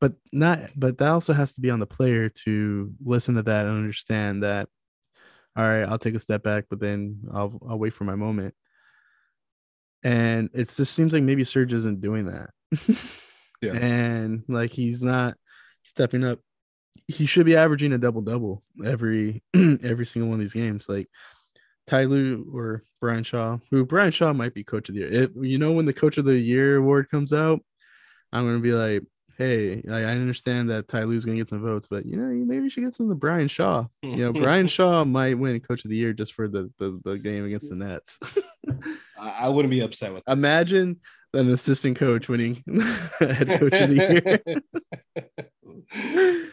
but 0.00 0.14
not, 0.32 0.70
but 0.76 0.98
that 0.98 1.08
also 1.08 1.32
has 1.32 1.54
to 1.54 1.60
be 1.60 1.70
on 1.70 1.80
the 1.80 1.86
player 1.86 2.28
to 2.44 2.92
listen 3.04 3.34
to 3.36 3.42
that 3.42 3.66
and 3.66 3.76
understand 3.76 4.42
that 4.42 4.68
all 5.56 5.64
right, 5.64 5.84
I'll 5.84 5.98
take 5.98 6.14
a 6.14 6.20
step 6.20 6.42
back, 6.42 6.64
but 6.68 6.80
then 6.80 7.20
I'll 7.32 7.60
I'll 7.68 7.78
wait 7.78 7.94
for 7.94 8.04
my 8.04 8.16
moment. 8.16 8.54
And 10.02 10.50
it 10.52 10.68
just 10.68 10.92
seems 10.92 11.12
like 11.12 11.22
maybe 11.22 11.44
Serge 11.44 11.72
isn't 11.72 12.00
doing 12.00 12.26
that. 12.26 12.50
Yeah. 13.62 13.72
And 13.72 14.42
like 14.46 14.72
he's 14.72 15.02
not 15.02 15.38
stepping 15.82 16.22
up. 16.22 16.38
He 17.06 17.26
should 17.26 17.46
be 17.46 17.56
averaging 17.56 17.92
a 17.92 17.98
double 17.98 18.22
double 18.22 18.62
every 18.84 19.42
every 19.54 20.06
single 20.06 20.30
one 20.30 20.40
of 20.40 20.44
these 20.44 20.52
games. 20.52 20.88
Like 20.88 21.08
Ty 21.86 22.04
Lue 22.04 22.50
or 22.52 22.82
Brian 23.00 23.24
Shaw, 23.24 23.58
who 23.70 23.84
Brian 23.84 24.10
Shaw 24.10 24.32
might 24.32 24.54
be 24.54 24.64
coach 24.64 24.88
of 24.88 24.94
the 24.94 25.02
year. 25.02 25.12
It, 25.12 25.32
you 25.40 25.58
know, 25.58 25.72
when 25.72 25.86
the 25.86 25.92
coach 25.92 26.18
of 26.18 26.24
the 26.24 26.38
year 26.38 26.76
award 26.76 27.10
comes 27.10 27.32
out, 27.32 27.60
I'm 28.32 28.46
gonna 28.46 28.60
be 28.60 28.72
like, 28.72 29.02
hey, 29.36 29.82
I, 29.90 29.98
I 29.98 30.14
understand 30.14 30.70
that 30.70 30.88
Ty 30.88 31.04
Lue's 31.04 31.24
gonna 31.24 31.36
get 31.36 31.48
some 31.48 31.62
votes, 31.62 31.86
but 31.88 32.06
you 32.06 32.16
know, 32.16 32.24
maybe 32.24 32.64
you 32.64 32.70
should 32.70 32.84
get 32.84 32.94
some 32.94 33.08
to 33.08 33.14
Brian 33.14 33.48
Shaw. 33.48 33.86
You 34.02 34.16
know, 34.16 34.32
Brian 34.32 34.66
Shaw 34.68 35.04
might 35.04 35.38
win 35.38 35.60
coach 35.60 35.84
of 35.84 35.90
the 35.90 35.96
year 35.96 36.12
just 36.12 36.32
for 36.32 36.48
the 36.48 36.70
the, 36.78 37.00
the 37.04 37.18
game 37.18 37.44
against 37.44 37.68
the 37.68 37.76
Nets. 37.76 38.18
I, 39.18 39.30
I 39.40 39.48
wouldn't 39.48 39.70
be 39.70 39.80
upset 39.80 40.12
with 40.12 40.24
that. 40.24 40.32
Imagine 40.32 41.00
an 41.34 41.50
assistant 41.50 41.98
coach 41.98 42.28
winning 42.28 42.62
head 43.18 43.48
coach 43.58 43.74
of 43.74 43.90
the 43.90 44.40
year. 45.94 46.50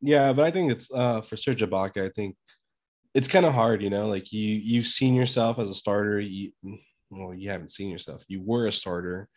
Yeah, 0.00 0.32
but 0.32 0.44
I 0.44 0.50
think 0.50 0.72
it's 0.72 0.90
uh 0.92 1.20
for 1.20 1.36
Serge 1.36 1.62
Ibaka, 1.62 2.06
I 2.06 2.10
think 2.10 2.36
it's 3.14 3.28
kind 3.28 3.46
of 3.46 3.54
hard, 3.54 3.82
you 3.82 3.90
know, 3.90 4.08
like 4.08 4.32
you 4.32 4.54
you've 4.54 4.86
seen 4.86 5.14
yourself 5.14 5.58
as 5.58 5.70
a 5.70 5.74
starter. 5.74 6.20
You 6.20 6.52
well, 7.10 7.34
you 7.34 7.50
haven't 7.50 7.70
seen 7.70 7.90
yourself. 7.90 8.22
You 8.28 8.42
were 8.42 8.66
a 8.66 8.72
starter. 8.72 9.28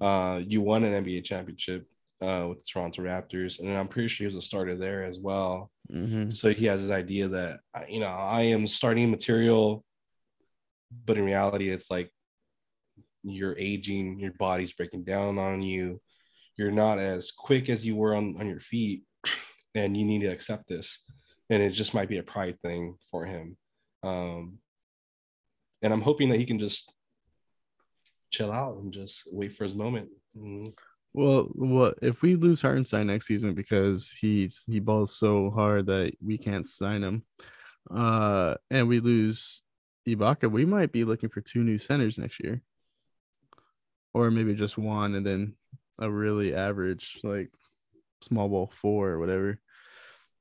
Uh 0.00 0.40
you 0.46 0.60
won 0.60 0.84
an 0.84 1.04
NBA 1.04 1.24
championship 1.24 1.86
uh 2.20 2.46
with 2.48 2.58
the 2.58 2.64
Toronto 2.70 3.02
Raptors, 3.02 3.58
and 3.58 3.70
I'm 3.70 3.88
pretty 3.88 4.08
sure 4.08 4.28
he 4.28 4.34
was 4.34 4.44
a 4.44 4.46
starter 4.46 4.76
there 4.76 5.04
as 5.04 5.18
well. 5.18 5.70
Mhm. 5.92 6.32
So 6.32 6.50
he 6.52 6.66
has 6.66 6.82
this 6.82 6.90
idea 6.90 7.28
that 7.28 7.60
you 7.88 8.00
know, 8.00 8.06
I 8.08 8.42
am 8.42 8.66
starting 8.68 9.10
material, 9.10 9.84
but 11.04 11.18
in 11.18 11.24
reality, 11.24 11.70
it's 11.70 11.90
like 11.90 12.10
you're 13.22 13.56
aging, 13.58 14.20
your 14.20 14.32
body's 14.32 14.72
breaking 14.72 15.04
down 15.04 15.38
on 15.38 15.62
you, 15.62 16.00
you're 16.56 16.70
not 16.70 16.98
as 16.98 17.30
quick 17.30 17.68
as 17.68 17.84
you 17.84 17.96
were 17.96 18.14
on, 18.14 18.36
on 18.38 18.46
your 18.46 18.60
feet, 18.60 19.02
and 19.74 19.96
you 19.96 20.04
need 20.04 20.22
to 20.22 20.32
accept 20.32 20.68
this. 20.68 21.00
And 21.50 21.62
it 21.62 21.70
just 21.70 21.94
might 21.94 22.08
be 22.08 22.18
a 22.18 22.22
pride 22.22 22.58
thing 22.60 22.96
for 23.10 23.24
him. 23.24 23.56
Um, 24.02 24.58
and 25.82 25.92
I'm 25.92 26.00
hoping 26.00 26.28
that 26.30 26.38
he 26.38 26.46
can 26.46 26.58
just 26.58 26.92
chill 28.30 28.50
out 28.50 28.78
and 28.78 28.92
just 28.92 29.28
wait 29.30 29.52
for 29.52 29.64
his 29.64 29.74
moment. 29.74 30.08
Mm. 30.36 30.72
Well, 31.12 31.48
what 31.54 31.98
if 32.02 32.22
we 32.22 32.34
lose 32.34 32.60
Hartenstein 32.60 33.06
next 33.06 33.26
season 33.26 33.54
because 33.54 34.10
he's 34.10 34.64
he 34.66 34.80
balls 34.80 35.16
so 35.16 35.50
hard 35.50 35.86
that 35.86 36.12
we 36.20 36.38
can't 36.38 36.66
sign 36.66 37.04
him, 37.04 37.22
uh, 37.94 38.54
and 38.68 38.88
we 38.88 38.98
lose 38.98 39.62
Ibaka, 40.08 40.50
we 40.50 40.64
might 40.64 40.90
be 40.90 41.04
looking 41.04 41.28
for 41.28 41.40
two 41.40 41.62
new 41.62 41.78
centers 41.78 42.18
next 42.18 42.40
year, 42.42 42.62
or 44.12 44.30
maybe 44.30 44.54
just 44.54 44.76
one 44.76 45.14
and 45.14 45.24
then 45.24 45.54
a 46.00 46.10
really 46.10 46.54
average 46.54 47.18
like 47.22 47.50
small 48.24 48.48
ball 48.48 48.72
four 48.74 49.10
or 49.10 49.18
whatever. 49.18 49.60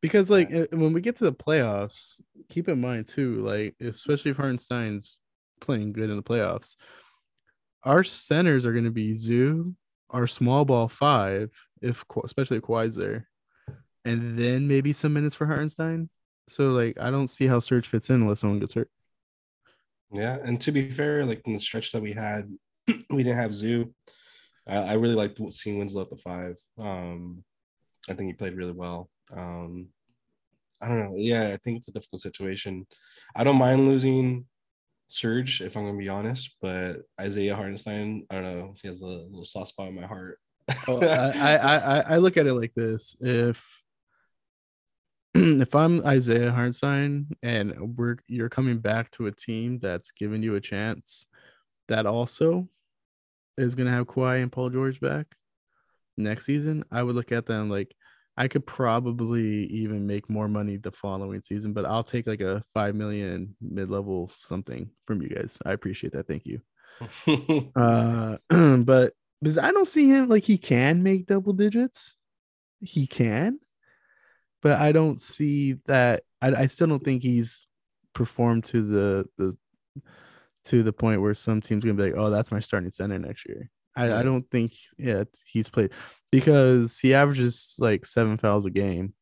Because 0.01 0.29
like 0.29 0.53
uh, 0.53 0.67
when 0.71 0.93
we 0.93 1.01
get 1.01 1.15
to 1.17 1.23
the 1.23 1.33
playoffs, 1.33 2.21
keep 2.49 2.67
in 2.67 2.81
mind 2.81 3.07
too, 3.07 3.45
like 3.45 3.75
especially 3.79 4.31
if 4.31 4.37
Hartenstein's 4.37 5.17
playing 5.61 5.93
good 5.93 6.09
in 6.09 6.17
the 6.17 6.23
playoffs, 6.23 6.75
our 7.83 8.03
centers 8.03 8.65
are 8.65 8.73
going 8.73 8.83
to 8.83 8.91
be 8.91 9.15
Zoo, 9.15 9.75
our 10.09 10.27
small 10.27 10.65
ball 10.65 10.87
five, 10.87 11.51
if 11.81 12.03
especially 12.23 12.57
if 12.57 12.63
Kawhi's 12.63 12.95
there, 12.95 13.29
and 14.03 14.37
then 14.37 14.67
maybe 14.67 14.93
some 14.93 15.13
minutes 15.13 15.35
for 15.35 15.47
Hartenstein. 15.47 16.09
So 16.49 16.71
like 16.71 16.99
I 16.99 17.09
don't 17.11 17.29
see 17.29 17.47
how 17.47 17.59
Serge 17.59 17.87
fits 17.87 18.09
in 18.09 18.21
unless 18.21 18.41
someone 18.41 18.59
gets 18.59 18.73
hurt. 18.73 18.89
Yeah, 20.11 20.37
and 20.43 20.61
to 20.61 20.71
be 20.71 20.91
fair, 20.91 21.25
like 21.25 21.41
in 21.45 21.53
the 21.53 21.59
stretch 21.59 21.91
that 21.91 22.01
we 22.01 22.13
had, 22.13 22.51
we 23.09 23.23
didn't 23.23 23.37
have 23.37 23.53
Zoo. 23.53 23.93
I, 24.67 24.77
I 24.77 24.93
really 24.93 25.15
liked 25.15 25.39
seeing 25.51 25.79
Winslow 25.79 26.03
at 26.03 26.09
the 26.09 26.17
five. 26.17 26.55
Um, 26.77 27.43
I 28.09 28.13
think 28.13 28.27
he 28.27 28.33
played 28.33 28.55
really 28.55 28.73
well. 28.73 29.09
Um, 29.35 29.87
I 30.81 30.89
don't 30.89 30.99
know. 30.99 31.15
Yeah, 31.17 31.47
I 31.47 31.57
think 31.57 31.77
it's 31.77 31.87
a 31.87 31.93
difficult 31.93 32.21
situation. 32.21 32.85
I 33.35 33.43
don't 33.43 33.57
mind 33.57 33.87
losing 33.87 34.45
Serge 35.07 35.61
if 35.61 35.77
I'm 35.77 35.85
gonna 35.85 35.97
be 35.97 36.09
honest, 36.09 36.55
but 36.61 37.03
Isaiah 37.19 37.55
Hartenstein, 37.55 38.25
I 38.29 38.35
don't 38.35 38.43
know, 38.43 38.73
he 38.81 38.87
has 38.87 39.01
a 39.01 39.05
little 39.05 39.45
soft 39.45 39.69
spot 39.69 39.89
in 39.89 39.95
my 39.95 40.05
heart. 40.05 40.39
Oh, 40.87 41.01
I, 41.01 41.55
I 41.55 41.55
I 41.77 41.99
I 41.99 42.17
look 42.17 42.35
at 42.35 42.47
it 42.47 42.53
like 42.53 42.73
this: 42.73 43.15
if 43.21 43.81
if 45.35 45.73
I'm 45.73 46.05
Isaiah 46.05 46.51
Hartenstein 46.51 47.27
and 47.41 47.97
we're 47.97 48.17
you're 48.27 48.49
coming 48.49 48.79
back 48.79 49.11
to 49.11 49.27
a 49.27 49.31
team 49.31 49.79
that's 49.79 50.11
giving 50.11 50.43
you 50.43 50.55
a 50.55 50.61
chance, 50.61 51.27
that 51.87 52.05
also 52.05 52.67
is 53.57 53.75
gonna 53.75 53.91
have 53.91 54.07
Kawhi 54.07 54.41
and 54.41 54.51
Paul 54.51 54.69
George 54.69 54.99
back 54.99 55.27
next 56.17 56.45
season, 56.45 56.83
I 56.91 57.03
would 57.03 57.15
look 57.15 57.31
at 57.31 57.45
them 57.45 57.69
like 57.69 57.95
I 58.35 58.47
could 58.47 58.65
probably 58.65 59.65
even 59.67 60.07
make 60.07 60.29
more 60.29 60.47
money 60.47 60.77
the 60.77 60.91
following 60.91 61.41
season, 61.41 61.73
but 61.73 61.85
I'll 61.85 62.03
take 62.03 62.25
like 62.25 62.41
a 62.41 62.63
five 62.73 62.95
million 62.95 63.55
mid 63.61 63.91
level 63.91 64.31
something 64.33 64.89
from 65.05 65.21
you 65.21 65.29
guys. 65.29 65.59
I 65.65 65.73
appreciate 65.73 66.13
that. 66.13 66.27
Thank 66.27 66.45
you. 66.45 66.61
Uh, 67.75 68.37
but 68.83 69.13
because 69.41 69.57
I 69.57 69.71
don't 69.71 69.87
see 69.87 70.07
him 70.07 70.29
like 70.29 70.43
he 70.43 70.57
can 70.57 71.03
make 71.03 71.25
double 71.25 71.53
digits, 71.53 72.15
he 72.79 73.07
can, 73.07 73.59
but 74.61 74.79
I 74.79 74.91
don't 74.91 75.19
see 75.19 75.73
that. 75.85 76.23
I, 76.41 76.53
I 76.53 76.65
still 76.67 76.87
don't 76.87 77.03
think 77.03 77.23
he's 77.23 77.67
performed 78.13 78.65
to 78.65 78.85
the 78.87 79.25
the 79.37 79.57
to 80.65 80.83
the 80.83 80.93
point 80.93 81.21
where 81.21 81.33
some 81.33 81.61
teams 81.61 81.83
gonna 81.83 81.95
be 81.95 82.03
like, 82.03 82.17
"Oh, 82.17 82.29
that's 82.29 82.51
my 82.51 82.59
starting 82.59 82.91
center 82.91 83.19
next 83.19 83.47
year." 83.47 83.69
I, 83.95 84.11
I 84.11 84.23
don't 84.23 84.49
think 84.49 84.73
yeah 84.97 85.23
he's 85.45 85.69
played 85.69 85.91
because 86.31 86.97
he 86.99 87.13
averages 87.13 87.75
like 87.79 88.05
seven 88.05 88.37
fouls 88.37 88.65
a 88.65 88.71
game, 88.71 89.13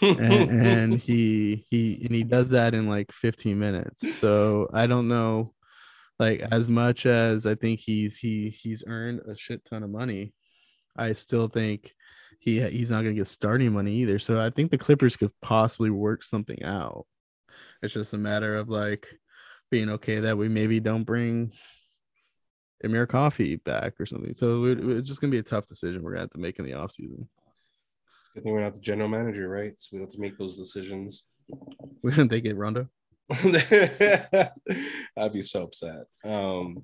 and, 0.00 0.50
and 0.50 0.98
he 1.00 1.64
he 1.70 2.02
and 2.04 2.14
he 2.14 2.24
does 2.24 2.50
that 2.50 2.74
in 2.74 2.88
like 2.88 3.12
15 3.12 3.58
minutes. 3.58 4.18
So 4.18 4.68
I 4.72 4.86
don't 4.86 5.08
know, 5.08 5.54
like 6.18 6.40
as 6.50 6.68
much 6.68 7.06
as 7.06 7.46
I 7.46 7.54
think 7.54 7.80
he's 7.80 8.16
he 8.16 8.50
he's 8.50 8.82
earned 8.86 9.20
a 9.28 9.36
shit 9.36 9.64
ton 9.64 9.82
of 9.82 9.90
money, 9.90 10.32
I 10.96 11.12
still 11.12 11.48
think 11.48 11.92
he 12.40 12.60
he's 12.68 12.90
not 12.90 13.02
gonna 13.02 13.14
get 13.14 13.28
starting 13.28 13.72
money 13.72 13.94
either. 13.96 14.18
So 14.18 14.44
I 14.44 14.50
think 14.50 14.70
the 14.70 14.78
Clippers 14.78 15.16
could 15.16 15.32
possibly 15.40 15.90
work 15.90 16.24
something 16.24 16.62
out. 16.62 17.06
It's 17.82 17.94
just 17.94 18.14
a 18.14 18.18
matter 18.18 18.56
of 18.56 18.68
like 18.68 19.06
being 19.70 19.90
okay 19.90 20.20
that 20.20 20.36
we 20.36 20.48
maybe 20.48 20.80
don't 20.80 21.04
bring 21.04 21.52
Amir 22.82 23.06
Coffey 23.06 23.56
back 23.56 23.94
or 24.00 24.06
something. 24.06 24.34
So 24.34 24.64
it's 24.64 25.08
just 25.08 25.20
gonna 25.20 25.30
be 25.30 25.38
a 25.38 25.42
tough 25.42 25.66
decision 25.66 26.02
we're 26.02 26.12
gonna 26.12 26.22
have 26.22 26.30
to 26.30 26.38
make 26.38 26.58
in 26.58 26.64
the 26.64 26.72
offseason. 26.72 27.20
It's 27.20 28.34
good 28.34 28.44
thing 28.44 28.52
we're 28.52 28.62
not 28.62 28.74
the 28.74 28.80
general 28.80 29.08
manager, 29.08 29.48
right? 29.48 29.74
So 29.78 29.90
we 29.92 29.98
don't 29.98 30.08
have 30.08 30.14
to 30.14 30.20
make 30.20 30.38
those 30.38 30.56
decisions. 30.56 31.24
Gonna 32.04 32.28
take 32.28 32.44
it 32.44 32.56
Rondo. 32.56 32.88
I'd 33.32 34.52
be 35.32 35.42
so 35.42 35.62
upset. 35.62 36.04
Um, 36.24 36.82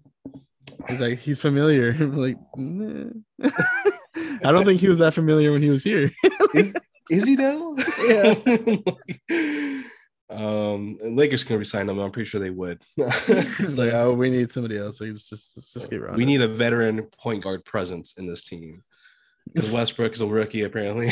He's 0.88 1.00
like 1.00 1.18
he's 1.18 1.40
familiar. 1.40 1.90
I'm 2.00 2.16
like, 2.16 2.36
nah. 2.56 3.10
I 4.42 4.52
don't 4.52 4.64
think 4.64 4.80
he 4.80 4.88
was 4.88 4.98
that 4.98 5.14
familiar 5.14 5.52
when 5.52 5.62
he 5.62 5.70
was 5.70 5.84
here. 5.84 6.10
is, 6.54 6.72
is 7.10 7.24
he 7.24 7.36
though? 7.36 7.76
Yeah. 8.06 8.34
Um, 10.30 10.98
Lakers 11.02 11.44
can 11.44 11.58
resign 11.58 11.88
him. 11.88 11.98
I'm 11.98 12.10
pretty 12.12 12.28
sure 12.28 12.40
they 12.40 12.50
would. 12.50 12.82
He's 13.26 13.76
like, 13.76 13.92
oh, 13.92 14.12
we 14.14 14.30
need 14.30 14.50
somebody 14.50 14.78
else. 14.78 14.98
So 14.98 15.10
just 15.12 15.28
just 15.30 15.54
just, 15.72 15.88
Rondo. 15.92 16.16
we 16.16 16.24
need 16.24 16.40
a 16.40 16.48
veteran 16.48 17.08
point 17.18 17.42
guard 17.42 17.64
presence 17.64 18.14
in 18.18 18.26
this 18.26 18.44
team. 18.44 18.82
Because 19.52 19.72
Westbrook 19.72 20.12
is 20.12 20.20
a 20.20 20.26
rookie, 20.26 20.62
apparently. 20.62 21.06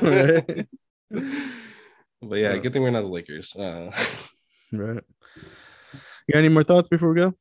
right. 0.00 0.66
But 2.20 2.36
yeah, 2.38 2.54
Yeah. 2.54 2.58
good 2.58 2.72
thing 2.72 2.82
we're 2.82 2.90
not 2.90 3.02
the 3.02 3.08
Lakers. 3.08 3.54
Uh, 3.54 3.90
Right. 4.72 5.02
You 6.26 6.32
got 6.32 6.38
any 6.38 6.48
more 6.48 6.64
thoughts 6.64 6.88
before 6.88 7.10
we 7.12 7.20
go? 7.20 7.34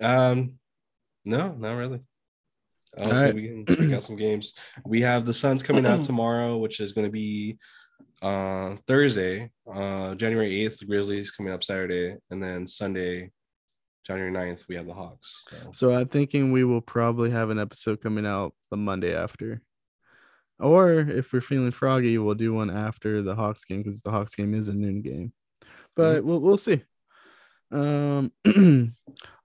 um, 0.00 0.58
no, 1.24 1.52
not 1.52 1.74
really. 1.76 2.00
All 2.98 3.10
right. 3.10 3.34
we 3.34 3.42
can 3.48 3.66
check 3.66 3.92
out 3.92 4.04
some 4.04 4.16
games. 4.16 4.54
We 4.84 5.00
have 5.02 5.24
the 5.26 5.34
Suns 5.34 5.62
coming 5.62 5.86
out 5.86 6.04
tomorrow, 6.10 6.56
which 6.56 6.80
is 6.80 6.92
going 6.92 7.06
to 7.06 7.10
be 7.12 7.58
uh 8.22 8.76
Thursday, 8.86 9.50
uh 9.70 10.14
January 10.14 10.50
8th. 10.50 10.86
Grizzlies 10.86 11.30
coming 11.30 11.52
up 11.52 11.64
Saturday, 11.64 12.16
and 12.30 12.42
then 12.42 12.66
Sunday, 12.66 13.30
January 14.06 14.32
9th, 14.32 14.68
we 14.68 14.76
have 14.76 14.86
the 14.86 14.94
Hawks. 14.94 15.44
So, 15.50 15.70
So 15.72 15.94
I'm 15.94 16.08
thinking 16.08 16.52
we 16.52 16.64
will 16.64 16.80
probably 16.80 17.30
have 17.30 17.50
an 17.50 17.58
episode 17.58 18.00
coming 18.00 18.26
out 18.26 18.54
the 18.70 18.76
Monday 18.76 19.14
after. 19.14 19.60
Or 20.58 20.92
if 20.92 21.32
we're 21.32 21.40
feeling 21.40 21.70
froggy, 21.70 22.16
we'll 22.16 22.34
do 22.34 22.54
one 22.54 22.70
after 22.70 23.22
the 23.22 23.34
Hawks 23.34 23.64
game 23.64 23.82
because 23.82 24.00
the 24.00 24.10
Hawks 24.10 24.34
game 24.34 24.54
is 24.54 24.68
a 24.68 24.72
noon 24.72 25.02
game. 25.02 25.32
But 25.94 26.24
we'll 26.24 26.40
we'll 26.40 26.56
see. 26.56 26.82
Um 27.70 28.32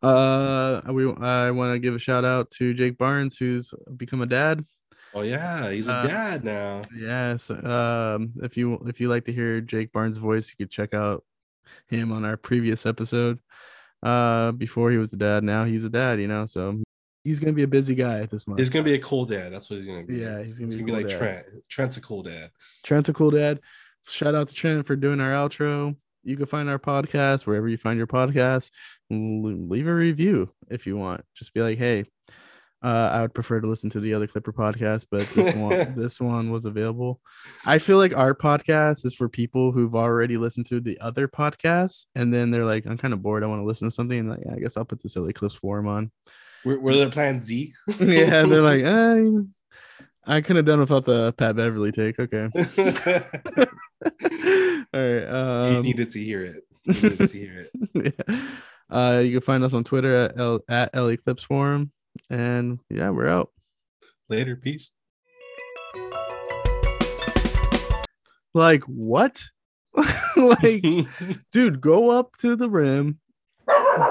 uh 0.01 0.81
we 0.87 1.11
I 1.11 1.51
want 1.51 1.73
to 1.73 1.79
give 1.79 1.95
a 1.95 1.99
shout 1.99 2.23
out 2.23 2.51
to 2.51 2.73
Jake 2.73 2.97
Barnes 2.97 3.37
who's 3.37 3.73
become 3.97 4.21
a 4.21 4.25
dad. 4.25 4.63
Oh 5.13 5.21
yeah, 5.21 5.69
he's 5.71 5.87
a 5.87 5.93
Uh, 5.93 6.07
dad 6.07 6.43
now. 6.43 6.81
Yes. 6.95 7.49
Um 7.49 8.33
if 8.41 8.57
you 8.57 8.75
if 8.87 8.99
you 8.99 9.09
like 9.09 9.25
to 9.25 9.33
hear 9.33 9.61
Jake 9.61 9.91
Barnes' 9.91 10.17
voice, 10.17 10.49
you 10.49 10.55
could 10.63 10.71
check 10.71 10.93
out 10.93 11.23
him 11.87 12.11
on 12.11 12.25
our 12.25 12.37
previous 12.37 12.85
episode. 12.85 13.39
Uh 14.03 14.51
before 14.51 14.91
he 14.91 14.97
was 14.97 15.13
a 15.13 15.17
dad, 15.17 15.43
now 15.43 15.63
he's 15.65 15.83
a 15.83 15.89
dad, 15.89 16.19
you 16.19 16.27
know, 16.27 16.45
so 16.45 16.81
he's 17.23 17.39
gonna 17.39 17.53
be 17.53 17.63
a 17.63 17.67
busy 17.67 17.93
guy 17.95 18.25
this 18.25 18.47
month. 18.47 18.59
He's 18.59 18.69
gonna 18.69 18.83
be 18.83 18.93
a 18.95 18.99
cool 18.99 19.25
dad. 19.25 19.51
That's 19.53 19.69
what 19.69 19.77
he's 19.77 19.85
gonna 19.85 20.03
be. 20.03 20.17
Yeah, 20.17 20.41
he's 20.41 20.57
gonna 20.59 20.69
be 20.69 20.75
a 20.81 20.85
be 20.85 20.91
cool 20.91 21.01
like 21.01 21.09
dad. 21.09 21.17
Trent. 21.19 21.47
Trent's 21.69 21.97
a 21.97 22.01
cool 22.01 22.23
dad. 22.23 22.49
Trent's 22.83 23.09
a 23.09 23.13
cool 23.13 23.31
dad. 23.31 23.59
Shout 24.07 24.33
out 24.33 24.47
to 24.47 24.53
Trent 24.55 24.87
for 24.87 24.95
doing 24.95 25.19
our 25.21 25.31
outro. 25.31 25.95
You 26.23 26.35
can 26.37 26.45
find 26.47 26.69
our 26.69 26.79
podcast 26.79 27.45
wherever 27.47 27.67
you 27.67 27.77
find 27.77 27.97
your 27.97 28.07
podcast. 28.07 28.71
Leave 29.09 29.87
a 29.87 29.93
review 29.93 30.51
if 30.69 30.85
you 30.87 30.97
want. 30.97 31.23
Just 31.35 31.53
be 31.53 31.61
like, 31.61 31.77
hey, 31.77 32.05
uh, 32.83 33.09
I 33.13 33.21
would 33.21 33.33
prefer 33.33 33.61
to 33.61 33.67
listen 33.67 33.89
to 33.91 33.99
the 33.99 34.13
other 34.13 34.27
Clipper 34.27 34.51
podcast, 34.53 35.07
but 35.11 35.27
this 35.35 35.53
one, 35.55 35.93
this 35.95 36.19
one 36.19 36.51
was 36.51 36.65
available. 36.65 37.19
I 37.65 37.77
feel 37.77 37.97
like 37.97 38.15
our 38.15 38.33
podcast 38.33 39.05
is 39.05 39.13
for 39.13 39.29
people 39.29 39.71
who've 39.71 39.95
already 39.95 40.37
listened 40.37 40.65
to 40.67 40.79
the 40.79 40.99
other 40.99 41.27
podcasts, 41.27 42.05
and 42.15 42.33
then 42.33 42.49
they're 42.51 42.65
like, 42.65 42.85
I'm 42.85 42.97
kind 42.97 43.13
of 43.13 43.21
bored. 43.21 43.43
I 43.43 43.47
want 43.47 43.61
to 43.61 43.65
listen 43.65 43.87
to 43.87 43.91
something. 43.91 44.17
And 44.19 44.29
like, 44.31 44.39
yeah, 44.45 44.53
I 44.55 44.59
guess 44.59 44.77
I'll 44.77 44.85
put 44.85 45.01
this 45.01 45.15
LA 45.15 45.31
Clips 45.31 45.55
forum 45.55 45.87
on. 45.87 46.11
Were, 46.65 46.79
were 46.79 46.95
there 46.95 47.09
plan 47.09 47.39
Z? 47.39 47.73
yeah, 47.99 48.43
they're 48.45 48.61
like, 48.61 48.81
eh, 48.83 49.39
I 50.25 50.41
could 50.41 50.55
have 50.55 50.65
done 50.65 50.79
without 50.79 51.05
the 51.05 51.33
Pat 51.33 51.55
Beverly 51.55 51.91
take. 51.91 52.19
Okay. 52.19 52.47
All 54.93 54.99
right. 54.99 55.21
you 55.21 55.77
Um, 55.77 55.81
needed 55.83 56.09
to 56.11 56.19
hear 56.23 56.43
it. 56.45 56.63
You 56.85 56.93
needed 57.09 57.29
to 57.29 57.37
hear 57.37 57.67
it. 57.93 58.15
yeah. 58.29 58.45
Uh, 58.89 59.19
you 59.19 59.31
can 59.31 59.41
find 59.41 59.63
us 59.63 59.73
on 59.73 59.83
Twitter 59.83 60.15
at 60.15 60.37
L 60.39 60.59
at 60.67 60.93
LA 60.95 61.15
Clips 61.15 61.43
Forum, 61.43 61.91
and 62.29 62.79
yeah, 62.89 63.09
we're 63.09 63.27
out. 63.27 63.51
Later, 64.29 64.55
peace. 64.55 64.91
Like 68.53 68.83
what? 68.83 69.43
like, 70.35 70.83
dude, 71.51 71.81
go 71.81 72.17
up 72.17 72.37
to 72.37 72.55
the 72.55 72.69
rim, 72.69 73.19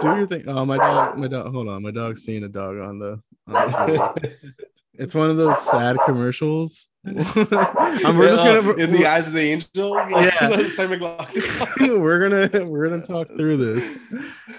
do 0.00 0.16
your 0.16 0.26
thing. 0.26 0.44
Oh, 0.46 0.64
my 0.64 0.76
dog, 0.76 1.18
my 1.18 1.28
dog. 1.28 1.52
Hold 1.52 1.68
on, 1.68 1.82
my 1.82 1.90
dog's 1.90 2.22
seeing 2.22 2.44
a 2.44 2.48
dog 2.48 2.78
on 2.78 2.98
the. 2.98 3.20
On 3.46 3.70
the 3.70 4.36
it's 4.94 5.14
one 5.14 5.30
of 5.30 5.36
those 5.36 5.60
sad 5.60 5.96
commercials. 6.04 6.86
We're 7.02 7.14
just 7.14 8.44
Uh, 8.44 8.60
gonna 8.60 8.72
in 8.74 8.92
the 8.92 9.06
eyes 9.06 9.26
of 9.26 9.32
the 9.32 9.40
angel. 9.40 9.94
Yeah. 10.10 10.48
We're 11.98 12.18
gonna 12.28 12.66
we're 12.66 12.88
gonna 12.90 13.06
talk 13.06 13.28
through 13.28 13.56
this 13.56 13.94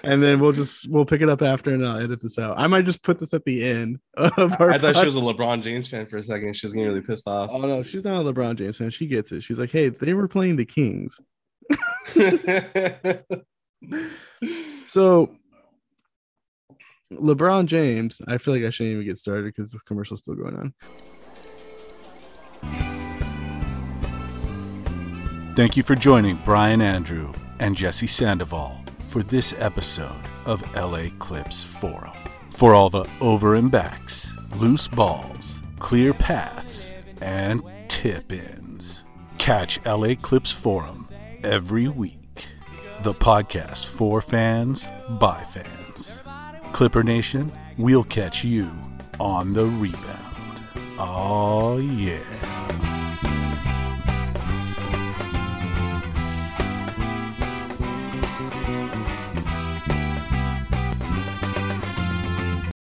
and 0.02 0.20
then 0.22 0.40
we'll 0.40 0.52
just 0.52 0.88
we'll 0.90 1.04
pick 1.04 1.20
it 1.22 1.28
up 1.28 1.40
after 1.42 1.72
and 1.72 1.86
i'll 1.86 1.98
edit 2.00 2.20
this 2.20 2.38
out 2.38 2.58
i 2.58 2.66
might 2.66 2.84
just 2.84 3.02
put 3.02 3.18
this 3.20 3.32
at 3.32 3.44
the 3.44 3.62
end 3.62 3.98
of 4.16 4.60
our 4.60 4.70
I 4.70 4.78
thought 4.78 4.96
she 4.96 5.04
was 5.04 5.14
a 5.14 5.20
LeBron 5.20 5.62
James 5.62 5.86
fan 5.88 6.06
for 6.06 6.16
a 6.16 6.22
second. 6.22 6.54
She 6.56 6.66
was 6.66 6.72
getting 6.74 6.88
really 6.88 7.00
pissed 7.00 7.28
off. 7.28 7.50
oh 7.52 7.58
no 7.60 7.82
she's 7.82 8.04
not 8.04 8.20
a 8.26 8.32
lebron 8.32 8.56
james 8.56 8.78
fan 8.78 8.90
she 8.90 9.06
gets 9.06 9.30
it 9.32 9.42
she's 9.42 9.58
like 9.58 9.70
hey 9.70 9.88
they 9.90 10.14
were 10.14 10.26
playing 10.28 10.56
the 10.56 10.64
kings 10.64 11.20
so 14.84 15.30
lebron 17.12 17.66
james 17.66 18.20
i 18.26 18.38
feel 18.38 18.54
like 18.54 18.64
i 18.64 18.70
shouldn't 18.70 18.94
even 18.94 19.06
get 19.06 19.18
started 19.18 19.44
because 19.44 19.70
the 19.70 19.78
commercial's 19.86 20.20
still 20.20 20.34
going 20.34 20.56
on 20.56 20.74
Thank 25.54 25.76
you 25.76 25.82
for 25.82 25.94
joining 25.94 26.36
Brian 26.36 26.80
Andrew 26.80 27.32
and 27.60 27.76
Jesse 27.76 28.06
Sandoval 28.06 28.82
for 28.98 29.22
this 29.22 29.52
episode 29.60 30.22
of 30.46 30.64
LA 30.74 31.10
Clips 31.18 31.62
Forum. 31.78 32.12
For 32.46 32.74
all 32.74 32.88
the 32.88 33.06
over 33.20 33.54
and 33.54 33.70
backs, 33.70 34.34
loose 34.56 34.88
balls, 34.88 35.62
clear 35.78 36.14
paths, 36.14 36.94
and 37.20 37.62
tip 37.88 38.32
ins. 38.32 39.04
Catch 39.38 39.84
LA 39.84 40.14
Clips 40.14 40.50
Forum 40.50 41.06
every 41.44 41.88
week. 41.88 42.48
The 43.02 43.14
podcast 43.14 43.94
for 43.96 44.20
fans 44.22 44.90
by 45.20 45.42
fans. 45.42 46.22
Clipper 46.72 47.02
Nation, 47.02 47.52
we'll 47.76 48.04
catch 48.04 48.44
you 48.44 48.70
on 49.20 49.52
the 49.52 49.66
rebound. 49.66 50.21
Oh, 51.04 51.78
yeah. 51.78 53.01